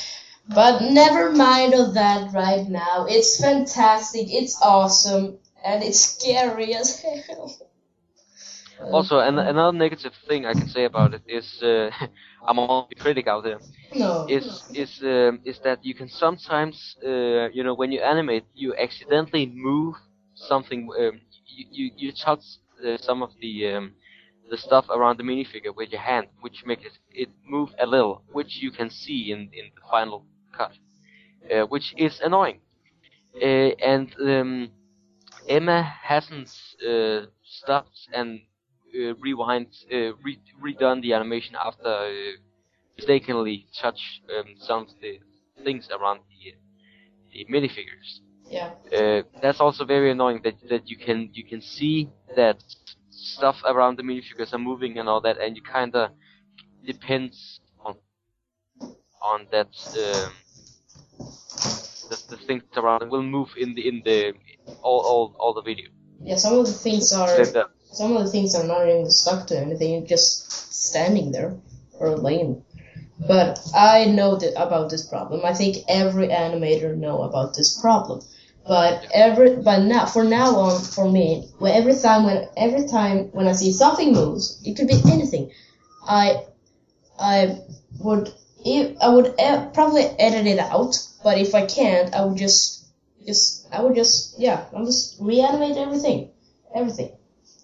but 0.48 0.82
never 0.92 1.32
mind 1.32 1.74
of 1.74 1.94
that 1.96 2.34
right 2.34 2.68
now. 2.68 3.06
It's 3.10 3.40
fantastic. 3.40 4.28
It's 4.32 4.60
awesome, 4.62 5.38
and 5.64 5.84
it's 5.84 6.00
scary 6.00 6.74
as 6.76 7.02
hell. 7.02 7.58
Also, 8.92 9.20
an, 9.20 9.40
another 9.40 9.78
negative 9.78 10.14
thing 10.28 10.46
I 10.46 10.54
can 10.56 10.68
say 10.68 10.86
about 10.86 11.14
it 11.14 11.22
is 11.28 11.62
uh, 11.64 11.90
I'm 12.48 12.60
all 12.60 12.88
the 12.90 12.96
critic 12.96 13.28
out 13.28 13.44
there. 13.44 13.60
no. 13.96 14.28
Is 14.28 14.64
is 14.74 14.92
um, 15.04 15.40
is 15.46 15.60
that 15.60 15.80
you 15.84 15.94
can 15.94 16.08
sometimes 16.10 16.96
uh, 17.06 17.48
you 17.56 17.64
know 17.64 17.74
when 17.76 17.92
you 17.92 18.02
animate 18.02 18.46
you 18.54 18.74
accidentally 18.76 19.46
move 19.54 19.96
something 20.36 20.90
um, 21.00 21.22
you 21.48 21.66
you, 21.78 21.92
you 21.98 22.12
touch 22.12 22.44
some 22.98 23.22
of 23.24 23.32
the 23.42 23.68
um, 23.74 23.94
the 24.50 24.58
stuff 24.58 24.86
around 24.90 25.18
the 25.18 25.24
minifigure 25.24 25.76
with 25.76 25.92
your 25.92 26.02
hand, 26.02 26.28
which 26.42 26.66
makes 26.66 26.84
it, 26.86 26.98
it 27.12 27.30
move 27.46 27.70
a 27.80 27.86
little, 27.86 28.24
which 28.32 28.58
you 28.62 28.72
can 28.72 28.90
see 28.90 29.32
in 29.32 29.40
in 29.54 29.66
the 29.76 29.82
final 29.90 30.26
cut, 30.58 30.74
uh, 31.54 31.66
which 31.68 31.94
is 31.98 32.20
annoying. 32.22 32.60
Uh, 33.36 33.72
and 33.94 34.16
um, 34.22 34.72
Emma 35.48 35.82
hasn't 35.84 36.50
uh, 36.88 37.26
stopped 37.44 38.08
and 38.14 38.42
uh, 38.96 39.14
rewind, 39.16 39.68
uh, 39.92 40.14
re- 40.24 40.42
redone 40.62 41.02
the 41.02 41.14
animation 41.14 41.56
after 41.56 41.88
uh, 41.90 42.12
mistakenly 42.98 43.68
touch 43.74 44.22
um, 44.36 44.56
some 44.58 44.82
of 44.84 44.90
the 45.02 45.20
things 45.64 45.90
around 45.92 46.22
the 46.30 46.54
the 47.32 47.46
minifigures. 47.46 48.20
Yeah. 48.50 48.72
Uh, 48.96 49.22
that's 49.42 49.60
also 49.60 49.86
very 49.86 50.12
annoying 50.12 50.42
that 50.44 50.56
that 50.70 50.90
you 50.90 50.98
can 50.98 51.30
you 51.34 51.46
can 51.46 51.62
see 51.62 52.10
that 52.36 52.64
stuff 53.10 53.58
around 53.66 53.98
the 53.98 54.04
minifigures 54.04 54.54
are 54.54 54.60
moving 54.60 54.98
and 54.98 55.08
all 55.08 55.22
that, 55.22 55.38
and 55.38 55.56
you 55.56 55.62
kind 55.62 55.96
of 55.96 56.12
depends 56.86 57.60
on 57.86 57.96
on 59.22 59.48
that 59.52 59.74
um, 59.98 60.34
the, 62.10 62.18
the 62.30 62.38
things 62.38 62.64
around 62.76 63.10
will 63.12 63.24
move 63.24 63.50
in 63.58 63.76
the 63.76 63.88
in 63.88 64.02
the 64.04 64.34
all 64.82 65.00
all, 65.00 65.36
all 65.40 65.54
the 65.54 65.62
video. 65.62 65.90
Yeah, 66.22 66.36
some 66.36 66.58
of 66.60 66.66
the 66.66 66.74
things 66.74 67.14
are 67.14 67.46
some 67.92 68.16
of 68.16 68.24
the 68.26 68.32
things 68.32 68.56
are 68.56 68.66
not 68.66 68.88
even 68.88 69.10
stuck 69.10 69.48
to 69.48 69.60
anything, 69.60 70.06
just 70.08 70.52
standing 70.74 71.32
there 71.32 71.56
or 72.00 72.18
laying. 72.18 72.64
But 73.28 73.60
I 73.76 74.06
know 74.06 74.38
that 74.38 74.54
about 74.56 74.90
this 74.90 75.06
problem. 75.06 75.42
I 75.44 75.54
think 75.54 75.78
every 75.90 76.30
animator 76.30 76.96
know 76.96 77.24
about 77.24 77.56
this 77.56 77.80
problem. 77.80 78.22
But 78.70 79.08
every 79.14 79.50
but 79.58 79.80
now 79.84 80.06
for 80.06 80.24
now 80.24 80.56
on 80.58 80.80
for 80.80 81.10
me, 81.12 81.50
every 81.80 81.96
time 81.96 82.24
when 82.24 82.48
every 82.56 82.88
time 82.88 83.18
when 83.34 83.48
I 83.48 83.54
see 83.54 83.72
something 83.74 84.14
moves, 84.14 84.62
it 84.64 84.76
could 84.78 84.88
be 84.88 85.02
anything. 85.12 85.52
I 86.08 86.44
I 87.20 87.60
would 88.00 88.32
I 89.02 89.10
would 89.10 89.28
e- 89.40 89.66
probably 89.74 90.04
edit 90.20 90.48
it 90.48 90.60
out. 90.60 91.00
But 91.24 91.38
if 91.38 91.56
I 91.56 91.66
can't, 91.66 92.16
I 92.16 92.26
would 92.26 92.38
just 92.38 92.86
just 93.26 93.68
I 93.74 93.82
would 93.82 93.96
just 93.96 94.40
yeah 94.40 94.66
I'll 94.76 94.86
just 94.86 95.18
reanimate 95.20 95.78
everything 95.78 96.30
everything 96.76 97.12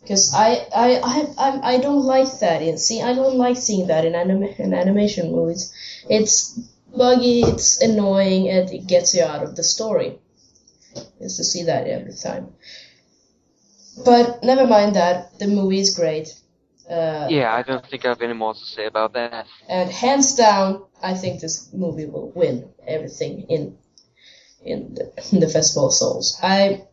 because 0.02 0.34
I, 0.34 0.68
I 0.76 0.90
I 1.14 1.18
I 1.38 1.76
I 1.76 1.78
don't 1.80 2.04
like 2.04 2.32
that 2.40 2.62
in 2.62 2.78
see 2.78 3.02
I 3.02 3.14
don't 3.14 3.38
like 3.38 3.58
seeing 3.58 3.88
that 3.88 4.06
in 4.06 4.16
anim 4.16 4.44
in 4.44 4.74
animation 4.74 5.32
movies. 5.32 5.72
It's 6.10 6.60
buggy, 6.96 7.42
it's 7.42 7.82
annoying, 7.82 8.50
and 8.50 8.70
it 8.72 8.88
gets 8.88 9.16
you 9.16 9.24
out 9.24 9.44
of 9.44 9.56
the 9.56 9.64
story. 9.64 10.20
Is 11.20 11.38
to 11.38 11.44
see 11.44 11.64
that 11.64 11.88
every 11.88 12.14
time. 12.14 12.54
But 14.04 14.44
never 14.44 14.68
mind 14.68 14.96
that 14.96 15.40
the 15.40 15.48
movie 15.48 15.80
is 15.80 15.96
great. 15.96 16.34
Uh, 16.90 17.28
yeah, 17.30 17.54
I 17.54 17.64
don't 17.64 17.86
think 17.86 18.06
I 18.06 18.10
have 18.10 18.22
any 18.22 18.34
more 18.34 18.54
to 18.54 18.60
say 18.60 18.86
about 18.86 19.14
that. 19.14 19.48
and 19.68 19.90
hands 19.90 20.36
down, 20.36 20.84
I 21.02 21.14
think 21.16 21.42
this 21.42 21.74
movie 21.74 22.06
will 22.06 22.32
win 22.36 22.70
everything 22.86 23.46
in 23.50 23.78
in 24.64 24.96
the, 24.96 25.12
in 25.32 25.40
the 25.40 25.50
Festival 25.50 25.88
of 25.88 25.94
Souls. 25.94 26.38
I 26.44 26.84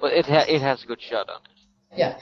But 0.00 0.12
it 0.12 0.26
ha- 0.26 0.46
it 0.48 0.60
has 0.60 0.84
a 0.84 0.86
good 0.86 1.00
shot 1.02 1.28
on 1.28 1.40
it. 1.44 1.98
Yeah. 1.98 2.18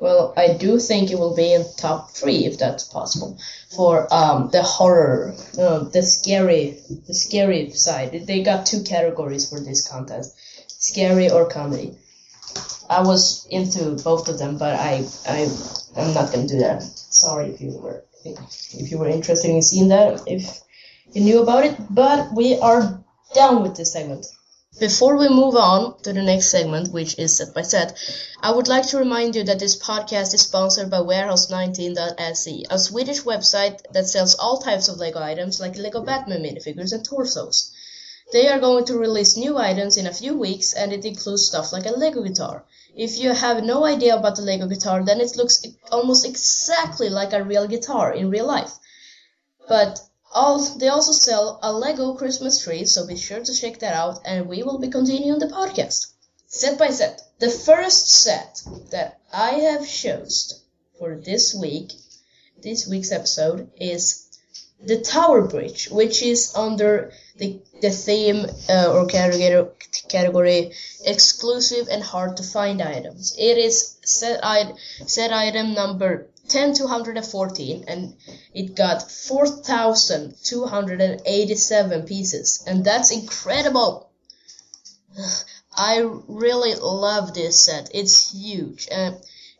Well, 0.00 0.32
I 0.36 0.54
do 0.54 0.78
think 0.78 1.10
it 1.10 1.18
will 1.18 1.36
be 1.36 1.52
in 1.52 1.64
top 1.76 2.10
three 2.12 2.46
if 2.46 2.58
that's 2.58 2.84
possible 2.84 3.38
for 3.76 4.08
um, 4.12 4.48
the 4.50 4.62
horror, 4.62 5.34
uh, 5.58 5.80
the 5.90 6.02
scary, 6.02 6.78
the 7.06 7.12
scary 7.12 7.70
side. 7.72 8.26
They 8.26 8.42
got 8.42 8.64
two 8.64 8.82
categories 8.82 9.48
for 9.50 9.60
this 9.60 9.86
contest: 9.86 10.34
scary 10.80 11.30
or 11.30 11.48
comedy. 11.48 11.94
I 12.88 13.02
was 13.02 13.46
into 13.50 13.92
both 14.02 14.28
of 14.28 14.38
them, 14.38 14.58
but 14.58 14.74
I, 14.74 15.06
I, 15.28 15.48
I'm 15.96 16.12
not 16.12 16.32
gonna 16.32 16.48
do 16.48 16.58
that. 16.58 16.82
Sorry 16.82 17.50
if 17.50 17.60
you 17.60 17.78
were, 17.78 18.02
if 18.24 18.90
you 18.90 18.98
were 18.98 19.08
interested 19.08 19.50
in 19.50 19.62
seeing 19.62 19.88
that, 19.88 20.22
if 20.26 20.60
you 21.12 21.22
knew 21.22 21.42
about 21.42 21.64
it. 21.64 21.76
But 21.88 22.34
we 22.34 22.58
are 22.58 23.00
done 23.32 23.62
with 23.62 23.76
this 23.76 23.92
segment. 23.92 24.26
Before 24.78 25.16
we 25.16 25.28
move 25.28 25.56
on 25.56 26.00
to 26.02 26.12
the 26.12 26.22
next 26.22 26.46
segment, 26.48 26.92
which 26.92 27.18
is 27.18 27.36
set 27.36 27.52
by 27.52 27.62
set, 27.62 27.96
I 28.40 28.50
would 28.52 28.68
like 28.68 28.86
to 28.88 28.98
remind 28.98 29.36
you 29.36 29.44
that 29.44 29.58
this 29.58 29.76
podcast 29.76 30.32
is 30.32 30.42
sponsored 30.42 30.90
by 30.90 30.98
Warehouse19.se, 30.98 32.64
a 32.70 32.78
Swedish 32.78 33.22
website 33.22 33.80
that 33.92 34.08
sells 34.08 34.36
all 34.36 34.58
types 34.58 34.88
of 34.88 34.96
Lego 34.96 35.20
items 35.20 35.60
like 35.60 35.76
Lego 35.76 36.02
Batman 36.02 36.42
minifigures 36.42 36.92
and 36.92 37.04
torsos. 37.04 37.72
They 38.32 38.46
are 38.48 38.60
going 38.60 38.84
to 38.84 38.98
release 38.98 39.36
new 39.36 39.58
items 39.58 39.96
in 39.96 40.06
a 40.06 40.14
few 40.14 40.36
weeks, 40.36 40.72
and 40.72 40.92
it 40.92 41.04
includes 41.04 41.46
stuff 41.46 41.72
like 41.72 41.86
a 41.86 41.90
Lego 41.90 42.22
guitar. 42.22 42.64
If 42.94 43.18
you 43.18 43.32
have 43.32 43.64
no 43.64 43.84
idea 43.84 44.16
about 44.16 44.36
the 44.36 44.42
Lego 44.42 44.66
guitar, 44.66 45.04
then 45.04 45.20
it 45.20 45.36
looks 45.36 45.64
almost 45.90 46.24
exactly 46.24 47.08
like 47.08 47.32
a 47.32 47.42
real 47.42 47.66
guitar 47.66 48.12
in 48.12 48.30
real 48.30 48.46
life. 48.46 48.72
But 49.68 50.00
all, 50.32 50.60
they 50.76 50.88
also 50.88 51.12
sell 51.12 51.58
a 51.62 51.72
Lego 51.72 52.14
Christmas 52.14 52.62
tree, 52.62 52.84
so 52.84 53.06
be 53.06 53.16
sure 53.16 53.40
to 53.40 53.54
check 53.54 53.80
that 53.80 53.94
out, 53.94 54.20
and 54.24 54.48
we 54.48 54.62
will 54.62 54.78
be 54.78 54.88
continuing 54.88 55.40
the 55.40 55.46
podcast. 55.46 56.12
Set 56.46 56.78
by 56.78 56.90
set. 56.90 57.22
The 57.40 57.50
first 57.50 58.08
set 58.08 58.62
that 58.90 59.20
I 59.32 59.52
have 59.52 59.88
chosen 59.88 60.58
for 60.98 61.16
this 61.16 61.54
week, 61.54 61.92
this 62.62 62.86
week's 62.86 63.10
episode, 63.10 63.70
is 63.76 64.29
the 64.82 65.00
Tower 65.00 65.46
Bridge, 65.46 65.90
which 65.90 66.22
is 66.22 66.54
under 66.56 67.12
the, 67.36 67.60
the 67.82 67.90
theme 67.90 68.46
uh, 68.68 68.92
or 68.92 69.06
category, 69.06 69.68
category 70.08 70.72
exclusive 71.04 71.88
and 71.90 72.02
hard 72.02 72.38
to 72.38 72.42
find 72.42 72.80
items. 72.80 73.36
It 73.38 73.58
is 73.58 73.98
set, 74.04 74.40
I, 74.42 74.72
set 75.06 75.32
item 75.32 75.74
number 75.74 76.28
10214 76.48 77.84
and 77.86 78.16
it 78.54 78.74
got 78.74 79.10
4,287 79.10 82.06
pieces 82.06 82.64
and 82.66 82.82
that's 82.84 83.10
incredible. 83.10 84.10
I 85.76 86.00
really 86.26 86.74
love 86.74 87.34
this 87.34 87.60
set. 87.60 87.90
It's 87.94 88.32
huge. 88.32 88.88
Uh, 88.90 89.12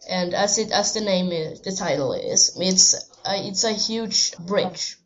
and 0.09 0.35
as 0.35 0.59
it 0.59 0.73
as 0.73 0.93
the 0.93 1.01
name 1.01 1.31
is, 1.31 1.61
the 1.61 1.71
title 1.73 2.15
is, 2.15 2.57
it's 2.59 2.95
a, 3.25 3.47
it's 3.47 3.63
a 3.65 3.73
huge 3.73 4.37
bridge. 4.39 4.97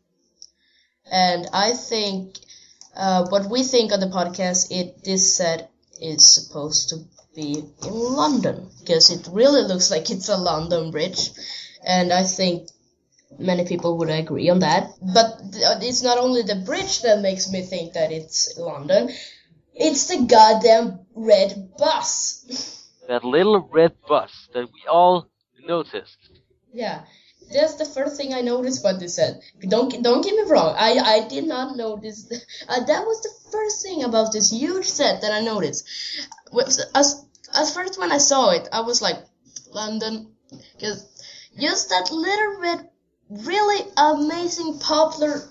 And 1.11 1.47
I 1.53 1.73
think 1.73 2.37
uh, 2.95 3.27
what 3.27 3.49
we 3.49 3.63
think 3.63 3.91
on 3.91 3.99
the 3.99 4.07
podcast, 4.07 4.71
it 4.71 5.03
this 5.03 5.35
set 5.35 5.71
is 6.01 6.25
supposed 6.25 6.89
to 6.89 6.97
be 7.35 7.63
in 7.83 7.93
London 7.93 8.69
because 8.79 9.09
it 9.09 9.27
really 9.31 9.61
looks 9.63 9.91
like 9.91 10.09
it's 10.09 10.29
a 10.29 10.37
London 10.37 10.91
bridge, 10.91 11.31
and 11.85 12.11
I 12.11 12.23
think 12.23 12.69
many 13.37 13.65
people 13.65 13.97
would 13.97 14.09
agree 14.09 14.49
on 14.49 14.59
that. 14.59 14.91
But 15.01 15.51
th- 15.51 15.63
it's 15.81 16.01
not 16.01 16.17
only 16.17 16.41
the 16.43 16.55
bridge 16.55 17.01
that 17.01 17.21
makes 17.21 17.51
me 17.51 17.61
think 17.61 17.93
that 17.93 18.11
it's 18.11 18.57
London; 18.57 19.11
it's 19.73 20.07
the 20.07 20.25
goddamn 20.25 20.99
red 21.13 21.75
bus. 21.77 22.81
That 23.07 23.23
little 23.23 23.59
red 23.59 23.93
bus 24.07 24.31
that 24.53 24.65
we 24.65 24.87
all 24.89 25.27
noticed. 25.67 26.17
Yeah, 26.73 27.03
that's 27.51 27.75
the 27.75 27.85
first 27.85 28.17
thing 28.17 28.33
I 28.33 28.41
noticed 28.41 28.79
about 28.79 28.99
this 28.99 29.15
set. 29.15 29.41
Don't 29.59 30.03
don't 30.03 30.23
get 30.23 30.35
me 30.35 30.43
wrong. 30.49 30.75
I 30.77 30.97
I 30.97 31.27
did 31.27 31.47
not 31.47 31.77
notice. 31.77 32.25
Uh, 32.67 32.83
that 32.83 33.05
was 33.05 33.21
the 33.21 33.29
first 33.51 33.83
thing 33.83 34.03
about 34.03 34.31
this 34.31 34.51
huge 34.51 34.85
set 34.85 35.21
that 35.21 35.31
I 35.31 35.41
noticed. 35.41 35.87
As 36.95 37.25
as 37.53 37.73
first 37.73 37.99
when 37.99 38.11
I 38.11 38.17
saw 38.17 38.49
it, 38.51 38.67
I 38.71 38.81
was 38.81 39.01
like 39.01 39.17
London, 39.71 40.33
because 40.73 41.05
just 41.59 41.89
that 41.89 42.11
little 42.11 42.61
bit 42.61 42.89
really 43.29 43.81
amazing 43.97 44.79
popular 44.79 45.43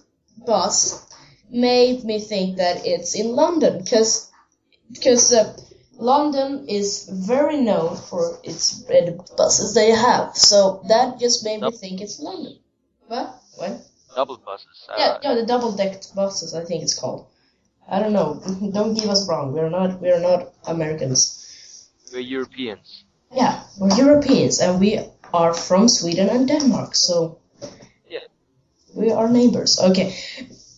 bus 0.44 1.06
made 1.50 2.04
me 2.04 2.18
think 2.20 2.56
that 2.56 2.84
it's 2.84 3.14
in 3.14 3.36
London 3.36 3.78
because 3.78 4.30
because 4.90 5.32
uh, 5.32 5.56
London 5.98 6.66
is 6.68 7.08
very 7.08 7.56
known 7.56 7.96
for 7.96 8.38
its 8.42 8.84
red 8.88 9.18
buses 9.36 9.74
they 9.74 9.90
have. 9.90 10.36
So 10.36 10.82
that 10.88 11.18
just 11.20 11.44
made 11.44 11.60
me 11.60 11.70
think 11.70 12.00
it's 12.00 12.18
London. 12.20 12.58
What? 13.06 13.34
What? 13.56 13.80
Double 14.14 14.36
buses. 14.38 14.86
Uh, 14.88 14.94
Yeah, 14.98 15.18
yeah, 15.22 15.34
the 15.34 15.46
double 15.46 15.72
decked 15.72 16.14
buses, 16.14 16.54
I 16.54 16.64
think 16.64 16.82
it's 16.82 16.98
called. 16.98 17.26
I 17.88 17.98
don't 18.00 18.12
know. 18.12 18.40
Don't 18.72 18.94
give 18.94 19.10
us 19.10 19.28
wrong. 19.28 19.52
We're 19.52 19.68
not. 19.68 20.00
We're 20.00 20.20
not 20.20 20.54
Americans. 20.66 21.90
We're 22.12 22.20
Europeans. 22.20 23.04
Yeah, 23.30 23.62
we're 23.78 23.94
Europeans, 23.96 24.60
and 24.60 24.80
we 24.80 25.00
are 25.32 25.52
from 25.52 25.88
Sweden 25.88 26.28
and 26.30 26.48
Denmark. 26.48 26.94
So 26.94 27.38
Yeah. 28.08 28.24
we 28.94 29.10
are 29.12 29.28
neighbors. 29.28 29.78
Okay. 29.80 30.14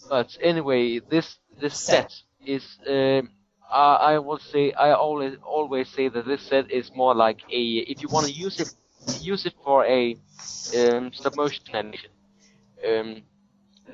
But 0.09 0.37
anyway, 0.42 0.98
this 0.98 1.38
this 1.61 1.74
Set. 1.79 2.11
set 2.11 2.22
is. 2.44 2.64
Um, 2.87 3.31
I, 3.70 3.94
I 4.14 4.18
will 4.18 4.38
say 4.38 4.72
I 4.72 4.92
always 4.92 5.37
always 5.44 5.88
say 5.88 6.09
that 6.09 6.26
this 6.26 6.42
set 6.42 6.70
is 6.70 6.90
more 6.94 7.14
like 7.14 7.40
a. 7.50 7.62
If 7.92 8.02
you 8.02 8.09
want 8.09 8.26
to 8.26 8.33
use 8.33 8.61
it, 8.61 8.68
use 9.18 9.46
it 9.46 9.55
for 9.64 9.85
a 9.87 10.18
um, 10.76 11.12
stop 11.12 11.35
motion 11.37 11.64
animation. 11.74 12.11
Um, 12.87 13.22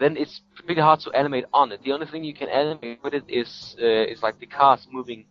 then 0.01 0.17
it's 0.17 0.41
pretty 0.67 0.81
hard 0.81 1.01
to 1.01 1.11
animate 1.13 1.45
on 1.53 1.73
it. 1.73 1.83
The 1.85 1.93
only 1.93 2.07
thing 2.07 2.25
you 2.25 2.35
can 2.35 2.49
animate 2.49 3.03
with 3.03 3.15
it 3.15 3.25
is 3.29 3.77
uh, 3.81 3.87
is 4.13 4.23
like 4.23 4.39
the 4.39 4.47
cars 4.47 4.87
moving 4.91 5.27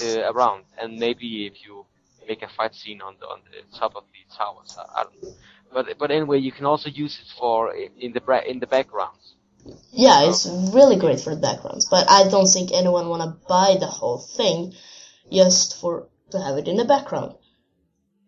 uh, 0.00 0.30
around, 0.32 0.64
and 0.80 0.98
maybe 0.98 1.46
if 1.46 1.64
you 1.64 1.86
make 2.28 2.42
a 2.42 2.48
fight 2.48 2.74
scene 2.74 3.00
on 3.02 3.16
the 3.20 3.26
on 3.26 3.40
the 3.50 3.78
top 3.78 3.94
of 3.96 4.04
the 4.12 4.36
towers. 4.36 4.74
I, 4.78 5.00
I 5.00 5.04
don't 5.04 5.14
know. 5.16 5.30
But 5.72 5.98
but 5.98 6.10
anyway, 6.12 6.38
you 6.40 6.52
can 6.52 6.66
also 6.66 6.90
use 6.90 7.18
it 7.20 7.28
for 7.38 7.74
in 7.74 8.12
the 8.12 8.20
bra- 8.20 8.46
in 8.46 8.60
the 8.60 8.66
backgrounds. 8.66 9.35
Yeah, 9.92 10.28
it's 10.28 10.46
really 10.46 10.96
great 10.96 11.20
for 11.20 11.34
the 11.34 11.40
backgrounds, 11.40 11.86
but 11.86 12.10
I 12.10 12.28
don't 12.28 12.46
think 12.46 12.70
anyone 12.72 13.08
wanna 13.08 13.36
buy 13.48 13.76
the 13.78 13.86
whole 13.86 14.18
thing 14.18 14.74
just 15.30 15.80
for 15.80 16.08
to 16.30 16.40
have 16.40 16.58
it 16.58 16.68
in 16.68 16.76
the 16.76 16.84
background. 16.84 17.34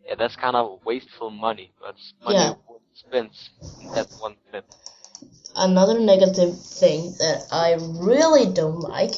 Yeah, 0.07 0.15
that's 0.15 0.37
kind 0.37 0.57
of 0.57 0.81
wasteful 0.85 1.31
money, 1.31 1.73
but 1.81 1.97
money 2.25 2.37
Yeah. 2.37 2.55
spent 2.95 3.33
in 3.81 3.93
that 3.93 4.09
one 4.21 4.37
clip. 4.51 4.65
Another 5.55 5.99
negative 5.99 6.59
thing 6.59 7.15
that 7.19 7.47
I 7.51 7.75
really 7.79 8.47
don't 8.47 8.81
like 8.81 9.15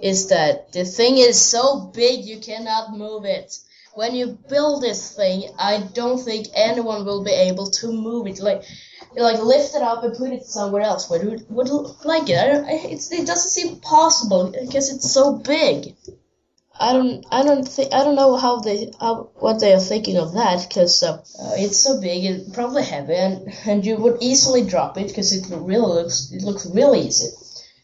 is 0.00 0.28
that 0.28 0.72
the 0.72 0.84
thing 0.84 1.18
is 1.18 1.40
so 1.40 1.90
big 1.94 2.24
you 2.24 2.38
cannot 2.38 2.96
move 2.96 3.24
it. 3.24 3.58
When 3.94 4.14
you 4.14 4.38
build 4.48 4.82
this 4.82 5.12
thing, 5.12 5.50
I 5.56 5.78
don't 5.78 6.18
think 6.18 6.48
anyone 6.54 7.04
will 7.04 7.22
be 7.22 7.30
able 7.30 7.70
to 7.70 7.92
move 7.92 8.26
it. 8.26 8.40
Like, 8.40 8.64
like 9.16 9.42
lift 9.42 9.74
it 9.74 9.82
up 9.82 10.04
and 10.04 10.16
put 10.16 10.32
it 10.32 10.44
somewhere 10.44 10.82
else 10.82 11.08
where 11.08 11.22
you 11.22 11.44
would 11.48 11.68
like 12.04 12.28
it. 12.28 12.38
I 12.38 12.46
don't, 12.52 12.66
it's, 12.68 13.12
it 13.12 13.26
doesn't 13.26 13.50
seem 13.50 13.80
possible 13.80 14.50
because 14.50 14.92
it's 14.92 15.10
so 15.10 15.36
big. 15.36 15.94
I 16.78 16.92
don't, 16.92 17.24
I 17.30 17.44
don't 17.44 17.66
think, 17.66 17.92
I 17.92 18.02
don't 18.02 18.16
know 18.16 18.36
how 18.36 18.58
they, 18.58 18.90
how, 19.00 19.30
what 19.36 19.60
they 19.60 19.72
are 19.72 19.80
thinking 19.80 20.16
of 20.16 20.34
that 20.34 20.66
because 20.68 21.02
uh, 21.04 21.12
uh, 21.12 21.52
it's 21.56 21.78
so 21.78 22.00
big, 22.00 22.24
it's 22.24 22.50
probably 22.50 22.82
heavy, 22.82 23.14
and 23.14 23.54
and 23.64 23.86
you 23.86 23.96
would 23.96 24.18
easily 24.20 24.66
drop 24.66 24.98
it 24.98 25.06
because 25.06 25.32
it 25.32 25.46
really 25.54 26.02
looks, 26.02 26.32
it 26.32 26.42
looks 26.42 26.66
really 26.66 27.02
easy. 27.02 27.28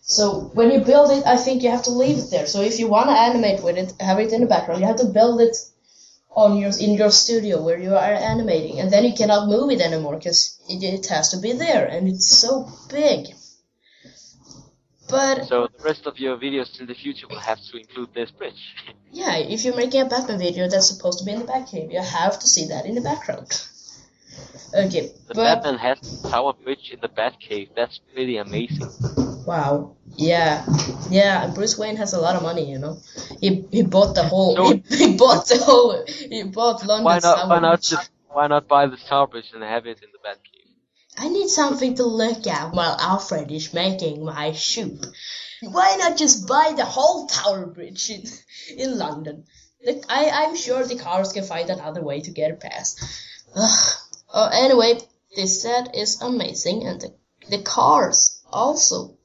So 0.02 0.50
when 0.54 0.72
you 0.72 0.80
build 0.80 1.12
it, 1.12 1.24
I 1.24 1.36
think 1.36 1.62
you 1.62 1.70
have 1.70 1.84
to 1.84 1.92
leave 1.92 2.18
it 2.18 2.30
there. 2.32 2.46
So 2.46 2.62
if 2.62 2.80
you 2.80 2.88
want 2.88 3.10
to 3.10 3.16
animate 3.16 3.62
with 3.62 3.78
it, 3.78 3.92
have 4.00 4.18
it 4.18 4.32
in 4.32 4.40
the 4.40 4.48
background, 4.48 4.80
you 4.80 4.88
have 4.88 4.96
to 4.96 5.06
build 5.06 5.40
it 5.40 5.56
on 6.30 6.56
your 6.56 6.70
in 6.78 6.94
your 6.94 7.10
studio 7.10 7.62
where 7.62 7.78
you 7.78 7.94
are 7.94 8.14
animating, 8.14 8.78
and 8.80 8.90
then 8.90 9.04
you 9.04 9.14
cannot 9.14 9.48
move 9.48 9.70
it 9.70 9.80
anymore 9.80 10.16
because 10.16 10.60
it, 10.68 10.82
it 10.82 11.06
has 11.06 11.30
to 11.30 11.38
be 11.38 11.52
there, 11.52 11.86
and 11.86 12.08
it's 12.08 12.26
so 12.26 12.68
big. 12.88 13.26
But 15.08 15.46
So 15.46 15.66
the 15.76 15.82
rest 15.82 16.06
of 16.06 16.18
your 16.18 16.36
videos 16.36 16.80
in 16.80 16.86
the 16.86 16.94
future 16.94 17.26
will 17.28 17.40
have 17.40 17.58
to 17.70 17.76
include 17.76 18.14
this 18.14 18.30
bridge. 18.30 18.74
yeah, 19.12 19.36
if 19.38 19.64
you're 19.64 19.76
making 19.76 20.02
a 20.02 20.04
Batman 20.04 20.38
video 20.38 20.68
that's 20.68 20.88
supposed 20.88 21.18
to 21.18 21.24
be 21.24 21.32
in 21.32 21.40
the 21.40 21.46
background, 21.46 21.92
you 21.92 22.00
have 22.00 22.38
to 22.38 22.46
see 22.46 22.66
that 22.68 22.86
in 22.86 22.94
the 22.94 23.00
background. 23.00 23.66
Okay, 24.72 25.12
The 25.26 25.34
but 25.34 25.62
Batman 25.62 25.78
has 25.78 26.24
a 26.24 26.28
Tower 26.28 26.52
Bridge 26.52 26.90
in 26.92 27.00
the 27.00 27.08
Batcave. 27.08 27.70
That's 27.74 27.98
pretty 28.14 28.36
amazing. 28.36 28.88
Wow, 29.50 29.96
yeah, 30.16 30.64
yeah. 31.10 31.44
and 31.44 31.54
Bruce 31.54 31.76
Wayne 31.76 31.96
has 31.96 32.12
a 32.12 32.20
lot 32.20 32.36
of 32.36 32.42
money, 32.42 32.70
you 32.70 32.78
know. 32.78 32.94
He 33.40 33.66
he 33.72 33.82
bought 33.82 34.14
the 34.14 34.22
whole. 34.32 34.54
So- 34.56 34.72
he, 34.72 34.96
he 35.02 35.16
bought 35.16 35.46
the 35.48 35.58
whole. 35.58 36.04
He 36.06 36.44
bought 36.44 36.86
London. 36.86 37.04
Why 37.04 37.18
not? 37.18 37.48
Why 37.48 37.58
not 37.58 37.82
just? 37.82 38.10
Why 38.28 38.46
not 38.46 38.68
buy 38.68 38.86
the 38.86 38.96
Tower 38.96 39.26
Bridge 39.26 39.50
and 39.52 39.62
have 39.64 39.86
it 39.86 39.98
in 40.04 40.10
the 40.14 40.22
Batcave? 40.26 40.70
I 41.18 41.28
need 41.28 41.48
something 41.48 41.96
to 41.96 42.04
look 42.04 42.46
at 42.46 42.72
while 42.72 42.96
Alfred 43.00 43.50
is 43.50 43.74
making 43.74 44.24
my 44.24 44.52
soup. 44.52 45.04
Why 45.62 45.96
not 45.98 46.16
just 46.16 46.46
buy 46.46 46.72
the 46.76 46.84
whole 46.84 47.26
Tower 47.26 47.66
Bridge 47.66 48.08
in, 48.08 48.22
in 48.78 48.96
London? 48.96 49.44
The, 49.84 50.02
I, 50.08 50.30
I'm 50.30 50.54
sure 50.56 50.84
the 50.84 50.96
cars 50.96 51.32
can 51.32 51.44
find 51.44 51.68
another 51.68 52.02
way 52.02 52.20
to 52.20 52.30
get 52.30 52.60
past. 52.60 53.02
Ugh. 53.56 53.88
Uh, 54.32 54.50
anyway, 54.52 55.00
this 55.34 55.60
set 55.62 55.96
is 55.96 56.22
amazing, 56.22 56.86
and 56.86 57.00
the, 57.00 57.10
the 57.50 57.62
cars 57.62 58.40
also. 58.52 59.18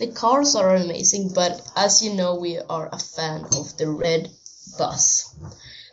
The 0.00 0.06
cars 0.06 0.54
are 0.56 0.74
amazing, 0.76 1.34
but 1.34 1.60
as 1.76 2.02
you 2.02 2.14
know, 2.14 2.36
we 2.36 2.58
are 2.58 2.88
a 2.90 2.98
fan 2.98 3.44
of 3.58 3.76
the 3.76 3.90
red 3.90 4.30
bus. 4.78 5.34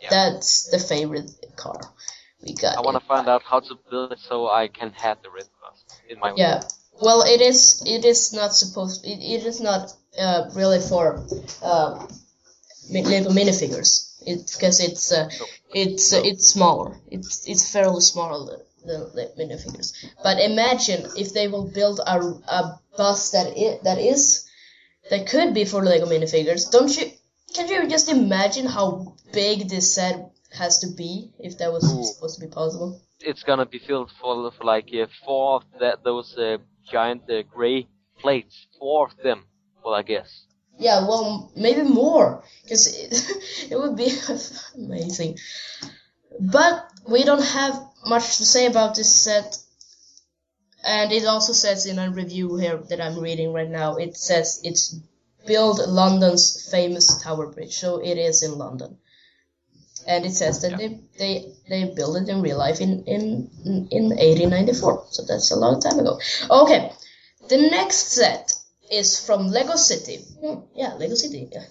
Yeah. 0.01 0.09
That's 0.09 0.69
the 0.71 0.79
favorite 0.79 1.29
car 1.57 1.81
we 2.41 2.53
got. 2.53 2.77
I 2.77 2.81
want 2.81 2.97
to 2.97 3.05
find 3.05 3.27
out 3.27 3.43
how 3.43 3.59
to 3.59 3.75
build 3.89 4.13
it 4.13 4.19
so 4.19 4.47
I 4.47 4.69
can 4.69 4.91
have 4.91 5.21
the 5.23 5.29
red 5.29 5.49
bus 5.61 5.83
in 6.07 6.19
my. 6.19 6.33
Yeah. 6.37 6.61
Well, 7.01 7.23
it 7.23 7.41
is. 7.41 7.83
It 7.85 8.05
is 8.05 8.31
not 8.31 8.55
supposed. 8.55 9.05
It, 9.05 9.19
it 9.19 9.45
is 9.45 9.59
not 9.59 9.93
uh, 10.17 10.51
really 10.55 10.79
for 10.79 11.25
uh, 11.61 12.07
Lego 12.89 13.29
minifigures. 13.31 14.13
It 14.25 14.49
because 14.53 14.79
it's 14.79 15.11
uh, 15.11 15.29
it's 15.73 16.13
uh, 16.13 16.21
it's 16.23 16.47
smaller. 16.47 16.95
It's 17.11 17.45
it's 17.45 17.69
fairly 17.69 17.99
smaller 17.99 18.61
than 18.85 19.01
the 19.13 19.33
minifigures. 19.37 19.91
But 20.23 20.39
imagine 20.39 21.09
if 21.17 21.33
they 21.33 21.49
will 21.49 21.65
build 21.65 21.99
a, 21.99 22.19
a 22.47 22.79
bus 22.97 23.31
that 23.31 23.47
i- 23.57 23.79
that 23.83 23.99
is 23.99 24.45
that 25.09 25.27
could 25.27 25.53
be 25.53 25.65
for 25.65 25.83
Lego 25.83 26.05
minifigures. 26.05 26.69
Don't 26.71 26.95
you? 26.97 27.11
Can 27.55 27.67
you 27.69 27.87
just 27.87 28.09
imagine 28.09 28.65
how 28.65 29.15
big 29.31 29.69
this 29.69 29.93
set 29.95 30.31
has 30.51 30.79
to 30.79 30.87
be 30.87 31.31
if 31.39 31.57
that 31.59 31.71
was 31.71 31.83
Ooh. 31.85 32.03
supposed 32.03 32.35
to 32.39 32.45
be 32.45 32.51
possible? 32.51 32.99
It's 33.19 33.43
gonna 33.43 33.65
be 33.65 33.79
filled 33.79 34.11
full 34.21 34.45
of 34.45 34.55
like 34.63 34.89
uh, 34.93 35.07
four 35.25 35.55
of 35.57 35.63
that 35.79 36.03
those 36.03 36.37
uh, 36.37 36.57
giant 36.91 37.23
uh, 37.29 37.41
gray 37.43 37.87
plates. 38.19 38.67
Four 38.79 39.07
of 39.07 39.13
them. 39.23 39.45
Well, 39.83 39.95
I 39.95 40.03
guess. 40.03 40.43
Yeah, 40.79 41.07
well, 41.07 41.51
maybe 41.55 41.81
more, 41.81 42.43
because 42.63 42.85
it, 43.03 43.71
it 43.71 43.75
would 43.75 43.95
be 43.95 44.09
amazing. 44.75 45.39
But 46.39 46.91
we 47.07 47.23
don't 47.23 47.43
have 47.43 47.73
much 48.05 48.37
to 48.37 48.45
say 48.45 48.65
about 48.67 48.95
this 48.95 49.13
set. 49.13 49.57
And 50.87 51.11
it 51.11 51.25
also 51.25 51.51
says 51.51 51.85
in 51.85 51.99
a 51.99 52.09
review 52.09 52.55
here 52.55 52.77
that 52.77 53.01
I'm 53.01 53.19
reading 53.19 53.51
right 53.51 53.69
now, 53.69 53.97
it 53.97 54.15
says 54.15 54.61
it's 54.63 54.95
build 55.45 55.79
London's 55.85 56.69
famous 56.71 57.21
Tower 57.21 57.47
Bridge, 57.47 57.77
so 57.77 57.97
it 57.97 58.17
is 58.17 58.41
in 58.41 58.57
London. 58.57 58.97
And 60.07 60.25
it 60.25 60.31
says 60.31 60.61
that 60.61 60.77
they, 60.77 61.01
they 61.19 61.51
they 61.67 61.93
built 61.93 62.15
it 62.21 62.29
in 62.29 62.41
real 62.41 62.57
life 62.57 62.79
in 62.79 63.03
in 63.03 63.49
in 63.91 64.09
1894, 64.11 65.07
so 65.09 65.25
that's 65.25 65.51
a 65.51 65.59
long 65.59 65.81
time 65.81 65.99
ago. 65.99 66.21
Okay, 66.49 66.93
the 67.49 67.57
next 67.57 68.13
set 68.13 68.53
is 68.89 69.19
from 69.19 69.47
Lego 69.47 69.75
City. 69.75 70.23
Hmm, 70.39 70.61
yeah, 70.73 70.93
Lego 70.93 71.15
City. 71.15 71.49
Yeah. 71.51 71.65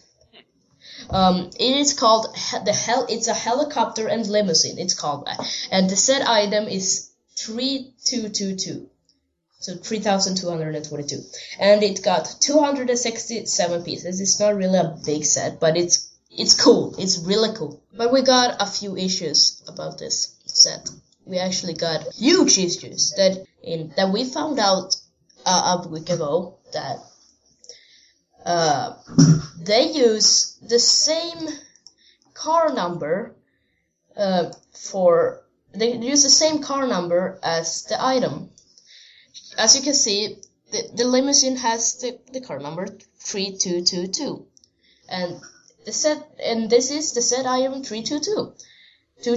Um, 1.09 1.51
it 1.59 1.77
is 1.79 1.95
called 1.95 2.27
the 2.67 2.75
hell. 2.75 3.07
It's 3.09 3.29
a 3.29 3.35
helicopter 3.35 4.09
and 4.09 4.27
limousine. 4.27 4.79
It's 4.79 4.95
called 4.95 5.25
that, 5.27 5.41
and 5.71 5.89
the 5.89 5.97
set 5.97 6.29
item 6.29 6.69
is 6.69 7.13
three 7.35 7.95
two 8.05 8.29
two 8.29 8.57
two. 8.57 8.91
So 9.59 9.75
3,222. 9.75 11.23
And 11.59 11.83
it 11.83 12.03
got 12.03 12.37
267 12.41 13.83
pieces. 13.85 14.21
It's 14.21 14.39
not 14.39 14.55
really 14.55 14.79
a 14.79 14.97
big 15.05 15.25
set, 15.25 15.61
but 15.61 15.77
it's 15.77 16.13
it's 16.31 16.55
cool. 16.55 16.95
It's 16.99 17.19
really 17.19 17.57
cool. 17.57 17.83
But 17.97 18.13
we 18.13 18.23
got 18.23 18.57
a 18.61 18.67
few 18.67 18.97
issues 18.97 19.63
about 19.67 19.99
this 19.99 20.37
set. 20.45 20.89
We 21.25 21.39
actually 21.39 21.75
got 21.75 22.13
huge 22.15 22.59
issues 22.59 23.13
that 23.17 23.47
in 23.63 23.93
that 23.97 24.13
we 24.13 24.25
found 24.25 24.59
out 24.59 24.97
uh, 25.45 25.83
a 25.85 25.89
week 25.89 26.11
ago 26.11 26.59
that 26.73 26.99
uh, 28.45 28.95
they 29.59 29.93
use 29.93 30.59
the 30.63 30.79
same 30.79 31.49
car 32.35 32.73
number 32.73 33.35
uh, 34.17 34.53
for 34.73 35.43
they 35.75 35.97
use 35.97 36.23
the 36.23 36.31
same 36.31 36.63
car 36.63 36.87
number 36.87 37.39
as 37.43 37.85
the 37.85 38.03
item. 38.03 38.51
As 39.57 39.77
you 39.77 39.83
can 39.83 39.95
see, 39.95 40.37
the, 40.71 40.83
the 40.95 41.05
limousine 41.05 41.57
has 41.57 41.99
the, 42.01 42.19
the 42.33 42.41
car 42.41 42.59
number 42.59 42.87
three 43.19 43.57
two 43.57 43.83
two 43.83 44.07
two, 44.09 44.47
and 45.09 45.41
the 45.85 45.93
set 45.93 46.19
and 46.43 46.69
this 46.69 46.91
is 46.91 47.13
the 47.13 47.23
set 47.23 47.47
item. 47.47 47.83
Two 47.83 48.03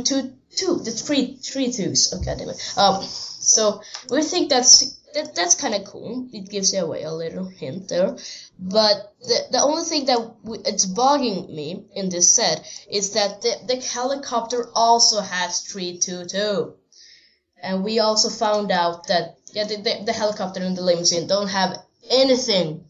two 0.02 0.34
two. 0.56 0.80
The 0.80 0.92
three 0.92 1.36
three 1.38 1.72
twos. 1.72 2.14
Okay, 2.14 2.36
damn 2.38 2.50
it. 2.50 2.74
Um, 2.78 3.04
So 3.04 3.82
we 4.10 4.22
think 4.22 4.50
that's 4.50 5.00
that, 5.14 5.34
that's 5.34 5.56
kind 5.56 5.74
of 5.74 5.86
cool. 5.86 6.28
It 6.32 6.50
gives 6.50 6.74
you 6.74 6.82
away 6.82 7.04
a 7.04 7.12
little 7.12 7.46
hint 7.46 7.88
there. 7.90 8.16
But 8.60 9.14
the, 9.22 9.40
the 9.52 9.62
only 9.62 9.84
thing 9.84 10.06
that 10.06 10.20
w 10.44 10.62
it's 10.66 10.86
bugging 10.86 11.50
me 11.50 11.86
in 11.96 12.10
this 12.10 12.36
set 12.36 12.58
is 12.92 13.12
that 13.12 13.42
the, 13.42 13.54
the 13.68 13.78
helicopter 13.82 14.70
also 14.76 15.22
has 15.22 15.62
322. 15.62 16.74
And 17.62 17.84
we 17.84 18.00
also 18.00 18.30
found 18.30 18.72
out 18.72 19.08
that 19.08 19.39
yeah, 19.52 19.66
the, 19.66 19.78
the, 19.78 20.04
the 20.06 20.14
helicopter 20.14 20.62
and 20.62 20.78
the 20.78 20.82
limousine 20.82 21.28
don't 21.28 21.48
have 21.48 21.78
anything 22.10 22.86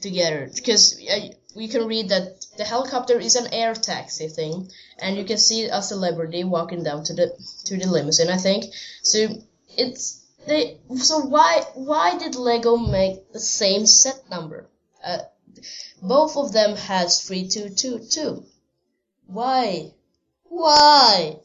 together 0.00 0.50
because 0.54 1.00
uh, 1.08 1.28
we 1.54 1.68
can 1.68 1.86
read 1.86 2.08
that 2.08 2.44
the 2.56 2.64
helicopter 2.64 3.18
is 3.18 3.36
an 3.36 3.52
air 3.52 3.74
taxi 3.74 4.28
thing, 4.28 4.70
and 4.98 5.16
you 5.16 5.24
can 5.24 5.38
see 5.38 5.64
a 5.64 5.82
celebrity 5.82 6.44
walking 6.44 6.82
down 6.82 7.04
to 7.04 7.14
the 7.14 7.32
to 7.64 7.76
the 7.76 7.86
limousine. 7.86 8.28
I 8.28 8.36
think 8.36 8.72
so. 9.02 9.28
It's 9.76 10.24
they. 10.46 10.78
So 10.96 11.20
why 11.20 11.62
why 11.74 12.18
did 12.18 12.34
Lego 12.34 12.76
make 12.76 13.32
the 13.32 13.40
same 13.40 13.86
set 13.86 14.28
number? 14.30 14.68
Uh, 15.04 15.18
both 16.02 16.36
of 16.36 16.52
them 16.52 16.76
has 16.76 17.22
three 17.22 17.48
two 17.48 17.70
two 17.70 17.98
two. 17.98 18.44
Why? 19.26 19.92
Why? 20.44 21.40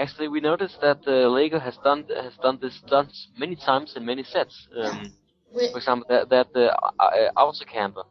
Actually, 0.00 0.28
we 0.28 0.40
noticed 0.40 0.80
that 0.80 1.00
uh, 1.06 1.28
Lego 1.28 1.58
has 1.58 1.76
done 1.84 2.04
has 2.24 2.34
done 2.42 2.58
this 2.62 2.74
stunt 2.76 3.12
many 3.36 3.54
times 3.54 3.96
in 3.96 4.06
many 4.06 4.24
sets. 4.24 4.66
Um, 4.74 5.12
for 5.52 5.76
example, 5.76 6.06
that 6.08 6.30
that 6.30 6.54
the 6.54 6.72
uh, 6.72 6.90
uh, 6.98 7.30
Autocamper. 7.36 8.04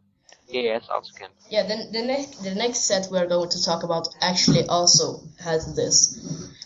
Yes, 0.47 0.83
Autocamper. 0.87 1.39
Yeah, 1.49 1.63
then 1.63 1.91
the 1.91 2.03
next 2.03 2.43
the 2.43 2.53
next 2.53 2.81
set 2.81 3.07
we're 3.09 3.25
going 3.25 3.49
to 3.49 3.63
talk 3.63 3.81
about 3.81 4.07
actually 4.21 4.65
also 4.67 5.21
has 5.39 5.75
this, 5.75 5.97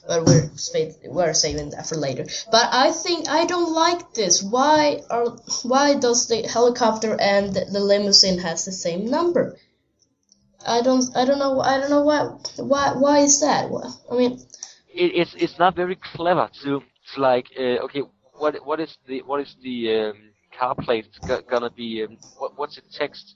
but 0.05 0.25
we're 0.25 0.49
we're 1.07 1.33
saving 1.33 1.69
that 1.69 1.87
for 1.87 1.95
later. 1.95 2.25
But 2.51 2.67
I 2.73 2.91
think 2.91 3.29
I 3.29 3.45
don't 3.45 3.73
like 3.73 4.13
this. 4.13 4.43
Why 4.43 5.03
are 5.09 5.27
why 5.63 5.95
does 5.95 6.27
the 6.27 6.41
helicopter 6.55 7.15
and 7.17 7.53
the, 7.53 7.63
the 7.63 7.79
limousine 7.79 8.39
has 8.39 8.65
the 8.65 8.73
same 8.73 9.05
number? 9.05 9.57
I 10.67 10.81
don't 10.81 11.05
I 11.15 11.23
don't 11.23 11.39
know 11.39 11.61
I 11.61 11.77
don't 11.79 11.89
know 11.89 12.01
why 12.01 12.21
why 12.57 12.93
why 12.93 13.19
is 13.19 13.39
that? 13.39 13.71
I 14.11 14.15
mean 14.15 14.39
It, 14.93 15.11
it's 15.15 15.35
it's 15.37 15.59
not 15.59 15.75
very 15.75 15.95
clever 15.95 16.49
to, 16.63 16.81
to 17.13 17.21
like 17.21 17.47
uh, 17.57 17.85
okay 17.85 18.03
what 18.33 18.55
what 18.65 18.79
is 18.79 18.97
the 19.07 19.21
what 19.23 19.41
is 19.41 19.55
the 19.63 19.95
um, 19.95 20.13
car 20.57 20.75
plate 20.75 21.07
go, 21.27 21.41
gonna 21.49 21.69
be 21.69 22.03
um, 22.03 22.17
what 22.37 22.57
what's 22.57 22.75
the 22.75 22.81
text 22.91 23.35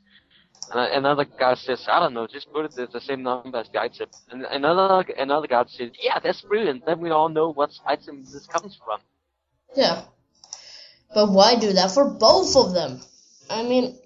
and 0.71 0.93
another 0.93 1.25
guy 1.25 1.55
says 1.55 1.85
I 1.87 1.99
don't 1.99 2.13
know 2.13 2.27
just 2.27 2.51
put 2.51 2.65
it 2.65 2.77
as 2.77 2.89
the 2.91 3.01
same 3.01 3.23
number 3.23 3.57
as 3.57 3.69
the 3.69 3.81
item 3.81 4.09
and 4.29 4.43
another 4.43 5.05
another 5.17 5.47
guy 5.47 5.65
says 5.67 5.91
yeah 6.01 6.19
that's 6.19 6.41
brilliant 6.41 6.85
then 6.85 6.99
we 6.99 7.09
all 7.09 7.29
know 7.29 7.51
what 7.51 7.71
item 7.85 8.27
this 8.31 8.47
comes 8.47 8.77
from 8.83 8.99
yeah, 9.75 10.03
but 11.13 11.31
why 11.31 11.55
do 11.55 11.73
that 11.73 11.91
for 11.91 12.09
both 12.09 12.55
of 12.55 12.73
them? 12.73 13.01
I 13.49 13.63
mean. 13.63 13.97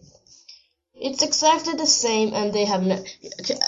It's 0.93 1.23
exactly 1.23 1.73
the 1.73 1.87
same, 1.87 2.35
and 2.35 2.53
they 2.53 2.65
have. 2.65 2.83
No, 2.83 3.03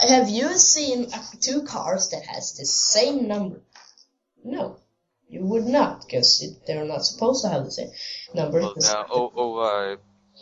have 0.07 0.29
you 0.29 0.55
seen 0.55 1.07
two 1.41 1.63
cars 1.63 2.09
that 2.09 2.23
has 2.27 2.53
the 2.53 2.65
same 2.65 3.27
number? 3.27 3.59
No, 4.43 4.77
you 5.27 5.41
would 5.45 5.65
not, 5.65 6.01
because 6.01 6.57
they're 6.67 6.85
not 6.85 7.05
supposed 7.05 7.43
to 7.43 7.49
have 7.49 7.65
the 7.65 7.71
same 7.71 7.89
number. 8.33 8.59
well, 8.61 8.73
there 8.77 8.95
are 8.97 9.07
o- 9.09 9.31
over 9.35 9.97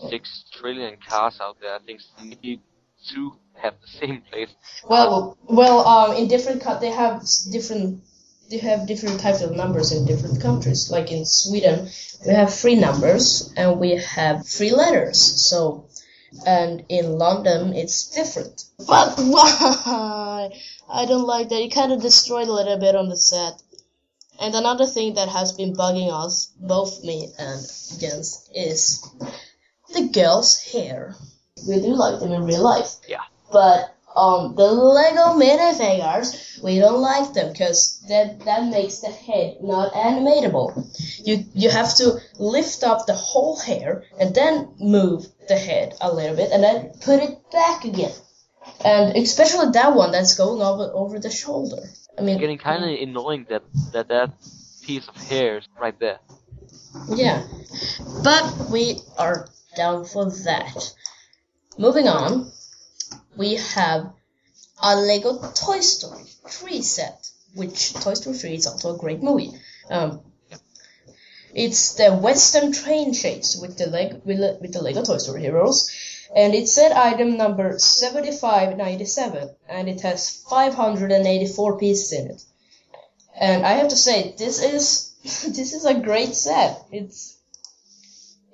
six 0.10 0.46
trillion 0.52 0.98
cars 1.08 1.40
out 1.42 1.58
there 1.62 1.76
I 1.76 1.80
think 1.80 2.02
need 2.42 2.62
to 3.10 3.34
have 3.62 3.76
the 3.82 3.88
same 3.88 4.22
place. 4.32 4.50
Well, 4.88 5.38
well, 5.44 5.86
um, 5.88 6.16
in 6.16 6.28
different 6.28 6.62
co- 6.62 6.80
they 6.80 6.92
have 6.92 7.24
different 7.52 8.04
they 8.50 8.58
have 8.58 8.86
different 8.86 9.20
types 9.22 9.42
of 9.42 9.56
numbers 9.56 9.92
in 9.94 10.06
different 10.06 10.42
countries. 10.42 10.92
Like 10.92 11.12
in 11.12 11.26
Sweden, 11.26 11.88
we 12.28 12.34
have 12.34 12.54
three 12.54 12.76
numbers 12.76 13.54
and 13.56 13.80
we 13.80 13.92
have 13.96 14.46
three 14.46 14.72
letters. 14.72 15.20
So, 15.50 15.88
and 16.46 16.84
in 16.90 17.18
London, 17.18 17.74
it's 17.74 18.10
different. 18.10 18.66
But 18.78 19.16
why? 19.20 20.50
I 20.90 21.06
don't 21.06 21.26
like 21.26 21.48
that. 21.50 21.62
It 21.62 21.74
kind 21.74 21.94
of 21.94 22.02
destroyed 22.02 22.50
a 22.50 22.54
little 22.54 22.78
bit 22.78 22.96
on 22.96 23.08
the 23.08 23.16
set. 23.16 23.62
And 24.42 24.56
another 24.56 24.88
thing 24.88 25.14
that 25.14 25.30
has 25.30 25.52
been 25.52 25.76
bugging 25.76 26.12
us, 26.12 26.52
both 26.60 27.04
me 27.04 27.32
and 27.38 27.62
Jens, 28.00 28.50
is 28.56 29.08
the 29.94 30.08
girls' 30.08 30.58
hair. 30.58 31.16
We 31.68 31.80
do 31.80 31.94
like 31.94 32.20
them 32.20 32.32
in 32.32 32.46
real 32.46 32.64
life. 32.64 32.96
Yeah. 33.08 33.22
But 33.52 33.96
um, 34.16 34.56
the 34.56 34.66
Lego 34.66 35.40
minifigures, 35.40 36.62
we 36.64 36.80
don't 36.80 37.02
like 37.02 37.34
them 37.34 37.52
because 37.52 38.02
that 38.10 38.44
that 38.46 38.66
makes 38.66 39.00
the 39.00 39.10
head 39.10 39.58
not 39.62 39.94
animatable. 39.94 40.72
You 41.24 41.46
you 41.54 41.70
have 41.70 41.96
to 41.98 42.20
lift 42.40 42.84
up 42.84 43.06
the 43.06 43.14
whole 43.14 43.60
hair 43.60 44.04
and 44.20 44.34
then 44.34 44.74
move 44.80 45.28
the 45.48 45.58
head 45.58 45.96
a 46.02 46.12
little 46.12 46.36
bit 46.36 46.52
and 46.52 46.64
then 46.64 46.92
put 47.02 47.22
it 47.22 47.52
back 47.52 47.86
again. 47.86 48.14
And 48.84 49.17
especially 49.17 49.71
that 49.71 49.95
one 49.95 50.12
that's 50.12 50.36
going 50.36 50.62
over 50.62 50.91
over 50.93 51.19
the 51.19 51.32
shoulder. 51.32 51.89
I 52.17 52.21
mean, 52.21 52.39
getting 52.39 52.58
kind 52.58 52.84
of 52.84 52.89
annoying 52.89 53.45
that 53.50 53.63
that 53.93 54.08
that 54.10 54.32
piece 54.84 55.08
of 55.08 55.15
hair 55.15 55.58
is 55.58 55.67
right 55.80 55.97
there. 56.00 56.19
Yeah. 57.10 57.43
But 58.24 58.69
we 58.69 59.00
are 59.17 59.47
down 59.76 60.06
for 60.06 60.30
that. 60.30 60.93
Moving 61.78 62.08
on, 62.08 62.52
we 63.38 63.56
have 63.56 64.12
a 64.84 64.95
Lego 64.95 65.38
Toy 65.54 65.80
Story 65.80 66.24
3 66.47 66.82
set, 66.82 67.30
which 67.56 67.93
Toy 67.93 68.13
Story 68.13 68.38
3 68.38 68.54
is 68.56 68.67
also 68.67 68.95
a 68.95 68.97
great 68.97 69.24
movie. 69.24 69.52
Um, 69.89 70.21
it's 71.54 71.95
the 71.95 72.13
Western 72.13 72.71
Train 72.71 73.13
Chase 73.13 73.58
with 73.62 73.78
the 73.78 73.88
Leg 73.88 74.21
with 74.24 74.39
with 74.62 74.74
the 74.74 74.82
Lego 74.82 75.04
Toy 75.04 75.17
Story 75.17 75.41
heroes, 75.41 75.91
and 76.36 76.54
it's 76.56 76.72
set 76.72 76.96
item 76.96 77.38
number 77.38 77.78
7597, 77.78 79.50
and 79.67 79.89
it 79.89 80.02
has 80.02 80.44
584 80.50 81.78
pieces 81.78 82.13
in 82.13 82.32
it. 82.32 82.44
And 83.39 83.65
I 83.65 83.74
have 83.74 83.89
to 83.89 83.96
say, 83.96 84.34
this 84.38 84.62
is 84.62 85.12
this 85.24 85.74
is 85.74 85.86
a 85.86 86.00
great 86.00 86.36
set. 86.36 86.82
It's 86.91 87.38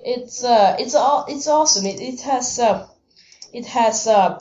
it's 0.04 0.44
uh 0.44 0.76
it's 0.80 0.96
all 0.96 1.26
it's 1.28 1.48
awesome. 1.48 1.86
It 1.86 2.00
it 2.02 2.22
has 2.22 2.60
uh 2.60 2.88
it 3.54 3.66
has 3.66 4.08
uh 4.08 4.40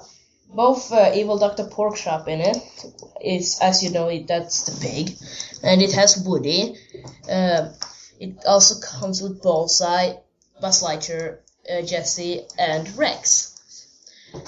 both 0.49 0.92
uh, 0.92 1.11
Evil 1.14 1.38
Dr. 1.38 1.64
Porkchop 1.64 2.29
in 2.29 2.40
it. 2.40 2.57
it. 2.57 3.03
Is 3.20 3.59
as 3.61 3.83
you 3.83 3.90
know 3.90 4.09
it 4.09 4.29
that's 4.29 4.64
the 4.64 4.87
pig, 4.87 5.16
and 5.62 5.83
it 5.83 5.92
has 5.92 6.22
Woody. 6.25 6.77
Uh, 7.29 7.72
it 8.20 8.44
also 8.46 8.81
comes 8.81 9.20
with 9.20 9.42
Bullseye, 9.42 10.14
Buzz 10.61 10.83
Lightyear, 10.83 11.38
uh, 11.70 11.83
Jessie, 11.83 12.42
and 12.59 12.96
Rex. 12.96 13.52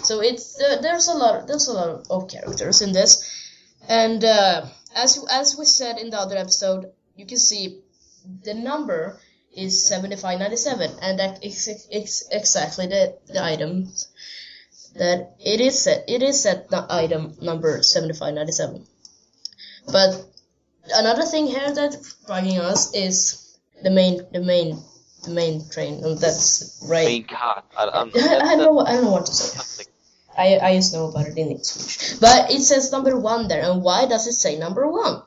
So 0.05 0.21
it's 0.21 0.61
uh, 0.61 0.81
there's 0.81 1.09
a 1.09 1.15
lot 1.15 1.47
there's 1.47 1.69
a 1.69 1.73
lot 1.73 2.07
of 2.11 2.29
characters 2.29 2.83
in 2.83 2.93
this, 2.93 3.25
and 3.89 4.23
uh, 4.25 4.67
as 4.95 5.25
as 5.31 5.57
we 5.57 5.65
said 5.65 5.99
in 5.99 6.11
the 6.11 6.19
other 6.19 6.37
episode, 6.37 6.93
you 7.17 7.27
can 7.27 7.39
see 7.39 7.81
the 8.45 8.55
number 8.55 9.19
is 9.55 9.85
7597 9.87 10.99
and 11.03 11.19
that 11.19 11.45
is 11.45 11.69
ex- 11.91 12.29
exactly 12.31 12.87
the, 12.87 13.19
the 13.27 13.43
item 13.43 13.91
that 14.95 15.35
it 15.41 15.61
is 15.61 15.83
set 15.83 16.05
it 16.09 16.23
is 16.23 16.43
set 16.43 16.69
the 16.69 16.87
item 16.89 17.35
number 17.41 17.83
7597 17.83 18.87
but 19.91 20.25
another 20.95 21.25
thing 21.25 21.47
here 21.47 21.73
that's 21.75 22.15
bugging 22.25 22.59
us 22.59 22.95
is 22.95 23.57
the 23.83 23.91
main 23.91 24.27
the 24.33 24.41
main 24.41 24.83
the 25.29 25.35
main 25.35 25.69
train 25.69 26.03
and 26.05 26.19
that's 26.19 26.81
right 26.89 27.07
Main 27.07 27.25
card. 27.25 27.63
I, 27.77 27.89
I'm, 27.89 28.09
I, 28.15 28.57
don't 28.57 28.59
know 28.59 28.73
what, 28.73 28.89
I 28.89 28.93
don't 28.95 29.05
know 29.05 29.13
what 29.13 29.27
to 29.27 29.33
say 29.33 29.59
Something. 29.59 29.93
I, 30.37 30.59
I 30.59 30.77
just 30.77 30.95
know 30.95 31.09
about 31.09 31.27
it 31.27 31.37
in 31.37 31.63
Swedish. 31.63 32.19
But 32.21 32.51
it 32.51 32.61
says 32.61 32.93
number 32.93 33.19
one 33.19 33.49
there, 33.49 33.63
and 33.63 33.83
why 33.83 34.07
does 34.07 34.27
it 34.29 34.35
say 34.35 34.57
number 34.57 34.87
one? 34.89 35.23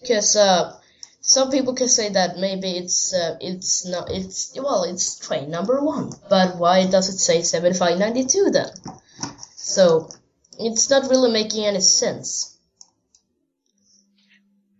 Because 0.00 0.36
uh, 0.36 0.78
some 1.22 1.50
people 1.50 1.74
can 1.74 1.88
say 1.88 2.10
that 2.10 2.36
maybe 2.38 2.70
it's 2.72 3.14
uh, 3.14 3.36
it's 3.40 3.86
not 3.86 4.10
it's 4.10 4.52
well 4.56 4.84
it's 4.84 5.18
train 5.18 5.50
number 5.50 5.80
one, 5.82 6.12
but 6.28 6.58
why 6.58 6.86
does 6.86 7.08
it 7.08 7.18
say 7.18 7.42
seven 7.42 7.72
five 7.72 7.98
ninety 7.98 8.26
two 8.26 8.50
then? 8.52 8.68
So 9.56 10.10
it's 10.58 10.90
not 10.90 11.08
really 11.08 11.32
making 11.32 11.64
any 11.64 11.80
sense. 11.80 12.58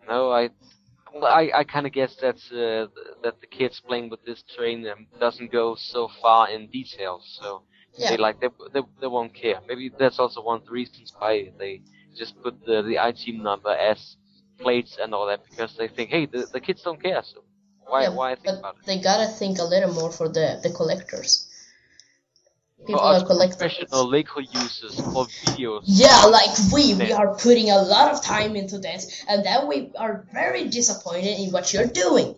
No, 0.08 0.30
I. 0.30 0.50
I, 1.28 1.50
I 1.60 1.64
kind 1.64 1.86
of 1.86 1.92
guess 1.92 2.16
that's 2.16 2.50
uh, 2.52 2.86
that 3.22 3.40
the 3.40 3.46
kids 3.46 3.80
playing 3.80 4.08
with 4.10 4.24
this 4.24 4.42
train 4.56 4.86
um, 4.88 5.06
doesn't 5.20 5.52
go 5.52 5.74
so 5.76 6.08
far 6.20 6.48
in 6.50 6.68
details, 6.68 7.24
so 7.40 7.62
Yeah. 7.98 8.10
they 8.10 8.16
like 8.16 8.40
they, 8.40 8.48
they 8.72 8.80
they 9.00 9.06
won't 9.06 9.34
care. 9.34 9.60
Maybe 9.68 9.90
that's 9.98 10.18
also 10.18 10.42
one 10.42 10.60
of 10.60 10.66
the 10.66 10.72
reasons 10.72 11.12
why 11.18 11.52
they 11.58 11.82
just 12.16 12.40
put 12.42 12.64
the 12.64 12.82
the 12.82 12.98
item 12.98 13.42
number 13.42 13.70
as 13.70 14.16
plates 14.60 14.96
and 15.02 15.14
all 15.14 15.26
that 15.26 15.42
because 15.50 15.76
they 15.76 15.88
think, 15.88 16.10
hey, 16.10 16.26
the, 16.26 16.46
the 16.52 16.60
kids 16.60 16.82
don't 16.82 17.02
care, 17.02 17.22
so 17.22 17.44
why 17.86 18.02
Yeah, 18.02 18.08
why 18.08 18.34
think 18.34 18.44
but 18.44 18.58
about 18.60 18.76
it? 18.76 18.84
they 18.86 18.98
gotta 18.98 19.26
think 19.26 19.58
a 19.58 19.64
little 19.64 19.92
more 19.92 20.10
for 20.10 20.28
the 20.28 20.60
the 20.62 20.70
collectors. 20.70 21.46
People 22.86 23.00
are 23.00 23.24
collectors. 23.24 23.56
professional 23.56 24.08
Lego 24.08 24.40
users 24.40 25.00
or 25.14 25.26
videos. 25.26 25.82
Yeah, 25.86 26.24
like 26.26 26.50
we, 26.72 26.94
we 26.94 27.12
are 27.12 27.34
putting 27.36 27.70
a 27.70 27.78
lot 27.82 28.12
of 28.12 28.22
time 28.22 28.56
into 28.56 28.78
this, 28.78 29.24
and 29.28 29.44
then 29.44 29.68
we 29.68 29.90
are 29.96 30.26
very 30.32 30.68
disappointed 30.68 31.38
in 31.38 31.50
what 31.52 31.72
you're 31.72 31.86
doing. 31.86 32.34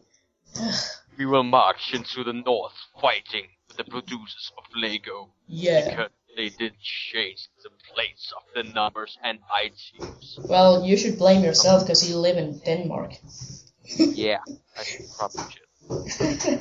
we 1.19 1.27
will 1.27 1.45
march 1.45 1.95
into 1.95 2.25
the 2.25 2.33
north, 2.33 2.75
fighting 3.01 3.47
with 3.69 3.77
the 3.79 3.85
producers 3.85 4.53
of 4.59 4.65
Lego 4.77 5.31
Yeah. 5.49 5.89
because 5.91 6.11
they 6.37 6.49
didn't 6.49 6.81
change 6.81 7.49
the 7.63 7.71
plates 7.95 8.33
of 8.37 8.43
the 8.55 8.65
numbers 8.73 9.17
and 9.23 9.39
items. 9.55 10.39
Well, 10.49 10.85
you 10.85 10.97
should 10.97 11.17
blame 11.19 11.43
yourself 11.45 11.83
because 11.85 12.09
you 12.09 12.17
live 12.19 12.37
in 12.37 12.59
Denmark. 12.59 13.13
yeah, 13.99 14.39
I 14.79 14.83
should 14.83 15.07
probably 15.17 15.45
should. 16.09 16.61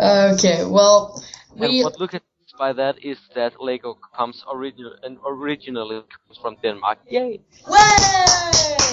okay, 0.00 0.64
well, 0.64 1.22
And 1.50 1.60
we 1.60 1.82
what 1.84 1.98
look 1.98 2.14
at 2.14 2.22
by 2.58 2.72
that 2.72 3.04
is 3.04 3.18
that 3.34 3.60
Lego 3.60 3.94
comes 4.16 4.44
original 4.52 4.94
and 5.02 5.18
originally 5.26 6.02
comes 6.02 6.38
from 6.40 6.56
Denmark. 6.62 6.98
Yay! 7.08 7.40
Way! 7.66 7.84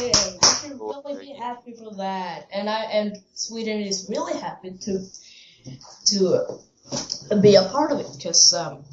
You 0.01 0.14
should 0.62 0.80
really 0.80 1.20
be 1.20 1.34
happy 1.34 1.74
for 1.74 1.93
that, 1.95 2.47
and 2.51 2.70
I 2.70 2.84
and 2.86 3.18
Sweden 3.34 3.82
is 3.82 4.08
really 4.10 4.39
happy 4.39 4.72
to 4.86 5.05
to 6.08 6.60
be 7.41 7.55
a 7.55 7.64
part 7.64 7.91
of 7.91 7.99
it 7.99 8.08
because 8.16 8.53
um, 8.53 8.84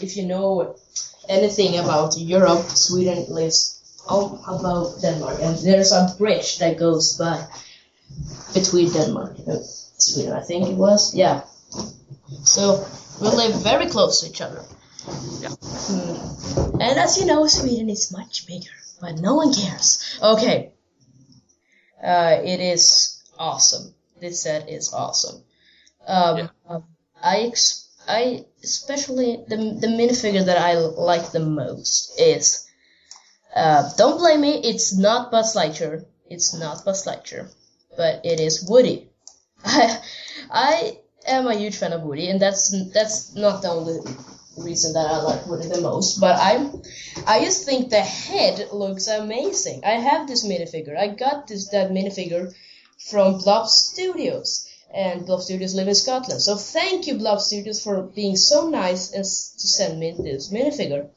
if 0.00 0.16
you 0.16 0.26
know 0.26 0.76
anything 1.28 1.78
about 1.78 2.18
Europe, 2.18 2.64
Sweden 2.70 3.26
lives 3.28 3.76
all 4.08 4.40
above 4.46 5.00
Denmark, 5.00 5.38
and 5.42 5.56
there's 5.58 5.92
a 5.92 6.14
bridge 6.18 6.58
that 6.58 6.78
goes 6.78 7.16
by 7.18 7.46
between 8.54 8.92
Denmark 8.92 9.38
and 9.46 9.64
Sweden. 9.98 10.32
I 10.32 10.42
think 10.42 10.68
it 10.68 10.76
was, 10.76 11.14
yeah. 11.14 11.42
So 12.44 12.86
we 13.20 13.28
live 13.28 13.62
very 13.62 13.86
close 13.86 14.20
to 14.20 14.28
each 14.28 14.40
other. 14.40 14.62
Yeah. 15.40 15.50
Hmm. 15.60 16.80
And 16.80 16.98
as 16.98 17.18
you 17.18 17.26
know, 17.26 17.46
Sweden 17.46 17.88
is 17.90 18.12
much 18.12 18.46
bigger, 18.46 18.70
but 19.00 19.18
no 19.18 19.34
one 19.34 19.52
cares. 19.52 20.18
Okay. 20.22 20.72
Uh, 22.02 22.40
it 22.44 22.60
is 22.60 23.22
awesome. 23.38 23.94
This 24.20 24.42
set 24.42 24.68
is 24.68 24.92
awesome. 24.92 25.42
Um, 26.06 26.36
Yeah. 26.38 26.48
um, 26.68 26.84
I 27.22 27.40
ex- 27.40 27.88
I 28.08 28.44
especially 28.62 29.44
the 29.48 29.56
the 29.56 29.88
minifigure 29.88 30.44
that 30.44 30.58
I 30.58 30.74
like 30.74 31.32
the 31.32 31.40
most 31.40 32.18
is 32.20 32.66
uh, 33.54 33.90
don't 33.96 34.18
blame 34.18 34.40
me. 34.42 34.60
It's 34.62 34.96
not 34.96 35.30
Buzz 35.30 35.54
Lightyear. 35.56 36.04
It's 36.28 36.54
not 36.54 36.84
Buzz 36.84 37.04
Lightyear, 37.06 37.48
but 37.96 38.24
it 38.24 38.38
is 38.40 38.62
Woody. 38.68 39.08
I 39.64 39.98
I 40.50 40.98
am 41.26 41.46
a 41.46 41.54
huge 41.54 41.76
fan 41.76 41.92
of 41.92 42.02
Woody, 42.02 42.28
and 42.30 42.40
that's 42.40 42.74
that's 42.92 43.34
not 43.34 43.62
the 43.62 43.68
only 43.68 44.00
reason 44.56 44.94
that 44.94 45.06
I 45.06 45.22
like 45.22 45.46
Woody 45.46 45.68
the 45.68 45.80
most. 45.80 46.20
But 46.20 46.36
I 46.36 46.70
I 47.26 47.44
just 47.44 47.64
think 47.64 47.90
the 47.90 48.00
head 48.00 48.68
looks 48.72 49.06
amazing. 49.08 49.82
I 49.84 49.92
have 49.92 50.26
this 50.26 50.46
minifigure. 50.46 50.96
I 50.96 51.08
got 51.08 51.46
this 51.46 51.68
that 51.70 51.90
minifigure 51.90 52.54
from 52.98 53.38
Blob 53.38 53.68
Studios. 53.68 54.70
And 54.94 55.26
Blob 55.26 55.42
Studios 55.42 55.74
live 55.74 55.88
in 55.88 55.94
Scotland. 55.94 56.40
So 56.40 56.56
thank 56.56 57.06
you, 57.06 57.18
Blob 57.18 57.40
Studios, 57.40 57.82
for 57.82 58.02
being 58.02 58.36
so 58.36 58.70
nice 58.70 59.12
and 59.12 59.24
to 59.24 59.68
send 59.68 59.98
me 59.98 60.14
this 60.16 60.50
minifigure. 60.50 61.08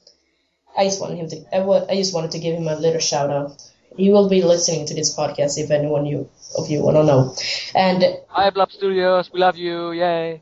I 0.75 0.85
just 0.85 0.99
wanted 0.99 1.17
him 1.17 1.29
to. 1.29 1.55
I, 1.55 1.91
I 1.91 1.95
just 1.95 2.13
wanted 2.13 2.31
to 2.31 2.39
give 2.39 2.55
him 2.55 2.67
a 2.67 2.75
little 2.75 2.99
shout 2.99 3.29
out. 3.29 3.61
He 3.97 4.11
will 4.11 4.29
be 4.29 4.41
listening 4.41 4.85
to 4.87 4.93
this 4.93 5.15
podcast 5.15 5.57
if 5.57 5.71
anyone 5.71 6.05
you 6.05 6.29
of 6.57 6.69
you 6.69 6.81
want 6.83 6.97
to 6.97 7.03
know. 7.03 7.35
And 7.75 8.03
Hi, 8.27 8.49
Blob 8.49 8.71
Studios, 8.71 9.31
we 9.33 9.39
love 9.39 9.57
you, 9.57 9.91
yay! 9.91 10.41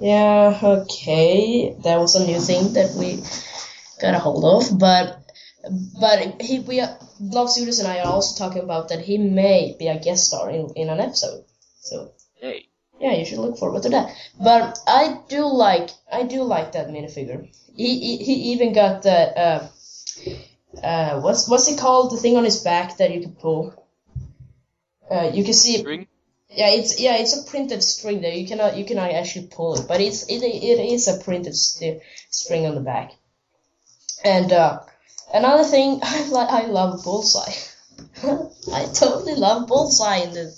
yeah, 0.00 0.58
okay, 0.62 1.74
that 1.84 1.98
was 1.98 2.14
a 2.14 2.26
new 2.26 2.38
thing 2.40 2.74
that 2.74 2.94
we 2.94 3.22
got 4.00 4.14
a 4.14 4.18
hold 4.18 4.44
of. 4.44 4.78
But 4.78 5.18
but 6.00 6.40
he 6.40 6.60
we 6.60 6.82
Blob 7.18 7.48
Studios 7.48 7.78
and 7.80 7.88
I 7.88 8.00
are 8.00 8.12
also 8.12 8.36
talking 8.38 8.62
about 8.62 8.90
that 8.90 9.00
he 9.00 9.18
may 9.18 9.74
be 9.78 9.88
a 9.88 9.98
guest 9.98 10.26
star 10.28 10.50
in 10.50 10.70
in 10.76 10.88
an 10.90 11.00
episode. 11.00 11.44
So 11.80 12.12
Yay! 12.42 12.68
yeah, 13.00 13.12
you 13.14 13.24
should 13.24 13.38
look 13.38 13.58
forward 13.58 13.82
to 13.82 13.88
that. 13.90 14.14
But 14.38 14.78
I 14.86 15.18
do 15.28 15.46
like 15.46 15.90
I 16.12 16.22
do 16.24 16.42
like 16.42 16.72
that 16.72 16.88
minifigure. 16.88 17.48
He 17.76 17.98
he, 17.98 18.16
he 18.24 18.34
even 18.52 18.72
got 18.74 19.02
the 19.02 19.18
uh, 19.38 19.68
uh 20.82 21.20
what's 21.20 21.48
what's 21.48 21.68
it 21.68 21.78
called? 21.78 22.12
The 22.12 22.16
thing 22.16 22.36
on 22.36 22.44
his 22.44 22.62
back 22.62 22.96
that 22.98 23.12
you 23.14 23.20
can 23.20 23.32
pull. 23.32 23.74
Uh, 25.10 25.30
you 25.32 25.44
can 25.44 25.54
see 25.54 25.78
String? 25.78 26.06
yeah, 26.50 26.70
it's 26.70 27.00
yeah, 27.00 27.16
it's 27.16 27.36
a 27.36 27.48
printed 27.50 27.82
string 27.82 28.20
there. 28.20 28.32
You 28.34 28.46
cannot 28.46 28.76
you 28.76 28.84
cannot 28.84 29.10
actually 29.10 29.46
pull 29.46 29.74
it, 29.76 29.86
but 29.88 30.00
it's 30.00 30.24
it 30.28 30.42
it 30.42 30.78
is 30.92 31.08
a 31.08 31.22
printed 31.22 31.54
st- 31.56 32.02
string 32.30 32.66
on 32.66 32.74
the 32.74 32.80
back. 32.80 33.12
And 34.24 34.52
uh, 34.52 34.80
another 35.32 35.64
thing, 35.64 36.00
I 36.02 36.28
like 36.28 36.48
I 36.50 36.66
love 36.66 37.02
Bullseye. 37.04 37.54
I 38.72 38.86
totally 38.92 39.34
love 39.36 39.66
Bullseye 39.68 40.18
in 40.24 40.32
the. 40.34 40.54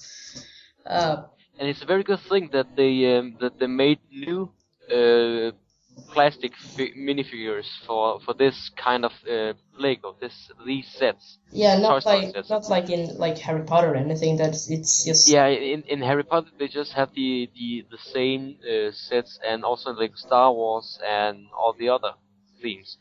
Uh, 0.86 1.24
And 1.58 1.68
it's 1.68 1.82
a 1.82 1.86
very 1.86 2.04
good 2.04 2.20
thing 2.20 2.50
that 2.52 2.76
they 2.76 3.18
um, 3.18 3.36
that 3.40 3.58
they 3.58 3.66
made 3.66 3.98
new 4.10 4.50
uh, 4.90 5.50
plastic 6.18 6.54
fi- 6.76 6.94
minifigures 7.10 7.68
for 7.86 8.20
for 8.24 8.34
this 8.34 8.70
kind 8.86 9.04
of 9.04 9.12
uh, 9.30 9.52
Lego, 9.78 10.16
this 10.20 10.50
these 10.66 10.88
sets. 11.00 11.38
Yeah, 11.52 11.78
not 11.78 12.04
like 12.04 12.32
sets. 12.32 12.50
not 12.50 12.68
like 12.68 12.90
in 12.90 13.16
like 13.18 13.38
Harry 13.38 13.64
Potter 13.64 13.92
or 13.92 13.96
anything. 13.96 14.36
That's 14.36 14.70
it's 14.70 15.04
just 15.04 15.26
Yeah, 15.26 15.46
in, 15.46 15.82
in 15.82 16.00
Harry 16.02 16.24
Potter 16.24 16.50
they 16.58 16.68
just 16.68 16.92
have 16.94 17.12
the 17.14 17.48
the 17.54 17.86
the 17.90 17.98
same 17.98 18.58
uh, 18.62 18.90
sets, 18.92 19.38
and 19.46 19.64
also 19.64 19.92
like 19.92 20.16
Star 20.16 20.52
Wars 20.52 20.98
and 21.06 21.48
all 21.58 21.72
the 21.78 21.88
other 21.88 22.14
themes. 22.62 22.96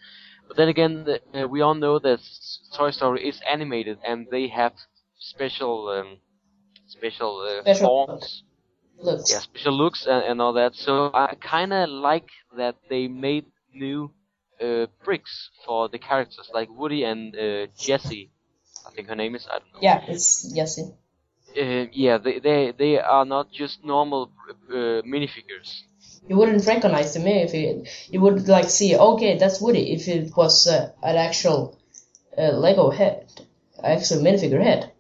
But 0.48 0.58
then 0.58 0.70
again, 0.70 1.04
the, 1.06 1.22
uh, 1.44 1.48
we 1.48 1.62
all 1.62 1.76
know 1.76 2.00
that 2.00 2.20
S- 2.20 2.60
Toy 2.74 2.92
Story 2.92 3.28
is 3.28 3.42
animated, 3.42 4.00
and 4.04 4.28
they 4.32 4.48
have 4.48 4.74
special 5.20 5.90
um, 5.90 6.20
special, 6.88 7.40
uh, 7.42 7.64
Special 7.64 7.88
forms. 7.88 8.44
Looks. 9.02 9.32
yeah, 9.32 9.40
special 9.40 9.74
looks 9.78 10.06
and, 10.06 10.24
and 10.24 10.42
all 10.42 10.54
that. 10.54 10.76
So 10.76 11.12
I 11.14 11.36
kind 11.36 11.74
of 11.74 11.90
like 11.90 12.30
that 12.58 12.76
they 12.90 13.08
made 13.08 13.46
new 13.74 14.12
uh, 14.62 14.88
bricks 15.04 15.50
for 15.66 15.90
the 15.90 16.00
characters, 16.00 16.50
like 16.54 16.70
Woody 16.70 17.04
and 17.04 17.36
uh, 17.36 17.68
Jessie. 17.78 18.32
I 18.88 18.92
think 18.92 19.08
her 19.10 19.16
name 19.16 19.36
is. 19.36 19.48
I 19.48 19.60
don't 19.60 19.74
know. 19.74 19.80
Yeah, 19.82 20.04
it's 20.08 20.52
yes. 20.54 20.78
it- 20.78 20.94
Uh, 21.58 21.88
yeah, 21.92 22.18
they, 22.26 22.40
they 22.40 22.72
they 22.78 23.00
are 23.00 23.26
not 23.26 23.52
just 23.52 23.84
normal 23.84 24.22
uh, 24.70 25.02
minifigures. 25.14 25.70
You 26.30 26.36
wouldn't 26.38 26.66
recognize 26.68 27.14
them 27.14 27.26
if 27.28 27.54
you 27.54 27.86
you 28.14 28.20
would 28.22 28.48
like 28.48 28.70
see. 28.70 28.96
Okay, 28.96 29.38
that's 29.38 29.60
Woody. 29.62 29.86
If 29.98 30.08
it 30.08 30.36
was 30.36 30.68
uh, 30.68 30.92
an 31.02 31.16
actual 31.30 31.60
uh, 32.38 32.52
Lego 32.64 32.92
head, 32.92 33.26
actual 33.84 34.20
minifigure 34.22 34.62
head, 34.70 34.92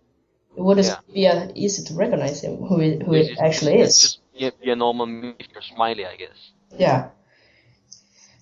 it 0.58 0.62
would 0.62 0.78
Yeah. 0.80 0.97
Be 1.14 1.28
uh, 1.28 1.50
easy 1.56 1.84
to 1.86 1.94
recognize 1.94 2.42
him 2.42 2.58
who 2.58 2.80
it, 2.80 3.04
who 3.04 3.14
it 3.14 3.38
actually 3.40 3.80
is. 3.80 3.98
Just, 3.98 4.20
yeah, 4.34 4.52
a 4.62 4.76
normal 4.76 5.08
minifigure 5.08 5.64
smiley, 5.64 6.06
I 6.06 6.16
guess. 6.16 6.52
Yeah. 6.78 7.10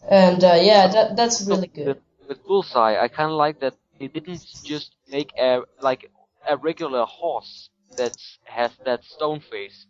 And 0.10 0.44
uh, 0.44 0.58
yeah, 0.62 0.88
that 0.88 1.16
that's 1.16 1.46
really 1.48 1.68
good. 1.68 1.88
With, 1.88 1.98
with 2.28 2.44
Bullseye, 2.46 2.98
I 3.02 3.08
kind 3.08 3.32
of 3.32 3.38
like 3.38 3.60
that 3.62 3.76
they 4.00 4.08
didn't 4.08 4.46
just 4.64 4.96
make 5.10 5.32
a 5.40 5.62
like 5.82 6.12
a 6.48 6.58
regular 6.58 7.06
horse 7.06 7.70
that 7.98 8.16
has 8.44 8.72
that 8.86 9.04
stone 9.04 9.40
face, 9.40 9.88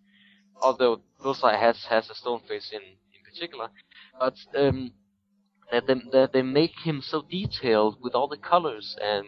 although 0.61 1.01
Bullseye 1.21 1.57
has 1.57 1.83
has 1.85 2.09
a 2.09 2.15
stone 2.15 2.41
face 2.47 2.71
in 2.71 2.81
in 2.81 3.21
particular, 3.29 3.69
but 4.19 4.35
um, 4.55 4.91
that 5.71 5.87
they 5.87 5.95
that 6.11 6.31
they 6.33 6.41
make 6.41 6.79
him 6.83 7.01
so 7.01 7.21
detailed 7.21 7.97
with 8.01 8.15
all 8.15 8.27
the 8.27 8.37
colors 8.37 8.95
and 9.01 9.25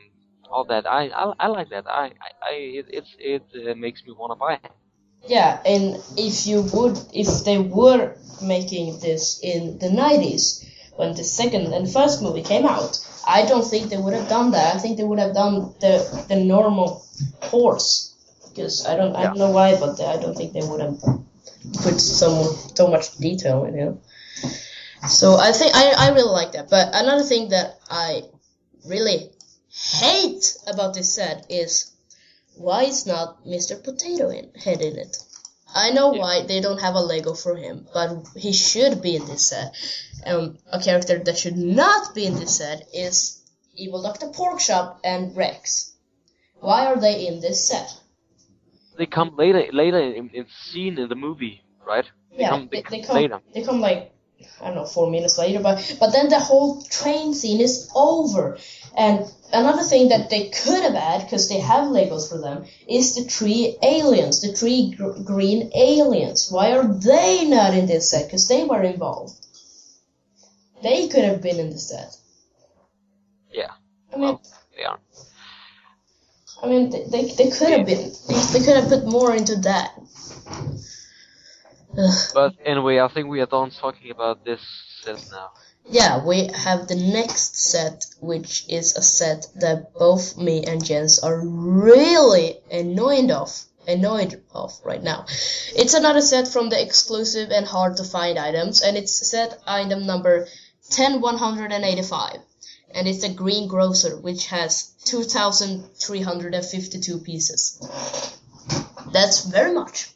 all 0.52 0.66
that. 0.66 0.86
I 0.88 1.08
I, 1.10 1.34
I 1.40 1.48
like 1.48 1.70
that. 1.70 1.88
I 1.88 2.12
I, 2.42 2.54
it 2.54 3.06
it 3.20 3.44
uh, 3.56 3.76
makes 3.76 4.04
me 4.06 4.14
want 4.14 4.32
to 4.32 4.36
buy 4.36 4.54
it. 4.54 4.72
Yeah, 5.28 5.60
and 5.66 5.98
if 6.16 6.48
you 6.48 6.62
would, 6.74 6.98
if 7.14 7.44
they 7.44 7.58
were 7.58 8.16
making 8.42 9.00
this 9.00 9.40
in 9.42 9.78
the 9.78 9.90
90s, 9.90 10.64
when 10.96 11.16
the 11.16 11.24
second 11.24 11.74
and 11.74 11.92
first 11.92 12.22
movie 12.22 12.44
came 12.44 12.66
out, 12.66 13.00
I 13.28 13.46
don't 13.46 13.66
think 13.66 13.90
they 13.90 13.98
would 13.98 14.14
have 14.14 14.30
done 14.30 14.52
that. 14.52 14.76
I 14.76 14.80
think 14.80 14.98
they 14.98 15.04
would 15.04 15.20
have 15.20 15.34
done 15.34 15.74
the 15.80 16.26
the 16.30 16.38
normal 16.38 17.06
horse, 17.42 18.16
because 18.48 18.86
I 18.86 18.96
don't 18.96 19.16
I 19.16 19.24
don't 19.24 19.38
know 19.38 19.52
why, 19.52 19.78
but 19.80 20.00
I 20.00 20.18
don't 20.18 20.36
think 20.36 20.54
they 20.54 20.66
would 20.66 20.82
have 20.82 20.98
put 21.84 22.00
so 22.00 22.30
so 22.76 22.88
much 22.88 23.18
detail 23.18 23.66
in 23.66 23.78
it. 23.78 23.94
So 25.10 25.36
I 25.36 25.52
think 25.52 25.76
I 25.76 25.94
I 25.98 26.10
really 26.14 26.32
like 26.32 26.54
that. 26.54 26.70
But 26.70 26.96
another 26.96 27.24
thing 27.24 27.50
that 27.50 27.80
I 27.90 28.24
really 28.88 29.27
hate 30.02 30.58
about 30.68 30.94
this 30.94 31.14
set 31.14 31.46
is 31.50 31.92
why 32.56 32.84
is 32.84 33.06
not 33.06 33.46
Mr. 33.46 33.82
Potato 33.84 34.30
in, 34.30 34.52
Head 34.56 34.82
in 34.82 34.98
it? 34.98 35.18
I 35.76 35.92
know 35.92 36.14
Yeah. 36.14 36.22
why 36.22 36.42
they 36.42 36.60
don't 36.62 36.80
have 36.80 36.96
a 36.96 37.02
Lego 37.02 37.34
for 37.34 37.56
him, 37.56 37.88
but 37.94 38.26
he 38.36 38.54
should 38.54 39.02
be 39.02 39.16
in 39.16 39.26
this 39.26 39.48
set. 39.48 39.76
Um, 40.26 40.58
a 40.72 40.80
character 40.82 41.20
that 41.20 41.38
should 41.38 41.58
not 41.58 42.16
be 42.16 42.26
in 42.26 42.36
this 42.36 42.58
set 42.58 42.88
is 42.94 43.44
Evil 43.76 44.02
Dr. 44.02 44.28
Porkchop 44.30 45.00
and 45.04 45.36
Rex. 45.36 45.94
Why 46.60 46.88
are 46.88 47.00
they 47.00 47.28
in 47.28 47.40
this 47.42 47.68
set? 47.68 47.94
They 48.98 49.06
come 49.06 49.36
later 49.38 49.64
later 49.72 50.00
in, 50.00 50.30
in 50.34 50.48
scene 50.50 50.98
in 50.98 51.08
the 51.10 51.16
movie, 51.16 51.62
right? 51.86 52.06
They 52.32 52.40
Yeah, 52.42 52.50
come, 52.50 52.70
they, 52.72 52.82
they 52.90 53.02
come. 53.02 53.16
later. 53.16 53.40
They 53.54 53.62
come 53.62 53.80
like 53.80 54.12
I 54.62 54.66
don't 54.68 54.76
know 54.76 54.86
four 54.86 55.10
minutes 55.10 55.38
later, 55.38 55.60
but 55.60 55.98
but 56.00 56.12
then 56.12 56.30
the 56.30 56.40
whole 56.40 56.82
train 56.84 57.34
scene 57.34 57.62
is 57.62 57.90
over. 57.96 58.58
And 58.96 59.26
another 59.54 59.84
thing 59.84 60.10
that 60.10 60.30
they 60.30 60.50
could 60.50 60.84
have 60.84 60.94
had, 60.94 61.24
because 61.24 61.50
they 61.50 61.60
have 61.60 61.90
Legos 61.90 62.30
for 62.30 62.40
them, 62.40 62.66
is 62.88 63.16
the 63.16 63.24
three 63.24 63.78
aliens, 63.84 64.42
the 64.42 64.54
three 64.54 64.96
gr- 64.98 65.20
green 65.24 65.72
aliens. 65.76 66.50
Why 66.52 66.72
are 66.72 66.88
they 66.88 67.46
not 67.46 67.74
in 67.74 67.86
this 67.86 68.10
set? 68.10 68.26
Because 68.26 68.48
they 68.48 68.64
were 68.64 68.82
involved. 68.82 69.34
They 70.84 71.08
could 71.08 71.24
have 71.24 71.42
been 71.42 71.60
in 71.60 71.70
the 71.70 71.80
set. 71.80 72.16
Yeah. 73.52 73.72
I 74.14 74.18
mean, 74.18 74.22
Well, 74.22 74.42
they 74.76 74.84
are. 74.84 75.00
I 76.64 76.68
mean, 76.68 76.90
they, 76.90 77.04
they, 77.04 77.24
they 77.36 77.50
could 77.52 77.70
have 77.70 77.86
been. 77.86 78.12
They 78.54 78.60
could 78.60 78.76
have 78.76 78.90
put 78.90 79.06
more 79.06 79.36
into 79.36 79.56
that. 79.58 79.92
But 82.34 82.54
anyway, 82.64 83.00
I 83.00 83.08
think 83.08 83.28
we 83.28 83.42
are 83.42 83.48
done 83.48 83.72
talking 83.72 84.12
about 84.12 84.46
this 84.46 84.62
set 85.02 85.26
now. 85.32 85.50
Yeah, 85.90 86.24
we 86.24 86.50
have 86.54 86.88
the 86.88 86.96
next 86.96 87.56
set, 87.56 88.06
which 88.20 88.66
is 88.70 88.96
a 88.96 89.02
set 89.02 89.48
that 89.56 89.94
both 89.94 90.38
me 90.38 90.64
and 90.66 90.84
Jens 90.84 91.20
are 91.20 91.40
really 91.40 92.60
annoyed 92.70 93.32
of. 93.32 93.64
Annoyed 93.88 94.44
of 94.54 94.78
right 94.84 95.02
now. 95.02 95.26
It's 95.76 95.94
another 95.94 96.20
set 96.22 96.50
from 96.50 96.70
the 96.70 96.80
exclusive 96.80 97.52
and 97.52 97.66
hard 97.66 97.98
to 97.98 98.04
find 98.04 98.38
items, 98.38 98.82
and 98.82 98.98
it's 98.98 99.28
set 99.28 99.58
item 99.66 100.06
number 100.06 100.48
10185. 100.90 102.42
And 102.94 103.08
it's 103.08 103.24
a 103.24 103.34
green 103.34 103.70
grocer, 103.70 104.18
which 104.18 104.48
has 104.48 104.92
2,352 105.06 107.20
pieces. 107.20 107.80
That's 109.12 109.46
very 109.46 109.74
much. 109.74 110.12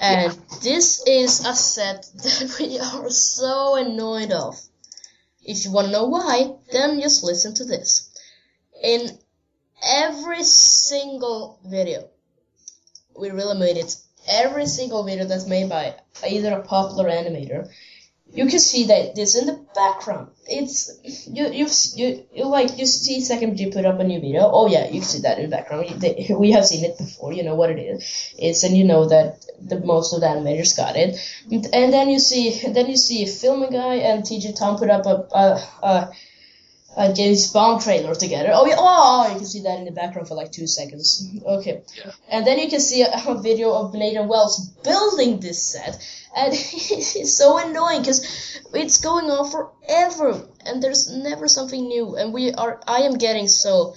And 0.00 0.32
this 0.62 1.02
is 1.06 1.44
a 1.44 1.54
set 1.54 2.02
that 2.14 2.56
we 2.58 2.78
are 2.78 3.10
so 3.10 3.76
annoyed 3.76 4.32
of. 4.32 4.60
If 5.42 5.64
you 5.64 5.70
want 5.70 5.86
to 5.86 5.92
know 5.92 6.06
why, 6.06 6.54
then 6.72 7.00
just 7.00 7.22
listen 7.22 7.54
to 7.54 7.64
this. 7.64 8.10
In 8.82 9.18
every 9.82 10.42
single 10.42 11.58
video, 11.64 12.08
we 13.16 13.30
really 13.30 13.58
made 13.58 13.76
it. 13.76 13.96
Every 14.28 14.66
single 14.66 15.04
video 15.04 15.24
that's 15.24 15.46
made 15.46 15.68
by 15.68 15.94
either 16.26 16.58
a 16.58 16.62
popular 16.62 17.08
animator, 17.08 17.70
you 18.32 18.46
can 18.46 18.58
see 18.58 18.86
that 18.86 19.14
this 19.14 19.36
in 19.36 19.46
the 19.46 19.64
background. 19.74 20.28
It's 20.46 20.90
you 21.26 21.46
you 21.48 21.68
you, 21.94 22.26
you 22.34 22.44
like 22.46 22.78
you 22.78 22.86
see 22.86 23.20
second 23.20 23.58
you 23.58 23.70
put 23.70 23.86
up 23.86 24.00
a 24.00 24.04
new 24.04 24.20
video. 24.20 24.50
Oh 24.52 24.66
yeah, 24.66 24.86
you 24.86 25.00
can 25.00 25.08
see 25.08 25.20
that 25.22 25.38
in 25.38 25.48
the 25.48 25.56
background. 25.56 25.86
We 26.38 26.52
have 26.52 26.66
seen 26.66 26.84
it 26.84 26.98
before. 26.98 27.32
You 27.32 27.44
know 27.44 27.54
what 27.54 27.70
it 27.70 27.78
is. 27.78 28.34
It's 28.38 28.62
and 28.62 28.76
you 28.76 28.84
know 28.84 29.06
that 29.06 29.44
the 29.60 29.80
most 29.80 30.12
of 30.12 30.20
the 30.20 30.26
animators 30.26 30.76
got 30.76 30.96
it. 30.96 31.18
And, 31.50 31.92
then 31.92 32.08
you 32.10 32.18
see 32.18 32.60
then 32.68 32.88
you 32.88 32.96
see 32.96 33.26
filming 33.26 33.70
guy 33.70 33.96
and 33.96 34.22
TJ 34.22 34.58
Tom 34.58 34.76
put 34.76 34.90
up 34.90 35.06
a 35.06 35.26
a, 35.32 35.46
a, 35.82 36.12
a 36.96 37.12
James 37.12 37.52
Bond 37.52 37.82
trailer 37.82 38.14
together. 38.14 38.50
Oh 38.54 38.66
yeah, 38.66 38.76
oh, 38.78 39.26
oh 39.28 39.32
you 39.32 39.36
can 39.36 39.46
see 39.46 39.62
that 39.62 39.78
in 39.78 39.84
the 39.84 39.90
background 39.90 40.28
for 40.28 40.34
like 40.34 40.50
two 40.52 40.66
seconds. 40.66 41.28
Okay, 41.46 41.82
Yeah. 41.98 42.12
and 42.30 42.46
then 42.46 42.58
you 42.58 42.68
can 42.68 42.80
see 42.80 43.02
a, 43.02 43.10
a 43.28 43.40
video 43.40 43.72
of 43.72 43.94
Nathan 43.94 44.28
Wells 44.28 44.68
building 44.82 45.38
this 45.40 45.62
set, 45.62 45.94
and 46.36 46.52
it's 46.56 47.36
so 47.36 47.58
annoying 47.58 48.00
because 48.00 48.20
it's 48.74 49.00
going 49.00 49.26
on 49.30 49.50
forever, 49.50 50.46
and 50.64 50.82
there's 50.82 51.10
never 51.12 51.46
something 51.48 51.86
new. 51.86 52.16
And 52.16 52.32
we 52.32 52.52
are, 52.52 52.80
I 52.86 53.02
am 53.02 53.18
getting 53.18 53.46
so, 53.48 53.94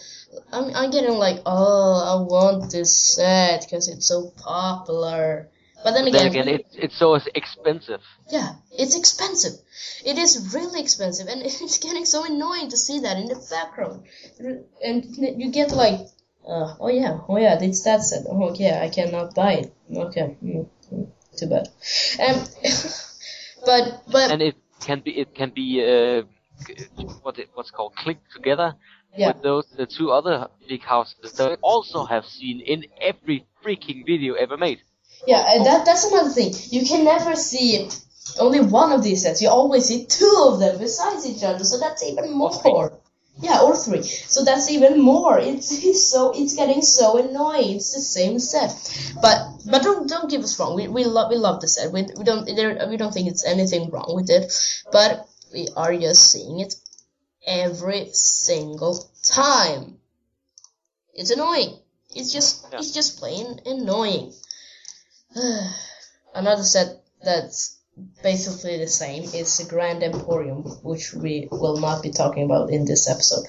I'm, 0.52 0.74
I'm 0.76 0.91
getting 0.91 1.14
like, 1.14 1.41
oh, 1.45 1.95
I 2.12 2.22
want 2.30 2.72
this 2.72 2.95
set 2.95 3.62
because 3.62 3.88
it's 3.88 4.08
so 4.08 4.32
popular. 4.38 5.50
But 5.84 5.93
then 5.93 6.05
Then 6.05 6.27
again, 6.27 6.27
again, 6.27 6.47
it, 6.47 6.65
it's 6.73 6.97
so 6.97 7.17
expensive. 7.36 8.01
yeah, 8.30 8.55
it's 8.71 8.97
expensive. 8.97 9.53
It 10.05 10.17
is 10.17 10.53
really 10.53 10.82
expensive, 10.82 11.27
and 11.27 11.41
it's 11.45 11.77
getting 11.77 12.05
so 12.05 12.25
annoying 12.25 12.69
to 12.69 12.77
see 12.77 12.99
that 12.99 13.17
in 13.17 13.27
the 13.27 13.36
background. 13.49 14.03
And 14.84 15.05
you 15.41 15.51
get 15.51 15.71
like, 15.71 15.99
uh, 16.47 16.75
oh 16.80 16.89
yeah, 16.89 17.19
oh 17.27 17.38
yeah, 17.38 17.57
it's 17.61 17.84
that 17.84 18.03
set. 18.03 18.25
Oh 18.27 18.53
yeah, 18.55 18.82
I 18.82 18.89
cannot 18.89 19.36
buy 19.36 19.53
it. 19.53 19.73
Okay, 19.95 20.36
mm, 20.43 20.67
mm, 20.91 21.07
too 21.38 21.47
bad. 21.47 21.69
Um, 22.19 22.43
but 23.65 24.03
but 24.11 24.32
and 24.32 24.41
it 24.41 24.55
can 24.82 24.99
be 24.99 25.11
it 25.11 25.34
can 25.34 25.51
be 25.51 25.80
uh, 25.84 26.23
what 27.21 27.39
it, 27.39 27.49
what's 27.53 27.71
called 27.71 27.95
clicked 27.95 28.32
together 28.34 28.75
yeah, 29.17 29.27
with 29.27 29.43
those 29.43 29.65
the 29.77 29.86
two 29.86 30.11
other 30.11 30.47
big 30.67 30.84
houses 30.84 31.32
that 31.34 31.51
I 31.51 31.55
also 31.61 32.05
have 32.05 32.25
seen 32.25 32.59
in 32.61 32.86
every 33.01 33.45
freaking 33.63 34.05
video 34.05 34.34
ever 34.34 34.57
made. 34.57 34.80
Yeah, 35.28 35.53
and 35.53 35.65
that 35.65 35.86
that's 35.86 36.05
another 36.05 36.30
thing. 36.30 36.53
You 36.70 36.86
can 36.86 37.03
never 37.03 37.36
see 37.36 37.89
only 38.39 38.61
one 38.61 38.91
of 38.91 39.03
these 39.03 39.24
sets. 39.24 39.41
You 39.41 39.49
always 39.49 39.86
see 39.86 40.05
two 40.05 40.45
of 40.47 40.59
them 40.59 40.78
besides 40.80 41.26
each 41.26 41.43
other, 41.43 41.63
so 41.63 41.80
that's 41.80 42.03
even 42.03 42.32
more. 42.32 42.93
Yeah, 43.41 43.61
or 43.61 43.74
three. 43.76 44.03
So 44.03 44.43
that's 44.43 44.70
even 44.70 44.99
more. 44.99 45.39
It's, 45.39 45.72
it's 45.84 46.05
so 46.05 46.34
it's 46.36 46.55
getting 46.55 46.82
so 46.82 47.17
annoying. 47.17 47.78
It's 47.78 47.93
the 47.93 48.01
same 48.01 48.38
set, 48.38 48.72
but 49.22 49.47
but 49.65 49.82
don't 49.82 50.09
don't 50.09 50.30
give 50.30 50.41
us 50.43 50.59
wrong. 50.59 50.76
We 50.76 50.88
we 50.89 51.05
love 51.05 51.30
we 51.30 51.38
love 51.38 51.61
the 51.61 51.67
set. 51.67 51.91
We 51.93 52.03
we 52.17 52.24
don't 52.26 52.45
there, 52.45 52.88
we 52.89 52.97
don't 52.97 53.13
think 53.13 53.30
it's 53.30 53.45
anything 53.45 53.89
wrong 53.91 54.13
with 54.13 54.30
it, 54.30 54.51
but 54.91 55.26
we 55.53 55.67
are 55.76 55.95
just 55.95 56.30
seeing 56.32 56.59
it 56.59 56.76
every 57.47 58.09
single 58.11 59.09
time. 59.24 59.99
It's 61.13 61.32
annoying. 61.32 61.80
It's 62.13 62.34
just 62.34 62.65
Yeah. 62.72 62.80
it's 62.80 62.91
just 62.91 63.20
plain 63.20 63.61
annoying. 63.65 64.34
Another 66.36 66.63
set 66.63 67.03
that's 67.23 67.80
basically 68.23 68.77
the 68.77 68.88
same 68.88 69.23
is 69.23 69.57
the 69.57 69.65
Grand 69.69 70.03
Emporium, 70.03 70.63
which 70.84 71.13
we 71.13 71.47
will 71.51 71.77
not 71.77 72.01
be 72.01 72.11
talking 72.11 72.43
about 72.43 72.69
in 72.69 72.86
this 72.86 73.09
episode, 73.09 73.45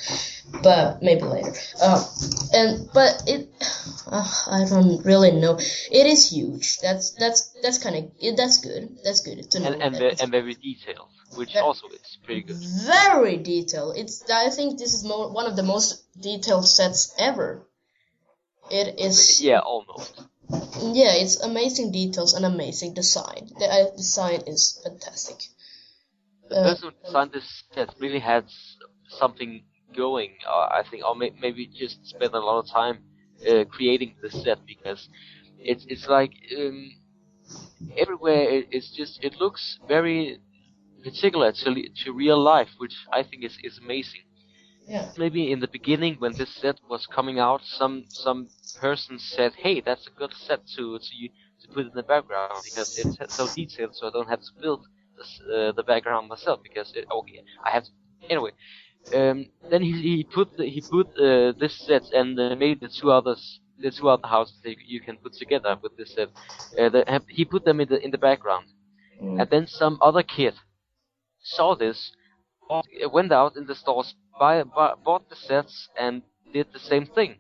but 0.63 1.03
maybe 1.03 1.23
later. 1.23 1.55
Uh, 1.81 2.05
and 2.53 2.89
but 2.93 3.23
it, 3.27 3.49
uh, 4.07 4.29
I 4.47 4.65
don't 4.69 5.05
really 5.05 5.33
know. 5.33 5.59
It 5.59 6.07
is 6.07 6.31
huge. 6.31 6.79
That's 6.79 7.13
that's 7.13 7.55
that's 7.63 7.79
kind 7.79 7.97
of 7.97 8.37
that's 8.37 8.59
good. 8.59 8.99
That's 9.05 9.21
good 9.21 9.51
to 9.53 9.61
know. 9.61 9.73
And 9.73 9.83
and, 9.83 9.97
it's 9.97 10.23
and 10.23 10.31
very 10.31 10.55
detailed, 10.55 11.09
which 11.37 11.57
also 11.57 11.89
is 11.89 12.19
pretty 12.25 12.43
good. 12.43 12.57
very 12.57 13.37
detailed. 13.37 13.97
It's 13.97 14.29
I 14.31 14.51
think 14.51 14.79
this 14.79 14.95
is 14.95 15.05
mo- 15.05 15.31
one 15.31 15.47
of 15.47 15.57
the 15.57 15.63
most 15.63 16.05
detailed 16.21 16.69
sets 16.69 17.15
ever. 17.19 17.67
It 18.71 18.99
is 18.99 19.41
Yeah, 19.41 19.61
almost. 19.61 20.23
yeah, 20.83 21.15
it's 21.15 21.41
amazing 21.41 21.93
details 21.93 22.35
and 22.35 22.45
amazing 22.45 22.95
design. 22.95 23.51
The 23.59 23.67
uh, 23.67 23.97
design 23.97 24.43
is 24.47 24.81
fantastic. 24.83 25.37
The 26.51 26.57
Uh, 26.57 26.63
person 26.65 26.91
who 26.91 27.07
designed 27.07 27.33
this 27.33 27.65
set 27.73 27.95
really 27.99 28.19
had 28.19 28.45
something 29.09 29.65
going, 29.97 30.37
uh, 30.47 30.69
I 30.71 30.83
think, 30.89 31.05
or 31.05 31.15
may- 31.17 31.31
maybe 31.41 31.67
just 31.67 32.05
spent 32.07 32.35
a 32.35 32.41
lot 32.41 32.59
of 32.59 32.69
time 32.69 33.03
uh, 33.49 33.65
creating 33.65 34.17
this 34.23 34.43
set 34.43 34.65
because 34.67 35.09
it's 35.59 35.85
it's 35.89 36.07
like 36.09 36.33
um, 36.59 36.91
everywhere 37.97 38.43
it, 38.57 38.69
it's 38.71 38.91
just 38.91 39.23
it 39.25 39.35
looks 39.41 39.79
very 39.89 40.39
particular 41.05 41.53
to 41.53 41.89
to 42.05 42.13
real 42.13 42.41
life, 42.43 42.71
which 42.79 42.97
I 43.13 43.23
think 43.23 43.45
is 43.45 43.59
is 43.63 43.79
amazing. 43.79 44.23
Yeah. 44.91 45.09
Maybe 45.17 45.53
in 45.53 45.61
the 45.61 45.69
beginning 45.69 46.17
when 46.19 46.35
this 46.37 46.55
set 46.57 46.81
was 46.89 47.07
coming 47.07 47.39
out, 47.39 47.63
some 47.65 48.07
some 48.13 48.51
person 48.75 49.19
said, 49.19 49.53
"Hey, 49.65 49.81
that's 49.81 50.07
a 50.09 50.11
good 50.19 50.35
set 50.35 50.67
to 50.77 50.99
to 50.99 51.29
to 51.63 51.69
put 51.75 51.87
in 51.87 51.93
the 51.95 52.03
background 52.03 52.63
because 52.65 52.91
it's 52.97 53.17
so 53.37 53.49
detailed, 53.49 53.95
so 53.97 54.09
I 54.09 54.11
don't 54.11 54.29
have 54.29 54.41
to 54.43 54.53
build 54.63 54.87
this, 55.17 55.41
uh, 55.55 55.73
the 55.73 55.85
background 55.85 56.29
myself 56.29 56.61
because 56.63 56.93
it, 56.97 57.07
okay, 57.11 57.43
I 57.65 57.71
have 57.71 57.85
to." 57.85 57.91
Anyway, 58.31 58.53
um, 59.15 59.47
then 59.71 59.83
he 59.83 59.93
he 60.17 60.25
put 60.25 60.57
the, 60.57 60.67
he 60.67 60.81
put 60.83 61.09
uh, 61.19 61.53
this 61.63 61.75
set 61.87 62.05
and 62.13 62.39
uh, 62.41 62.55
made 62.57 62.81
the 62.81 62.89
two 62.89 63.11
others 63.11 63.61
the 63.79 63.91
two 63.91 64.09
other 64.09 64.29
houses 64.29 64.57
that 64.65 64.77
you 64.87 65.01
can 65.01 65.17
put 65.19 65.35
together 65.35 65.77
with 65.83 65.97
this 65.97 66.15
set. 66.15 66.29
Uh, 66.79 66.89
the, 66.91 67.23
he 67.29 67.45
put 67.45 67.65
them 67.65 67.81
in 67.81 67.89
the 67.89 67.99
in 68.05 68.11
the 68.11 68.19
background, 68.19 68.67
Mm. 69.23 69.41
and 69.41 69.51
then 69.51 69.67
some 69.67 69.99
other 70.03 70.23
kid 70.23 70.55
saw 71.43 71.75
this, 71.75 72.13
bought- 72.71 73.13
went 73.13 73.33
out 73.33 73.57
in 73.57 73.67
the 73.67 73.75
stores, 73.75 74.15
buy, 74.39 74.63
buy, 74.63 74.95
bought 75.07 75.29
the 75.29 75.37
sets, 75.49 75.75
and 75.99 76.23
did 76.53 76.67
the 76.73 76.79
same 76.79 77.07
thing. 77.17 77.33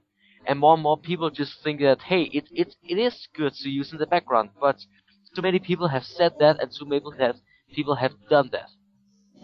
And 0.46 0.58
more 0.58 0.74
and 0.74 0.82
more 0.82 0.98
people 0.98 1.30
just 1.30 1.54
think 1.64 1.80
that 1.80 2.00
hey, 2.10 2.22
it 2.38 2.46
it 2.62 2.68
it 2.92 2.98
is 3.08 3.16
good 3.38 3.54
to 3.62 3.68
use 3.80 3.92
in 3.92 3.98
the 3.98 4.10
background, 4.14 4.48
but 4.66 4.78
too 5.34 5.42
many 5.42 5.60
people 5.68 5.88
have 5.96 6.06
said 6.18 6.32
that, 6.42 6.54
and 6.60 6.68
too 6.72 6.86
many 6.86 7.00
people 7.00 7.16
have 7.24 7.36
people 7.76 7.96
have 8.04 8.14
done 8.28 8.48
that. 8.56 8.70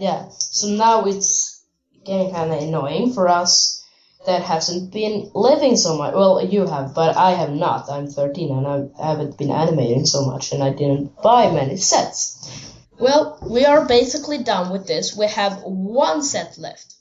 Yeah. 0.07 0.29
So 0.57 0.65
now 0.69 1.05
it's 1.11 1.63
getting 2.05 2.31
kind 2.33 2.53
of 2.53 2.63
annoying 2.63 3.13
for 3.13 3.29
us 3.29 3.85
that 4.27 4.43
hasn't 4.43 4.93
been 4.93 5.31
living 5.35 5.77
so 5.77 5.97
much. 5.97 6.15
Well, 6.15 6.45
you 6.45 6.67
have, 6.67 6.95
but 6.95 7.17
I 7.17 7.33
have 7.33 7.53
not. 7.53 7.89
I'm 7.89 8.09
13 8.09 8.51
and 8.57 8.67
I 8.67 8.79
haven't 9.11 9.39
been 9.39 9.51
animating 9.51 10.05
so 10.07 10.25
much, 10.25 10.53
and 10.53 10.63
I 10.63 10.71
didn't 10.71 11.23
buy 11.23 11.51
many 11.51 11.77
sets. 11.77 12.66
Well, 12.99 13.39
we 13.43 13.65
are 13.67 13.85
basically 13.87 14.39
done 14.43 14.71
with 14.71 14.87
this. 14.87 15.15
We 15.17 15.27
have 15.27 15.63
one 15.63 16.23
set 16.23 16.57
left. 16.59 16.95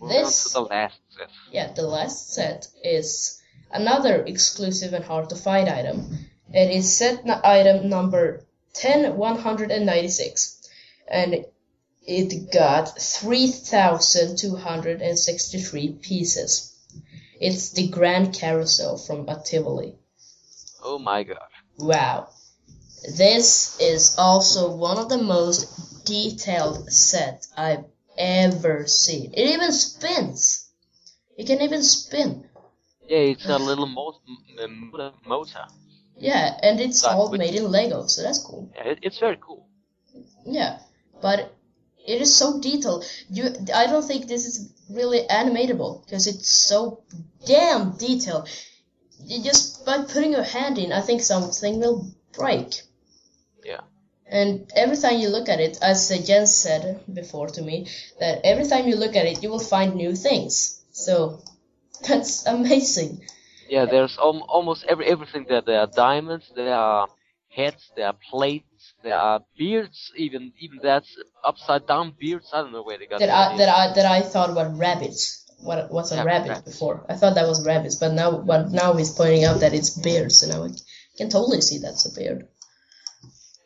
Moving 0.00 0.22
This- 0.22 0.44
to 0.44 0.52
the 0.54 0.60
last 0.62 0.98
set. 1.16 1.28
Yeah, 1.52 1.72
the 1.72 1.86
last 1.86 2.32
set 2.32 2.68
is 2.82 3.38
another 3.70 4.24
exclusive 4.24 4.92
and 4.94 5.04
hard 5.04 5.28
to 5.30 5.36
find 5.36 5.68
item. 5.68 6.26
It 6.52 6.70
is 6.70 6.96
set 6.96 7.20
item 7.44 7.88
number 7.88 8.44
10196. 8.74 10.60
and 11.06 11.44
it 12.06 12.50
got 12.50 12.98
3,263 12.98 15.88
pieces. 15.92 16.72
It's 17.40 17.70
the 17.70 17.88
Grand 17.88 18.32
Carousel 18.34 18.96
from 18.96 19.26
Tivoli. 19.44 19.98
Oh 20.82 20.98
my 20.98 21.24
god. 21.24 21.48
Wow. 21.78 22.28
This 23.06 23.78
is 23.80 24.16
also 24.16 24.74
one 24.74 24.98
of 24.98 25.08
the 25.10 25.18
most 25.18 26.04
detailed 26.06 26.90
sets 26.90 27.52
I've 27.56 27.84
ever 28.16 28.86
seen. 28.86 29.32
It 29.34 29.46
even 29.54 29.72
spins. 29.72 30.70
It 31.36 31.46
can 31.46 31.60
even 31.60 31.82
spin. 31.82 32.48
Yeah, 33.06 33.18
it's 33.18 33.44
a 33.44 33.58
little 33.70 33.86
mo- 33.86 34.20
m- 34.26 34.90
m- 34.98 35.12
motor. 35.26 35.66
Yeah, 36.16 36.58
and 36.62 36.80
it's 36.80 37.02
That 37.02 37.12
all 37.12 37.30
made 37.30 37.54
in 37.54 37.70
Lego, 37.70 38.06
so 38.06 38.22
that's 38.22 38.38
cool. 38.38 38.70
Yeah, 38.74 38.94
it's 39.02 39.18
very 39.18 39.36
cool. 39.38 39.68
Yeah, 40.46 40.78
but 41.20 41.52
it 42.06 42.22
is 42.22 42.34
so 42.34 42.58
detailed. 42.60 43.04
You, 43.28 43.54
I 43.74 43.86
don't 43.86 44.04
think 44.06 44.28
this 44.28 44.46
is 44.46 44.72
really 44.88 45.26
animatable 45.28 46.04
because 46.04 46.26
it's 46.26 46.48
so 46.48 47.02
damn 47.44 47.92
detailed. 47.96 48.48
You 49.24 49.42
just 49.42 49.84
by 49.84 50.04
putting 50.04 50.32
your 50.32 50.42
hand 50.42 50.78
in, 50.78 50.92
I 50.92 51.00
think 51.00 51.20
something 51.20 51.80
will 51.80 52.06
break. 52.32 52.82
And 54.26 54.70
every 54.74 54.96
time 54.96 55.18
you 55.20 55.28
look 55.28 55.48
at 55.48 55.60
it, 55.60 55.78
as 55.82 56.08
Jens 56.26 56.54
said 56.54 57.00
before 57.12 57.48
to 57.48 57.62
me, 57.62 57.88
that 58.20 58.40
every 58.44 58.66
time 58.66 58.88
you 58.88 58.96
look 58.96 59.16
at 59.16 59.26
it, 59.26 59.42
you 59.42 59.50
will 59.50 59.58
find 59.58 59.94
new 59.94 60.14
things. 60.14 60.82
So 60.92 61.42
that's 62.08 62.46
amazing. 62.46 63.20
Yeah, 63.68 63.86
there's 63.86 64.18
al- 64.18 64.46
almost 64.48 64.84
every 64.88 65.06
everything 65.06 65.46
there. 65.48 65.62
There 65.62 65.80
are 65.80 65.86
diamonds, 65.86 66.50
there 66.54 66.74
are 66.74 67.08
heads, 67.48 67.90
there 67.96 68.06
are 68.08 68.16
plates, 68.30 68.94
there 69.02 69.16
are 69.16 69.40
beards. 69.56 70.12
Even 70.16 70.52
even 70.58 70.80
that's 70.82 71.16
upside 71.42 71.86
down 71.86 72.14
beards. 72.18 72.50
I 72.52 72.60
don't 72.62 72.72
know 72.72 72.82
where 72.82 72.98
they 72.98 73.06
got 73.06 73.20
That 73.20 73.26
that. 73.26 73.52
I 73.52 73.56
that 73.56 73.68
I 73.68 73.92
that 73.94 74.06
I 74.06 74.20
thought 74.22 74.54
were 74.54 74.68
rabbits. 74.68 75.40
What 75.60 75.90
was 75.90 76.12
a 76.12 76.16
Yeah, 76.16 76.24
rabbit 76.24 76.48
rabbits. 76.50 76.72
before? 76.72 77.06
I 77.08 77.14
thought 77.14 77.36
that 77.36 77.46
was 77.48 77.64
rabbits, 77.64 77.96
but 77.96 78.12
now 78.12 78.38
but 78.38 78.70
now 78.70 78.92
he's 78.94 79.12
pointing 79.12 79.44
out 79.44 79.60
that 79.60 79.72
it's 79.72 79.90
beards, 79.90 80.42
and 80.42 80.52
I 80.52 80.68
can 81.16 81.30
totally 81.30 81.60
see 81.62 81.78
that's 81.78 82.04
a 82.04 82.14
beard. 82.14 82.48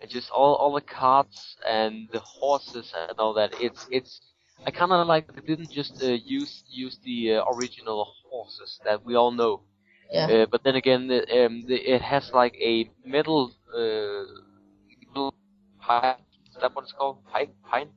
And 0.00 0.10
just 0.10 0.30
all 0.30 0.54
all 0.54 0.74
the 0.74 0.80
carts 0.80 1.56
and 1.66 2.08
the 2.12 2.20
horses 2.20 2.92
and 2.96 3.18
all 3.18 3.34
that. 3.34 3.52
It's 3.60 3.86
it's. 3.90 4.20
I 4.66 4.72
kind 4.72 4.90
of 4.92 5.06
like 5.06 5.32
they 5.34 5.40
didn't 5.40 5.70
just 5.70 6.02
uh, 6.02 6.06
use 6.06 6.64
use 6.68 6.98
the 7.04 7.36
uh, 7.36 7.44
original 7.54 8.12
horses 8.30 8.80
that 8.84 9.04
we 9.04 9.14
all 9.14 9.30
know. 9.30 9.62
Yeah. 10.12 10.26
Uh, 10.26 10.46
but 10.46 10.64
then 10.64 10.74
again, 10.74 11.06
the, 11.06 11.20
um, 11.44 11.64
the, 11.66 11.76
it 11.76 12.02
has 12.02 12.32
like 12.32 12.54
a 12.56 12.90
metal 13.04 13.52
uh, 13.76 15.30
pipe. 15.80 16.18
Is 16.50 16.56
that 16.60 16.74
what 16.74 16.84
it's 16.84 16.92
called? 16.92 17.24
Pipe, 17.26 17.54
pine 17.70 17.90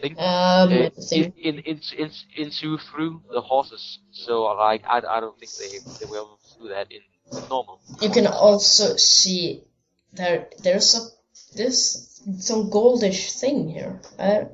thing. 0.00 0.18
Um, 0.18 0.72
uh, 0.72 0.90
thing. 0.90 1.32
in, 1.36 1.58
in, 1.58 1.80
in, 1.98 2.10
into 2.36 2.78
through 2.78 3.22
the 3.32 3.40
horses. 3.40 3.98
So 4.12 4.42
like 4.42 4.82
I, 4.86 4.98
I 4.98 5.20
don't 5.20 5.38
think 5.38 5.52
they 5.58 5.78
they 6.00 6.10
will 6.10 6.38
do 6.60 6.68
that 6.68 6.90
in 6.90 7.00
normal. 7.48 7.80
you 8.00 8.10
can 8.10 8.26
also 8.26 8.96
see 8.96 9.64
there 10.12 10.48
there's 10.62 10.94
a 10.94 11.00
there's 11.56 12.22
some 12.38 12.70
goldish 12.70 13.38
thing 13.40 13.68
here. 13.68 14.00
Uh, 14.18 14.44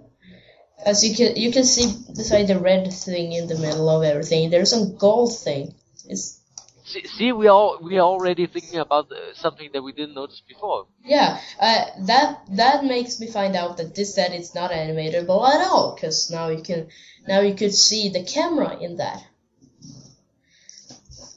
as 0.84 1.04
you 1.04 1.14
can 1.14 1.36
you 1.36 1.52
can 1.52 1.64
see 1.64 1.86
beside 2.16 2.46
the 2.48 2.58
red 2.58 2.90
thing 2.92 3.32
in 3.32 3.46
the 3.46 3.58
middle 3.58 3.88
of 3.88 4.02
everything, 4.02 4.50
there's 4.50 4.70
some 4.70 4.96
gold 4.96 5.36
thing. 5.36 5.74
It's 6.08 6.40
See, 6.84 7.06
see 7.06 7.30
we 7.30 7.46
all 7.46 7.78
we 7.80 7.98
are 7.98 8.08
already 8.14 8.46
thinking 8.46 8.80
about 8.80 9.12
uh, 9.12 9.32
something 9.34 9.70
that 9.72 9.82
we 9.82 9.92
didn't 9.92 10.14
notice 10.14 10.42
before. 10.48 10.86
yeah, 11.04 11.38
uh, 11.60 11.84
that 12.06 12.40
that 12.56 12.84
makes 12.84 13.20
me 13.20 13.28
find 13.28 13.54
out 13.54 13.76
that 13.76 13.94
this 13.94 14.16
set 14.16 14.34
is 14.34 14.56
not 14.56 14.72
animatable 14.72 15.48
at 15.54 15.60
all. 15.60 15.96
Cause 16.00 16.30
now 16.32 16.48
you 16.48 16.62
can 16.62 16.88
now 17.28 17.40
you 17.40 17.54
could 17.54 17.72
see 17.74 18.08
the 18.08 18.24
camera 18.24 18.76
in 18.80 18.96
that. 18.96 19.22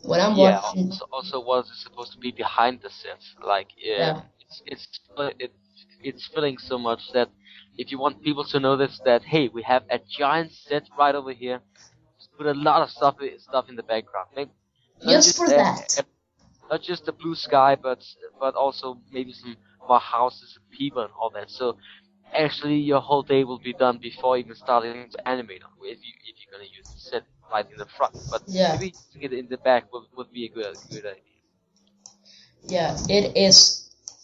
When 0.01 0.19
I'm 0.19 0.35
yeah. 0.35 0.59
watching, 0.61 0.89
Also, 0.89 1.05
also, 1.11 1.39
what 1.39 1.65
is 1.65 1.81
supposed 1.83 2.11
to 2.13 2.17
be 2.17 2.31
behind 2.31 2.81
the 2.81 2.89
set? 2.89 3.21
Like, 3.45 3.69
uh, 3.77 3.99
Yeah. 4.03 4.21
It's 4.65 4.87
it's 4.87 4.99
it, 5.39 5.51
it's 6.03 6.27
filling 6.33 6.57
so 6.57 6.77
much 6.77 7.11
that 7.13 7.29
if 7.77 7.91
you 7.91 7.99
want 7.99 8.21
people 8.23 8.43
to 8.45 8.59
notice 8.59 8.99
that 9.05 9.23
hey, 9.23 9.47
we 9.47 9.63
have 9.63 9.83
a 9.89 9.99
giant 10.19 10.51
set 10.51 10.83
right 10.97 11.15
over 11.15 11.31
here, 11.31 11.61
just 12.17 12.29
put 12.37 12.45
a 12.47 12.53
lot 12.53 12.81
of 12.81 12.89
stuff 12.89 13.15
stuff 13.39 13.65
in 13.69 13.75
the 13.75 13.83
background. 13.83 14.29
Maybe, 14.35 14.51
not 15.03 15.11
Just 15.13 15.37
for 15.37 15.47
a- 15.47 15.49
that. 15.49 15.99
a- 15.99 16.05
not 16.69 16.81
just 16.81 17.05
the 17.05 17.11
blue 17.11 17.35
sky, 17.35 17.75
but 17.75 18.03
but 18.39 18.55
also 18.55 18.99
maybe 19.11 19.33
some 19.33 19.55
more 19.87 19.99
houses 19.99 20.57
and 20.57 20.77
people 20.77 21.01
and 21.01 21.11
all 21.19 21.29
that. 21.31 21.49
So 21.49 21.77
actually, 22.33 22.77
your 22.77 23.01
whole 23.01 23.23
day 23.23 23.43
will 23.43 23.59
be 23.59 23.73
done 23.73 23.97
before 23.97 24.37
even 24.37 24.55
starting 24.55 25.09
to 25.11 25.27
animate 25.27 25.63
on 25.63 25.71
if 25.83 25.99
you 26.05 26.13
if 26.29 26.35
you're 26.39 26.51
gonna 26.53 26.69
use 26.79 26.87
the 26.93 26.99
set 26.99 27.23
right 27.51 27.65
in 27.71 27.77
the 27.77 27.85
front. 27.97 28.15
But 28.31 28.43
Yeah. 28.47 28.73
maybe 28.73 28.95
using 29.13 29.23
it 29.23 29.33
in 29.33 29.47
the 29.49 29.57
back 29.57 29.91
would, 29.93 30.05
would 30.17 30.31
be 30.31 30.45
a 30.45 30.49
good 30.49 30.77
good 30.91 31.05
idea. 31.05 31.23
Yeah, 32.67 32.97
it 33.09 33.35
is. 33.37 33.82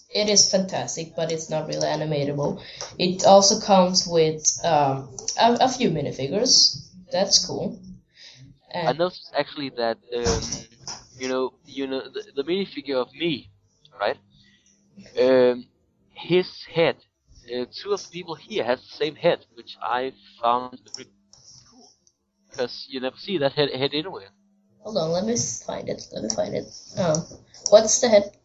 It 0.10 0.28
is 0.28 0.50
fantastic, 0.50 1.16
but 1.16 1.32
it's 1.32 1.50
not 1.50 1.68
really 1.68 1.86
animatable. 1.88 2.62
It 2.98 3.26
also 3.26 3.60
comes 3.60 4.08
with 4.08 4.44
um, 4.64 5.16
a, 5.40 5.58
a 5.62 5.70
few 5.70 5.92
minifigures. 5.92 6.90
That's 7.12 7.46
cool. 7.46 7.80
I 8.74 8.94
noticed 8.94 9.32
actually 9.38 9.70
that 9.78 9.98
um, 10.16 10.42
you 11.18 11.28
know 11.28 11.54
you 11.66 11.88
know 11.88 12.02
the, 12.02 12.24
the 12.36 12.44
minifigure 12.44 12.96
of 13.02 13.14
me, 13.14 13.52
right? 14.00 14.18
Um, 15.20 15.66
his 16.14 16.66
head. 16.66 16.98
Uh, 17.46 17.66
two 17.72 17.94
of 17.94 18.02
the 18.04 18.10
people 18.10 18.36
here 18.36 18.64
has 18.64 18.80
the 18.82 18.96
same 18.96 19.16
head, 19.16 19.46
which 19.56 19.76
I 19.82 20.14
found 20.42 20.80
really 20.96 21.10
cool 21.70 21.92
because 22.50 22.86
you 22.90 23.00
never 23.00 23.18
see 23.18 23.40
that 23.40 23.54
head, 23.54 23.70
head 23.72 23.92
anywhere. 23.94 24.30
hold 24.82 24.98
on, 24.98 25.12
let 25.12 25.26
me 25.26 25.36
find 25.66 25.90
it. 25.90 26.04
Let 26.14 26.24
me 26.24 26.30
find 26.30 26.54
it. 26.54 26.66
Oh, 26.98 27.28
what's 27.70 28.02
the 28.02 28.10
head? 28.10 28.39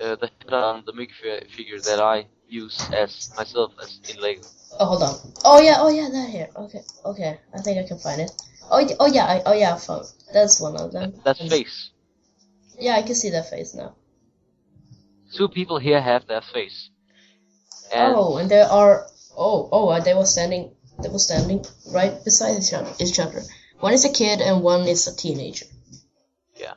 Uh, 0.00 0.16
the 0.16 0.30
head 0.42 0.52
on 0.52 0.84
the 0.84 0.92
minifigure 0.92 1.82
that 1.84 2.00
I 2.00 2.26
use 2.48 2.88
as 2.92 3.32
myself 3.36 3.72
as 3.82 4.00
in 4.08 4.20
Lego. 4.20 4.42
Oh, 4.78 4.86
hold 4.86 5.02
on. 5.02 5.14
Oh 5.44 5.60
yeah, 5.60 5.76
oh 5.78 5.88
yeah, 5.88 6.08
that 6.10 6.28
here. 6.28 6.48
Okay, 6.54 6.82
okay. 7.04 7.38
I 7.54 7.58
think 7.58 7.78
I 7.78 7.88
can 7.88 7.98
find 7.98 8.20
it. 8.20 8.30
Oh, 8.70 8.86
oh 9.00 9.06
yeah, 9.06 9.24
I, 9.24 9.42
oh 9.46 9.52
yeah, 9.54 9.74
I 9.74 9.78
found. 9.78 10.06
That's 10.32 10.60
one 10.60 10.76
of 10.76 10.92
them. 10.92 11.14
That 11.24 11.40
And- 11.40 11.50
face. 11.50 11.90
Yeah, 12.78 12.96
I 12.96 13.02
can 13.02 13.14
see 13.14 13.30
that 13.30 13.48
face 13.48 13.74
now. 13.74 13.94
Two 15.34 15.48
people 15.48 15.78
here 15.78 16.00
have 16.00 16.26
that 16.26 16.44
face. 16.44 16.90
And 17.92 18.14
oh, 18.16 18.36
and 18.36 18.50
there 18.50 18.66
are. 18.66 19.06
Oh, 19.36 19.68
oh, 19.72 19.88
uh, 19.88 20.00
they 20.00 20.14
were 20.14 20.26
standing. 20.26 20.72
They 21.02 21.08
were 21.08 21.18
standing 21.18 21.64
right 21.92 22.22
beside 22.24 22.58
each 22.62 22.72
other. 22.72 22.92
Each 22.98 23.18
other. 23.18 23.42
One 23.80 23.92
is 23.92 24.04
a 24.04 24.12
kid 24.12 24.40
and 24.40 24.62
one 24.62 24.88
is 24.88 25.06
a 25.06 25.14
teenager. 25.14 25.66
Yeah. 26.58 26.74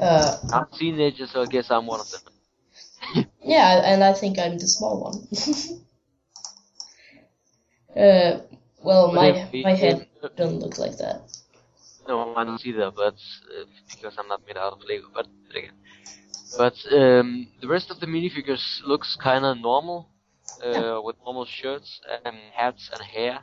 Uh, 0.00 0.38
I'm 0.52 0.66
teenager, 0.78 1.26
so 1.26 1.42
I 1.42 1.46
guess 1.46 1.70
I'm 1.70 1.86
one 1.86 2.00
of 2.00 2.10
them. 2.10 2.20
yeah, 3.42 3.82
and 3.84 4.02
I 4.04 4.12
think 4.12 4.38
I'm 4.38 4.58
the 4.58 4.66
small 4.66 5.00
one. 5.00 5.26
uh, 7.96 8.40
well, 8.82 9.12
But 9.12 9.14
my 9.14 9.30
we- 9.52 9.62
my 9.62 9.74
head 9.74 10.06
don't 10.36 10.60
look 10.60 10.78
like 10.78 10.98
that. 10.98 11.22
No, 12.08 12.34
I 12.36 12.44
don't 12.44 12.64
either, 12.66 12.90
but 12.90 13.14
uh, 13.58 13.64
because 13.90 14.16
I'm 14.18 14.28
not 14.28 14.46
made 14.46 14.56
out 14.56 14.72
of 14.74 14.80
Lego. 14.88 15.08
But, 15.14 15.26
but 15.46 15.56
again, 15.56 15.76
but 16.56 16.74
um, 16.92 17.48
the 17.60 17.68
rest 17.68 17.90
of 17.90 18.00
the 18.00 18.06
minifigures 18.06 18.80
looks 18.86 19.16
kind 19.16 19.44
of 19.44 19.58
normal, 19.58 20.08
uh, 20.64 21.00
with 21.02 21.16
normal 21.24 21.46
shirts 21.46 22.00
and 22.24 22.36
hats 22.54 22.90
and 22.92 23.02
hair, 23.02 23.40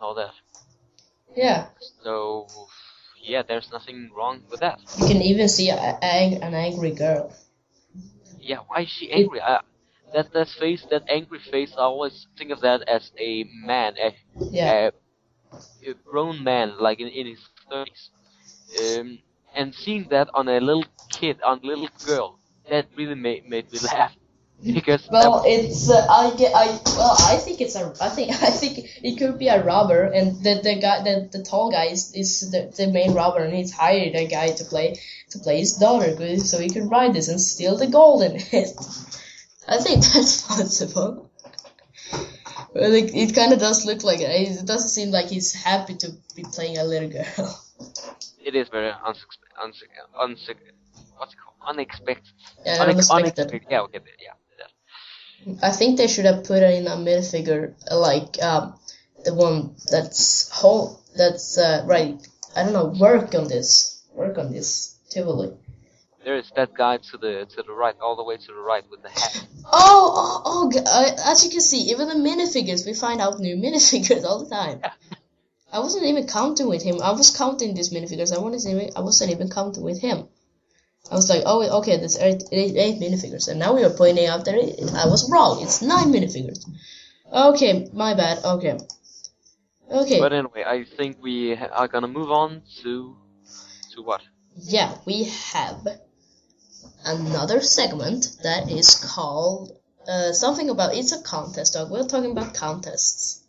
all 0.00 0.14
that. 0.14 0.34
Yeah, 1.36 1.66
So 2.04 2.68
yeah, 3.22 3.42
there's 3.42 3.70
nothing 3.72 4.10
wrong 4.16 4.42
with 4.50 4.60
that. 4.60 4.80
you 4.98 5.06
can 5.06 5.22
even 5.22 5.48
see 5.48 5.70
a, 5.70 5.76
a, 6.02 6.38
an 6.42 6.54
angry 6.54 6.90
girl. 6.92 7.32
Yeah, 8.38 8.58
why 8.68 8.82
is 8.82 8.88
she 8.90 9.10
angry? 9.12 9.40
I, 9.40 9.60
that 10.12 10.32
that 10.32 10.48
face, 10.48 10.86
that 10.90 11.04
angry 11.08 11.38
face, 11.40 11.74
I 11.76 11.82
always 11.82 12.26
think 12.36 12.50
of 12.50 12.60
that 12.60 12.82
as 12.88 13.12
a 13.18 13.44
man, 13.44 13.94
a, 13.98 14.14
Yeah, 14.50 14.74
a, 14.86 14.92
a 15.86 15.94
grown 15.94 16.42
man, 16.42 16.78
like 16.78 17.00
in, 17.00 17.08
in 17.08 17.26
his 17.26 17.48
thirties. 17.70 18.10
Um, 18.78 19.18
and 19.54 19.74
seeing 19.74 20.08
that 20.10 20.28
on 20.34 20.48
a 20.48 20.60
little 20.60 20.86
kid, 21.10 21.40
on 21.42 21.60
a 21.62 21.66
little 21.66 21.88
girl, 22.02 22.40
that 22.70 22.86
really 22.96 23.14
made 23.14 23.46
made 23.48 23.70
me 23.72 23.78
laugh 23.92 24.14
because 24.62 25.08
Well, 25.10 25.42
it's 25.46 25.90
uh, 25.90 26.06
I 26.08 26.34
get 26.36 26.54
I 26.54 26.66
well 26.96 27.16
I 27.18 27.36
think 27.36 27.60
it's 27.60 27.74
a 27.74 27.92
I 28.00 28.08
think 28.08 28.30
I 28.42 28.50
think 28.50 28.88
it 29.02 29.18
could 29.18 29.38
be 29.38 29.48
a 29.48 29.62
robber 29.62 30.02
and 30.04 30.42
the 30.42 30.60
the 30.62 30.76
guy 30.80 31.02
the, 31.02 31.28
the 31.30 31.42
tall 31.42 31.70
guy 31.70 31.86
is, 31.86 32.14
is 32.14 32.50
the, 32.50 32.72
the 32.76 32.90
main 32.90 33.12
robber 33.12 33.42
and 33.42 33.54
he's 33.54 33.72
hired 33.72 34.14
a 34.14 34.26
guy 34.26 34.48
to 34.48 34.64
play 34.64 35.00
to 35.30 35.38
play 35.38 35.58
his 35.58 35.74
daughter 35.74 36.14
good 36.14 36.40
so 36.40 36.58
he 36.58 36.68
can 36.70 36.88
ride 36.88 37.14
this 37.14 37.28
and 37.28 37.40
steal 37.40 37.76
the 37.76 37.88
gold 37.88 38.22
in 38.22 38.36
it. 38.36 38.52
I 39.68 39.78
think 39.78 40.04
that's 40.04 40.42
possible. 40.46 41.30
Well, 42.74 42.92
it, 42.92 43.14
it 43.14 43.34
kind 43.34 43.52
of 43.52 43.58
does 43.58 43.84
look 43.84 44.02
like 44.02 44.20
it. 44.20 44.30
It 44.30 44.66
doesn't 44.66 44.88
seem 44.88 45.10
like 45.10 45.26
he's 45.26 45.52
happy 45.52 45.94
to 45.96 46.12
be 46.34 46.42
playing 46.42 46.78
a 46.78 46.84
little 46.84 47.10
girl. 47.10 47.60
it 48.42 48.54
is 48.54 48.68
very 48.68 48.90
unsuspect, 48.90 49.52
unsuspect, 49.62 50.08
unsuspect 50.18 50.72
what's 51.22 51.34
it 51.34 51.38
called? 51.38 51.56
Unexpected. 51.66 52.32
Yeah, 52.66 52.78
Unex- 52.78 53.10
unexpected. 53.10 53.66
Yeah, 53.70 53.82
okay, 53.82 54.00
yeah. 54.18 54.32
I 55.62 55.70
think 55.70 55.96
they 55.96 56.06
should 56.06 56.24
have 56.24 56.44
put 56.44 56.62
it 56.62 56.74
in 56.74 56.86
a 56.86 56.96
minifigure 56.96 57.74
uh, 57.90 57.98
like 57.98 58.42
um, 58.42 58.74
the 59.24 59.34
one 59.34 59.74
that's 59.90 60.48
whole 60.50 61.00
that's 61.16 61.58
uh, 61.58 61.82
right. 61.86 62.20
I 62.56 62.64
don't 62.64 62.72
know. 62.72 62.94
Work 62.98 63.34
on 63.34 63.48
this. 63.48 64.02
Work 64.14 64.38
on 64.38 64.52
this. 64.52 64.96
Tivoli. 65.10 65.52
There 66.24 66.36
is 66.36 66.50
that 66.56 66.72
guy 66.74 66.98
to 66.98 67.18
the 67.18 67.46
to 67.56 67.62
the 67.62 67.72
right, 67.72 67.96
all 68.00 68.16
the 68.16 68.22
way 68.22 68.36
to 68.36 68.46
the 68.46 68.60
right 68.60 68.84
with 68.90 69.02
the 69.02 69.10
hat. 69.10 69.46
Oh, 69.74 70.42
oh, 70.44 70.70
oh 70.74 70.80
uh, 70.80 71.30
as 71.30 71.44
you 71.44 71.50
can 71.50 71.60
see, 71.60 71.90
even 71.92 72.08
the 72.08 72.14
minifigures, 72.14 72.84
we 72.84 72.94
find 72.94 73.20
out 73.20 73.38
new 73.38 73.56
minifigures 73.66 74.24
all 74.24 74.44
the 74.44 74.50
time. 74.50 74.80
I 75.72 75.78
wasn't 75.78 76.04
even 76.04 76.26
counting 76.26 76.68
with 76.68 76.82
him. 76.82 77.00
I 77.00 77.12
was 77.12 77.30
counting 77.30 77.74
these 77.74 77.90
minifigures. 77.90 78.36
I 78.36 78.40
wasn't 78.40 78.74
even, 78.74 78.90
I 78.96 79.00
wasn't 79.00 79.30
even 79.30 79.48
counting 79.48 79.82
with 79.82 80.00
him. 80.00 80.28
I 81.10 81.14
was 81.14 81.28
like, 81.28 81.42
oh, 81.44 81.78
okay, 81.80 81.98
there's 81.98 82.18
eight, 82.18 82.42
eight, 82.52 82.76
eight 82.76 83.00
minifigures. 83.00 83.48
And 83.48 83.58
now 83.58 83.74
we 83.74 83.84
are 83.84 83.90
pointing 83.90 84.26
out 84.26 84.44
that 84.44 84.54
it, 84.54 84.80
I 84.94 85.06
was 85.06 85.30
wrong. 85.30 85.62
It's 85.62 85.82
nine 85.82 86.12
minifigures. 86.12 86.64
Okay, 87.32 87.88
my 87.92 88.14
bad. 88.14 88.44
Okay. 88.44 88.78
Okay. 89.90 90.20
But 90.20 90.32
anyway, 90.32 90.64
I 90.66 90.84
think 90.84 91.18
we 91.20 91.54
are 91.54 91.88
gonna 91.88 92.08
move 92.08 92.30
on 92.30 92.62
to 92.82 93.16
to 93.94 94.02
what? 94.02 94.22
yeah, 94.56 94.94
we 95.06 95.24
have 95.24 95.86
another 97.04 97.60
segment 97.60 98.36
that 98.42 98.70
is 98.70 98.94
called 98.94 99.72
uh, 100.08 100.32
something 100.32 100.68
about 100.70 100.94
it's 100.94 101.12
a 101.12 101.22
contest 101.22 101.74
dog. 101.74 101.90
We're 101.90 102.06
talking 102.06 102.32
about 102.32 102.54
contests. 102.54 103.41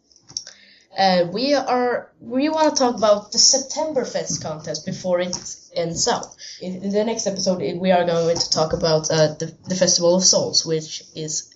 And 0.95 1.33
we 1.33 1.55
are 1.55 2.11
we 2.21 2.49
want 2.49 2.75
to 2.75 2.83
talk 2.83 2.95
about 2.95 3.31
the 3.31 3.39
September 3.39 4.05
Fest 4.05 4.43
contest 4.43 4.85
before 4.85 5.19
it 5.19 5.35
ends 5.75 6.07
up. 6.07 6.35
In, 6.61 6.83
in 6.83 6.89
the 6.91 7.03
next 7.03 7.25
episode, 7.25 7.59
we 7.79 7.91
are 7.91 8.05
going 8.05 8.37
to 8.37 8.49
talk 8.49 8.73
about 8.73 9.09
uh, 9.09 9.33
the, 9.33 9.55
the 9.67 9.75
Festival 9.75 10.15
of 10.15 10.23
Souls, 10.23 10.65
which 10.65 11.03
is 11.15 11.53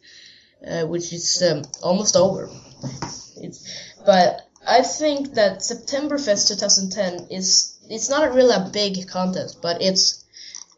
uh, 0.66 0.86
which 0.88 1.14
is 1.14 1.44
um, 1.44 1.64
almost 1.84 2.16
over. 2.16 2.50
It's, 3.38 3.94
but 4.06 4.48
I 4.68 4.82
think 4.82 5.36
that 5.36 5.62
September 5.62 6.18
Fest 6.18 6.48
2010 6.48 7.28
is 7.30 7.78
it's 7.90 8.10
not 8.10 8.34
really 8.34 8.56
a 8.56 8.70
big 8.74 9.08
contest, 9.08 9.62
but 9.62 9.82
it's 9.82 10.26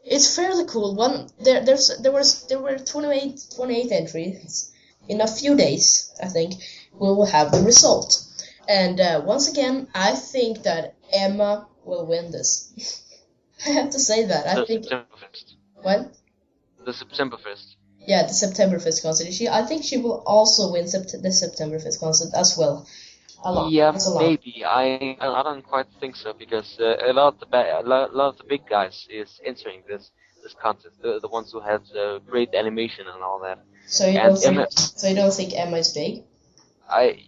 it's 0.04 0.36
fairly 0.36 0.66
cool. 0.66 0.96
One 0.96 1.30
there 1.40 1.64
there's 1.64 1.98
there 2.00 2.12
was 2.12 2.46
there 2.48 2.60
were 2.60 2.78
28 2.78 3.48
28 3.56 3.92
entries 3.92 4.72
in 5.08 5.22
a 5.22 5.28
few 5.28 5.56
days. 5.56 6.12
I 6.22 6.28
think 6.28 6.56
we 6.94 7.08
will 7.08 7.26
have 7.26 7.52
the 7.52 7.62
result. 7.62 8.26
And 8.70 9.00
uh, 9.02 9.24
once 9.26 9.50
again, 9.50 9.88
I 9.96 10.14
think 10.16 10.64
that 10.64 10.96
Emma 11.12 11.68
will 11.84 12.06
win 12.06 12.32
this. 12.32 13.04
I 13.66 13.72
have 13.72 13.90
to 13.90 14.00
say 14.00 14.26
that. 14.26 14.48
I 14.48 14.56
the 14.56 14.66
think 14.68 14.84
September 14.84 15.18
Fest. 15.20 15.56
what? 15.82 16.16
The 16.86 16.94
September 16.94 17.38
Fest. 17.38 17.76
Yeah, 18.08 18.24
the 18.28 18.34
September 18.34 18.80
Fest 18.80 19.02
concert. 19.02 19.34
She, 19.34 19.50
I 19.50 19.64
think 19.64 19.84
she 19.84 19.98
will 19.98 20.24
also 20.26 20.72
win 20.72 20.86
sept- 20.86 21.20
the 21.22 21.32
September 21.32 21.80
Fest 21.80 22.00
concert 22.00 22.30
as 22.36 22.56
well. 22.58 22.88
A 23.44 23.52
lot. 23.52 23.72
Yeah, 23.72 23.92
maybe. 24.18 24.64
I 24.66 25.18
I 25.20 25.44
don't 25.44 25.64
quite 25.64 25.88
think 26.00 26.16
so 26.16 26.34
because 26.34 26.78
uh, 26.80 26.98
a 27.06 27.14
lot 27.14 27.34
of 27.34 27.40
the 27.40 27.46
ba- 27.48 27.80
a 27.80 27.84
lot, 27.84 28.12
a 28.12 28.16
lot 28.16 28.28
of 28.34 28.38
the 28.38 28.44
big 28.44 28.68
guys 28.70 29.08
is 29.10 29.40
entering 29.46 29.82
this 29.88 30.12
this 30.44 30.54
contest. 30.54 31.02
The 31.02 31.20
the 31.20 31.28
ones 31.28 31.52
who 31.52 31.60
have 31.62 31.84
uh, 31.96 32.20
great 32.20 32.54
animation 32.54 33.08
and 33.08 33.24
all 33.24 33.40
that. 33.40 33.60
So 33.88 34.06
you 34.08 34.20
And 34.20 34.30
don't 34.30 34.38
think, 34.38 34.54
Emma- 34.58 34.72
so 34.72 35.08
you 35.08 35.16
don't 35.16 35.34
think 35.34 35.54
Emma 35.58 35.78
is 35.78 35.94
big? 35.94 36.24
I. 36.90 37.26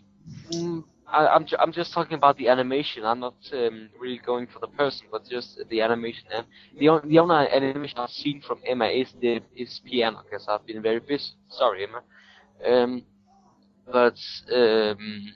Mm, 0.51 0.83
I, 1.11 1.27
I'm 1.27 1.45
ju- 1.45 1.57
I'm 1.59 1.71
just 1.71 1.93
talking 1.93 2.13
about 2.15 2.37
the 2.37 2.47
animation. 2.49 3.05
I'm 3.05 3.19
not 3.19 3.35
um, 3.53 3.89
really 3.99 4.17
going 4.17 4.47
for 4.47 4.59
the 4.59 4.67
person, 4.67 5.07
but 5.11 5.27
just 5.29 5.59
the 5.69 5.81
animation. 5.81 6.25
And 6.33 6.45
the 6.79 6.89
only 6.89 7.09
the 7.09 7.19
only 7.19 7.35
animation 7.35 7.97
I've 7.99 8.09
seen 8.11 8.41
from 8.41 8.59
Emma 8.65 8.85
is 8.87 9.13
the 9.21 9.41
is 9.55 9.81
piano 9.85 10.23
because 10.23 10.47
I've 10.47 10.65
been 10.65 10.81
very 10.81 10.99
busy. 10.99 11.31
Sorry, 11.49 11.85
Emma. 11.85 12.01
Um, 12.65 13.03
but 13.91 14.17
um, 14.53 15.33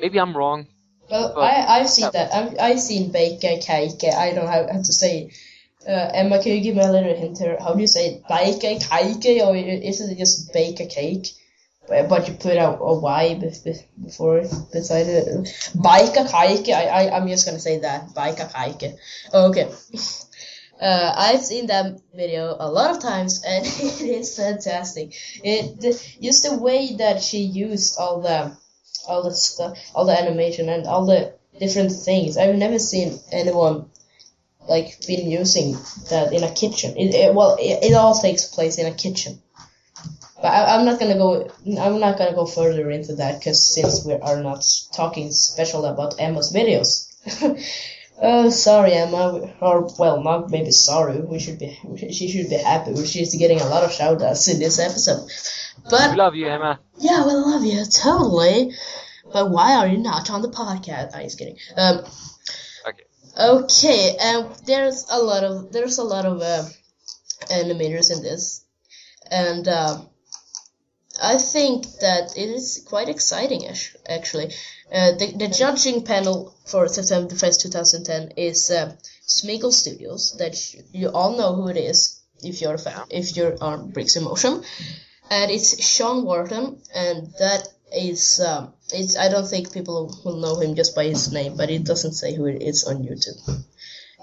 maybe 0.00 0.18
I'm 0.18 0.36
wrong. 0.36 0.66
Well, 1.10 1.32
But- 1.34 1.40
I 1.42 1.80
I've 1.80 1.88
seen 1.88 2.10
that. 2.12 2.34
I've 2.34 2.54
I've 2.60 2.80
seen 2.80 3.12
Baker 3.12 3.56
Cake. 3.60 4.04
I 4.04 4.26
don't 4.32 4.44
know 4.44 4.46
how, 4.50 4.66
how 4.72 4.78
to 4.78 4.92
say. 4.92 5.30
Uh, 5.88 6.10
Emma, 6.12 6.42
can 6.42 6.52
you 6.52 6.60
give 6.60 6.76
me 6.76 6.82
a 6.82 6.90
little 6.92 7.14
hint 7.16 7.38
here? 7.38 7.56
How 7.58 7.72
do 7.74 7.80
you 7.80 7.86
say 7.86 8.06
it? 8.08 8.22
Baker 8.28 8.78
Cake, 8.80 9.42
or 9.42 9.56
is 9.56 10.00
it 10.00 10.18
just 10.18 10.52
Baker 10.52 10.84
Cake? 10.86 11.28
But, 11.88 12.28
you 12.28 12.34
put 12.34 12.56
a, 12.56 12.68
a 12.78 12.98
Y 12.98 13.34
be- 13.34 13.52
be- 13.64 13.86
before 14.04 14.42
beside 14.72 15.06
it. 15.06 15.26
Baker 15.82 16.24
Cake. 16.28 16.68
I 16.68 16.84
I 16.86 17.16
I'm 17.16 17.28
just 17.28 17.46
gonna 17.46 17.58
say 17.58 17.78
that. 17.80 18.14
Baker 18.14 18.48
Cake. 18.54 18.94
Okay. 19.32 19.70
Uh, 20.80 21.12
I've 21.16 21.44
seen 21.44 21.66
that 21.66 22.00
video 22.14 22.56
a 22.58 22.70
lot 22.70 22.92
of 22.92 23.02
times, 23.02 23.42
and 23.48 23.66
it 23.66 24.00
is 24.00 24.36
fantastic. 24.36 25.12
It 25.42 25.80
the, 25.80 25.90
just 26.22 26.44
the 26.44 26.56
way 26.56 26.94
that 26.96 27.22
she 27.22 27.38
used 27.38 27.98
all 27.98 28.20
the 28.20 28.56
all 29.08 29.22
the 29.22 29.34
stuff, 29.34 29.76
all 29.94 30.04
the 30.04 30.16
animation, 30.16 30.68
and 30.68 30.86
all 30.86 31.06
the 31.06 31.34
different 31.58 31.92
things. 31.92 32.36
I've 32.36 32.54
never 32.54 32.78
seen 32.78 33.18
anyone 33.32 33.90
like 34.68 35.06
been 35.06 35.28
using 35.30 35.72
that 36.10 36.32
in 36.32 36.44
a 36.44 36.52
kitchen. 36.52 36.96
It, 36.96 37.14
it 37.14 37.34
well, 37.34 37.56
it, 37.58 37.90
it 37.90 37.94
all 37.94 38.14
takes 38.14 38.44
place 38.44 38.78
in 38.78 38.86
a 38.86 38.94
kitchen. 38.94 39.42
But 40.40 40.48
I, 40.48 40.76
I'm 40.76 40.84
not 40.84 41.00
gonna 41.00 41.16
go. 41.16 41.50
I'm 41.80 41.98
not 42.00 42.16
gonna 42.18 42.34
go 42.34 42.46
further 42.46 42.90
into 42.90 43.16
that 43.16 43.38
because 43.40 43.62
since 43.74 44.04
we 44.04 44.14
are 44.14 44.40
not 44.42 44.64
talking 44.94 45.32
special 45.32 45.84
about 45.84 46.20
Emma's 46.20 46.52
videos. 46.52 47.06
Oh, 48.20 48.50
sorry, 48.50 48.94
Emma. 48.94 49.54
Or 49.60 49.88
well, 49.96 50.20
not 50.24 50.50
maybe 50.50 50.72
sorry. 50.72 51.20
We 51.20 51.38
should 51.38 51.60
be. 51.60 51.78
She 52.10 52.28
should 52.28 52.50
be 52.50 52.56
happy. 52.56 53.06
She's 53.06 53.32
getting 53.36 53.60
a 53.60 53.66
lot 53.68 53.84
of 53.84 53.92
shout 53.92 54.20
outs 54.22 54.48
in 54.48 54.58
this 54.58 54.80
episode. 54.80 55.30
But 55.88 56.10
We 56.10 56.16
love 56.16 56.34
you, 56.34 56.48
Emma. 56.48 56.80
yeah, 56.98 57.24
we 57.24 57.32
love 57.32 57.64
you 57.64 57.84
totally. 57.84 58.72
But 59.32 59.50
why 59.50 59.76
are 59.76 59.86
you 59.86 59.98
not 59.98 60.30
on 60.30 60.42
the 60.42 60.48
podcast? 60.48 61.14
I'm 61.14 61.22
just 61.26 61.38
kidding. 61.38 61.58
Um, 61.76 62.04
Okay. 62.88 63.04
okay, 63.38 64.16
and 64.20 64.46
there's 64.66 65.06
a 65.12 65.18
lot 65.18 65.44
of 65.44 65.70
there's 65.70 65.98
a 65.98 66.02
lot 66.04 66.24
of 66.26 66.40
uh, 66.42 66.64
animators 67.52 68.10
in 68.10 68.20
this, 68.22 68.64
and 69.30 69.68
um, 69.68 70.08
I 71.20 71.38
think 71.38 71.84
that 72.00 72.36
it 72.36 72.48
is 72.48 72.84
quite 72.86 73.08
exciting 73.08 73.66
actually. 74.08 74.52
Uh, 74.92 75.12
the 75.12 75.34
the 75.36 75.48
judging 75.48 76.04
panel 76.04 76.54
for 76.66 76.88
September 76.88 77.34
Fest 77.34 77.60
2010 77.60 78.32
is 78.36 78.70
uh, 78.70 78.94
Smiggle 79.26 79.72
Studios. 79.72 80.36
That 80.38 80.54
you 80.92 81.08
all 81.08 81.36
know 81.36 81.54
who 81.54 81.68
it 81.68 81.76
is 81.76 82.20
if 82.42 82.60
you're 82.60 82.74
a 82.74 82.78
fan, 82.78 83.04
if 83.10 83.36
you're 83.36 83.56
on 83.60 83.90
Bricks 83.90 84.16
in 84.16 84.24
Motion, 84.24 84.62
and 85.30 85.50
it's 85.50 85.82
Sean 85.84 86.24
Wharton, 86.24 86.80
and 86.94 87.32
that 87.38 87.68
is 87.92 88.40
um, 88.40 88.72
it's 88.92 89.16
I 89.16 89.28
don't 89.28 89.46
think 89.46 89.72
people 89.72 90.16
will 90.24 90.36
know 90.36 90.58
him 90.60 90.74
just 90.74 90.94
by 90.94 91.04
his 91.04 91.32
name, 91.32 91.56
but 91.56 91.70
it 91.70 91.84
doesn't 91.84 92.14
say 92.14 92.34
who 92.34 92.46
it 92.46 92.62
is 92.62 92.84
on 92.84 93.04
YouTube. 93.04 93.64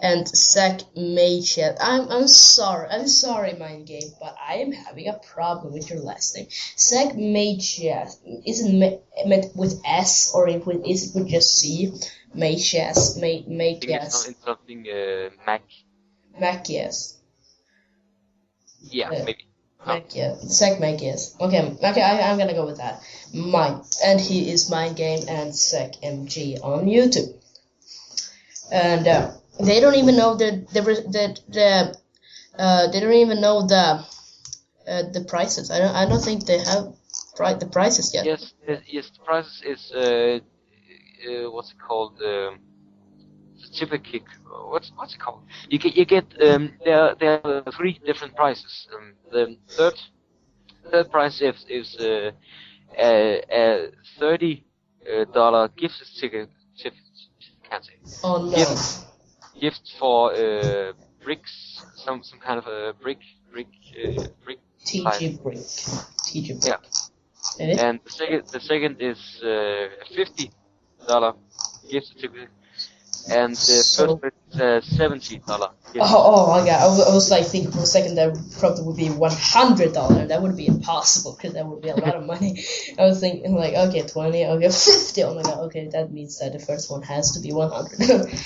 And 0.01 0.27
Zach 0.27 0.81
Maychet. 0.95 1.77
I'm 1.79 2.09
I'm 2.11 2.27
sorry. 2.27 2.89
I'm 2.89 3.07
sorry, 3.07 3.53
Mind 3.53 3.87
Game, 3.87 4.11
but 4.19 4.35
I 4.45 4.55
am 4.55 4.73
having 4.73 5.07
a 5.07 5.13
problem 5.13 5.73
with 5.73 5.89
your 5.89 5.99
last 5.99 6.35
name. 6.35 6.47
Zach 6.77 7.15
Maychet. 7.15 8.07
Is 8.45 8.61
it 8.65 8.73
ma- 8.73 9.25
met 9.27 9.51
with 9.55 9.81
S 9.85 10.33
or 10.35 10.49
it 10.49 10.65
with, 10.65 10.85
is 10.85 11.15
it 11.15 11.19
with 11.19 11.29
just 11.29 11.57
C? 11.57 11.93
Maychet. 12.33 12.97
May 13.17 13.45
it's 13.47 14.35
something 14.43 14.85
uh, 14.89 15.29
Mac. 15.45 15.63
Mac 16.39 16.69
yes. 16.69 17.17
Yeah, 18.81 19.09
Yeah. 19.11 19.23
maybe. 19.23 19.45
Mac 19.87 20.13
yeah. 20.15 20.35
Zach 20.35 20.79
Mac 20.81 21.01
yes. 21.01 21.35
Okay. 21.39 21.77
Okay. 21.81 22.01
I, 22.01 22.29
I'm 22.29 22.37
gonna 22.37 22.53
go 22.53 22.65
with 22.65 22.77
that. 22.77 23.01
Mine 23.33 23.81
and 24.03 24.19
he 24.19 24.51
is 24.51 24.69
Mind 24.69 24.97
Game 24.97 25.23
and 25.29 25.55
Zach 25.55 25.93
MG 26.03 26.59
on 26.61 26.85
YouTube. 26.85 27.33
And 28.71 29.07
uh, 29.07 29.31
they 29.59 29.79
don't 29.79 29.95
even 29.95 30.15
know 30.17 30.35
the 30.35 30.65
the 30.73 30.81
the, 30.81 31.39
the 31.49 31.97
uh, 32.57 32.87
they 32.91 32.99
don't 32.99 33.13
even 33.13 33.41
know 33.41 33.65
the 33.65 34.03
uh, 34.87 35.03
the 35.13 35.25
prices. 35.27 35.71
I 35.71 35.79
don't 35.79 35.95
I 35.95 36.05
don't 36.05 36.21
think 36.23 36.45
they 36.45 36.59
have 36.59 36.93
pri- 37.35 37.53
the 37.53 37.67
prices 37.67 38.13
yet. 38.13 38.25
Yes, 38.25 38.53
yes, 38.67 38.81
yes. 38.87 39.09
The 39.11 39.23
prices 39.23 39.61
is 39.65 39.91
uh, 39.93 40.39
uh, 41.27 41.51
what's 41.51 41.71
it 41.71 41.79
called? 41.79 42.21
Um, 42.23 42.59
certificate. 43.57 44.23
What's 44.69 44.91
what's 44.95 45.13
it 45.15 45.19
called? 45.19 45.43
You 45.69 45.79
get 45.79 45.95
you 45.95 46.05
get 46.05 46.25
um, 46.41 46.73
there 46.85 47.15
there 47.19 47.39
are 47.39 47.53
three 47.71 47.99
different 48.05 48.35
prices. 48.35 48.87
Um, 48.93 49.13
the 49.31 49.57
third 49.77 49.93
third 50.91 51.09
price 51.11 51.41
is 51.41 51.65
is 51.69 51.95
uh, 51.99 52.31
a, 52.97 53.41
a 53.51 53.89
thirty 54.19 54.63
dollar 55.33 55.67
gift 55.69 55.95
certificate. 55.95 56.49
Can't 57.69 57.85
say. 57.85 57.97
Oh 58.23 58.37
no. 58.43 58.51
Gift 58.55 59.05
gift 59.59 59.93
for 59.99 60.33
uh, 60.33 60.93
bricks, 61.23 61.81
some 61.95 62.23
some 62.23 62.39
kind 62.39 62.57
of 62.59 62.67
a 62.67 62.93
brick 63.01 63.19
brick 63.51 63.67
uh, 64.03 64.23
brick. 64.43 64.59
TG 64.85 65.41
Brick. 65.41 65.57
TG 65.57 66.47
Brick. 66.61 66.63
Yeah. 66.67 66.77
And 67.59 67.71
it- 67.71 67.79
And 67.79 67.99
the 68.03 68.11
second, 68.11 68.43
the 68.51 68.59
second 68.59 69.01
is 69.01 69.41
uh, 69.43 69.87
fifty 70.15 70.51
dollar 71.07 71.33
gift 71.89 72.07
certificate, 72.07 72.49
and 73.29 73.51
the 73.55 73.81
So- 73.83 74.17
first 74.17 74.35
is 74.53 74.61
uh, 74.61 74.81
seventy 74.81 75.37
dollar. 75.39 75.69
Oh, 75.97 76.23
oh 76.29 76.47
my 76.51 76.65
god! 76.67 76.81
I 76.83 76.87
was, 76.87 76.99
I 76.99 77.13
was 77.13 77.31
like 77.31 77.45
thinking 77.45 77.71
for 77.71 77.79
a 77.79 77.85
second 77.85 78.15
that 78.15 78.35
probably 78.59 78.83
would 78.83 78.97
be 78.97 79.09
one 79.09 79.31
hundred 79.33 79.93
dollar, 79.93 80.27
that 80.27 80.41
would 80.41 80.57
be 80.57 80.67
impossible 80.67 81.33
because 81.37 81.53
that 81.53 81.65
would 81.65 81.81
be 81.81 81.89
a 81.89 81.95
lot 81.95 82.15
of 82.15 82.25
money. 82.25 82.63
I 82.99 83.03
was 83.05 83.19
thinking 83.19 83.55
like, 83.55 83.73
okay, 83.73 84.03
twenty, 84.05 84.45
okay, 84.45 84.69
fifty. 84.89 85.23
Oh 85.23 85.33
my 85.33 85.41
god, 85.41 85.59
okay, 85.67 85.87
that 85.93 86.11
means 86.11 86.39
that 86.39 86.51
the 86.53 86.59
first 86.59 86.91
one 86.91 87.01
has 87.03 87.31
to 87.31 87.39
be 87.39 87.51
one 87.53 87.71
hundred. 87.71 88.29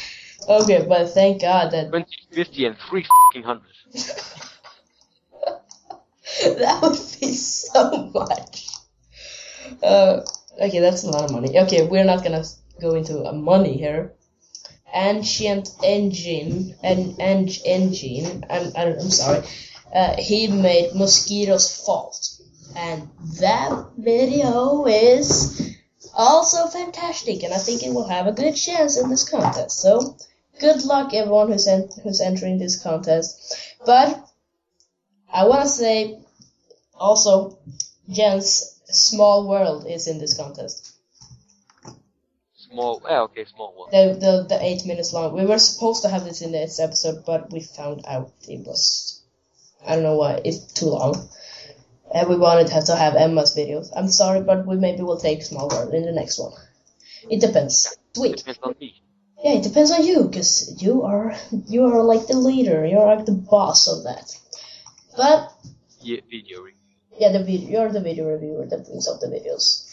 okay, 0.47 0.85
but 0.87 1.09
thank 1.09 1.41
God 1.41 1.71
that 1.71 1.89
20, 1.89 2.05
50, 2.31 2.65
and 2.65 2.77
three 2.89 3.05
fucking 3.27 3.43
hundred. 3.43 3.65
that 6.59 6.79
would 6.81 7.19
be 7.19 7.33
so 7.33 8.11
much. 8.13 8.67
Uh, 9.83 10.21
okay, 10.61 10.79
that's 10.79 11.03
a 11.03 11.09
lot 11.09 11.25
of 11.25 11.31
money. 11.31 11.59
Okay, 11.59 11.85
we're 11.85 12.05
not 12.05 12.23
gonna 12.23 12.43
go 12.81 12.95
into 12.95 13.23
uh, 13.25 13.33
money 13.33 13.77
here. 13.77 14.13
Ancient 14.93 15.69
Engine, 15.83 16.75
and 16.81 17.15
en- 17.19 17.47
Engine, 17.63 18.43
I'm, 18.49 18.71
I'm, 18.75 18.93
I'm 18.99 19.11
sorry, 19.11 19.43
uh, 19.93 20.15
he 20.17 20.47
made 20.47 20.95
Mosquito's 20.95 21.85
Fault. 21.85 22.39
And 22.75 23.09
that 23.39 23.89
video 23.97 24.85
is 24.85 25.75
also 26.13 26.67
fantastic, 26.67 27.43
and 27.43 27.53
I 27.53 27.57
think 27.57 27.83
it 27.83 27.93
will 27.93 28.07
have 28.07 28.27
a 28.27 28.31
good 28.31 28.53
chance 28.53 28.97
in 28.97 29.09
this 29.09 29.27
contest. 29.27 29.79
So, 29.79 30.17
good 30.59 30.83
luck 30.85 31.13
everyone 31.13 31.51
who's, 31.51 31.67
en- 31.67 31.89
who's 32.03 32.21
entering 32.21 32.57
this 32.57 32.81
contest. 32.81 33.75
But, 33.85 34.27
I 35.31 35.45
want 35.45 35.63
to 35.63 35.69
say 35.69 36.19
also, 36.93 37.57
Jen's 38.09 38.79
Small 38.85 39.47
World 39.47 39.85
is 39.87 40.07
in 40.07 40.19
this 40.19 40.35
contest. 40.35 40.93
Small. 42.55 43.01
Yeah, 43.07 43.21
okay, 43.21 43.45
small 43.45 43.73
World. 43.77 43.91
The, 43.91 44.19
the 44.19 44.45
the 44.49 44.63
eight 44.63 44.85
minutes 44.85 45.13
long. 45.13 45.33
We 45.33 45.45
were 45.45 45.57
supposed 45.57 46.03
to 46.03 46.09
have 46.09 46.23
this 46.23 46.41
in 46.41 46.51
this 46.51 46.79
episode, 46.79 47.25
but 47.25 47.51
we 47.51 47.61
found 47.61 48.05
out 48.05 48.31
it 48.47 48.65
was 48.65 49.23
I 49.85 49.95
don't 49.95 50.03
know 50.03 50.17
why 50.17 50.41
it's 50.43 50.59
too 50.73 50.87
long. 50.87 51.29
And 52.13 52.27
we 52.27 52.35
wanted 52.35 52.67
to 52.67 52.73
have, 52.73 52.85
to 52.85 52.95
have 52.95 53.15
Emma's 53.15 53.55
videos. 53.55 53.91
I'm 53.95 54.09
sorry, 54.09 54.41
but 54.41 54.65
we 54.65 54.75
maybe 54.75 55.03
will 55.03 55.19
take 55.19 55.43
Small 55.43 55.69
World 55.69 55.93
in 55.93 56.05
the 56.05 56.11
next 56.11 56.39
one. 56.39 56.53
It 57.29 57.39
depends. 57.39 57.95
Sweet. 58.15 58.37
Depends 58.37 58.59
on 58.63 58.75
me. 58.79 59.01
Yeah, 59.43 59.53
it 59.53 59.63
depends 59.63 59.91
on 59.91 60.03
you, 60.05 60.29
cause 60.29 60.81
you 60.81 61.03
are 61.03 61.33
you 61.67 61.85
are 61.85 62.03
like 62.03 62.27
the 62.27 62.37
leader. 62.37 62.85
You're 62.85 63.05
like 63.05 63.25
the 63.25 63.31
boss 63.51 63.87
of 63.87 64.03
that. 64.03 64.35
But 65.15 65.51
Yeah, 66.01 66.19
video 66.29 66.61
review. 66.61 66.97
yeah, 67.17 67.31
the 67.31 67.43
video, 67.43 67.69
you're 67.69 67.91
the 67.91 68.01
video 68.01 68.25
reviewer 68.27 68.65
that 68.65 68.85
brings 68.85 69.07
up 69.07 69.19
the 69.21 69.27
videos. 69.27 69.85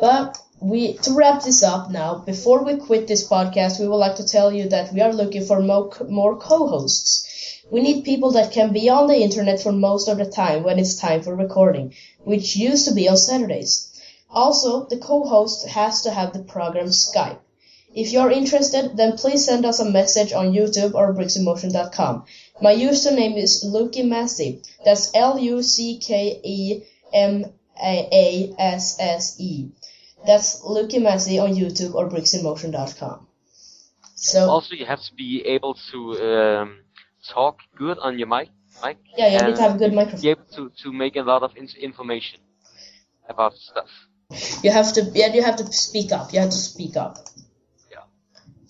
But 0.00 0.36
we 0.60 0.94
to 1.04 1.12
wrap 1.14 1.42
this 1.42 1.62
up 1.62 1.90
now, 1.90 2.16
before 2.16 2.62
we 2.64 2.76
quit 2.76 3.06
this 3.08 3.26
podcast, 3.26 3.80
we 3.80 3.88
would 3.88 3.96
like 4.06 4.16
to 4.16 4.26
tell 4.26 4.52
you 4.52 4.68
that 4.68 4.92
we 4.92 5.00
are 5.00 5.12
looking 5.12 5.44
for 5.44 5.60
mo- 5.62 5.92
more 6.08 6.36
co-hosts. 6.36 7.62
We 7.70 7.80
need 7.80 8.04
people 8.04 8.32
that 8.32 8.52
can 8.52 8.72
be 8.72 8.90
on 8.90 9.06
the 9.08 9.16
internet 9.22 9.60
for 9.60 9.72
most 9.72 10.08
of 10.08 10.18
the 10.18 10.26
time 10.30 10.62
when 10.62 10.78
it's 10.78 10.96
time 10.96 11.22
for 11.22 11.34
recording, 11.34 11.94
which 12.24 12.54
used 12.56 12.86
to 12.88 12.94
be 12.94 13.08
on 13.08 13.16
Saturdays. 13.16 13.90
Also, 14.30 14.84
the 14.84 14.98
co-host 14.98 15.66
has 15.68 16.02
to 16.02 16.10
have 16.10 16.32
the 16.34 16.42
program 16.42 16.88
Skype. 16.88 17.38
If 17.94 18.12
you're 18.12 18.30
interested, 18.30 18.96
then 18.96 19.16
please 19.16 19.44
send 19.44 19.64
us 19.64 19.78
a 19.78 19.84
message 19.88 20.32
on 20.32 20.52
YouTube 20.52 20.94
or 20.94 21.14
bricksinmotion.com. 21.14 22.24
My 22.60 22.74
username 22.74 23.36
is 23.40 23.62
Lucky 23.64 24.02
Massey. 24.02 24.62
That's 24.84 25.12
L-U-C-K-E-M-A-S-S-E. 28.34 29.68
That's 30.26 30.64
Lucky 30.64 30.98
Massey 30.98 31.38
on 31.38 31.54
YouTube 31.54 31.94
or 31.94 32.08
bricksinmotion.com. 32.08 33.26
So, 34.16 34.50
Also, 34.50 34.74
you 34.74 34.86
have 34.86 35.02
to 35.02 35.14
be 35.14 35.42
able 35.46 35.74
to 35.92 35.98
um, 36.22 36.78
talk 37.28 37.58
good 37.76 37.98
on 37.98 38.18
your 38.18 38.26
mic. 38.28 38.48
mic 38.82 38.96
yeah, 39.16 39.28
you 39.28 39.46
need 39.46 39.56
to 39.56 39.62
have 39.62 39.74
a 39.76 39.78
good 39.78 39.90
Be 39.90 39.96
microphone. 39.96 40.26
able 40.30 40.44
to, 40.56 40.70
to 40.82 40.92
make 40.92 41.16
a 41.16 41.22
lot 41.22 41.42
of 41.42 41.56
in- 41.56 41.68
information 41.80 42.40
about 43.28 43.54
stuff. 43.56 43.90
You 44.62 44.70
have 44.70 44.92
to, 44.94 45.02
yeah, 45.14 45.32
you 45.34 45.42
have 45.42 45.56
to 45.56 45.66
speak 45.72 46.10
up. 46.10 46.32
You 46.32 46.40
have 46.40 46.50
to 46.50 46.56
speak 46.56 46.96
up. 46.96 47.18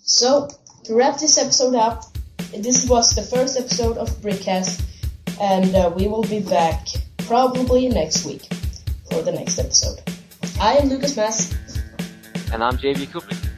So, 0.07 0.50
to 0.84 0.94
wrap 0.94 1.18
this 1.18 1.38
episode 1.38 1.74
up, 1.74 2.05
this 2.55 2.86
was 2.86 3.14
the 3.14 3.22
first 3.22 3.59
episode 3.59 3.96
of 3.96 4.11
Brickcast, 4.20 4.82
and 5.40 5.74
uh, 5.74 5.90
we 5.96 6.09
will 6.09 6.24
be 6.24 6.40
back 6.40 6.88
probably 7.24 7.88
next 7.88 8.26
week 8.26 8.42
for 9.11 9.22
the 9.22 9.32
next 9.32 9.59
episode. 9.59 10.02
I 10.61 10.74
am 10.74 10.90
Lucas 10.90 11.16
Mass. 11.16 11.55
And 12.52 12.62
I'm 12.62 12.76
JB 12.76 13.07
Kubrick. 13.07 13.53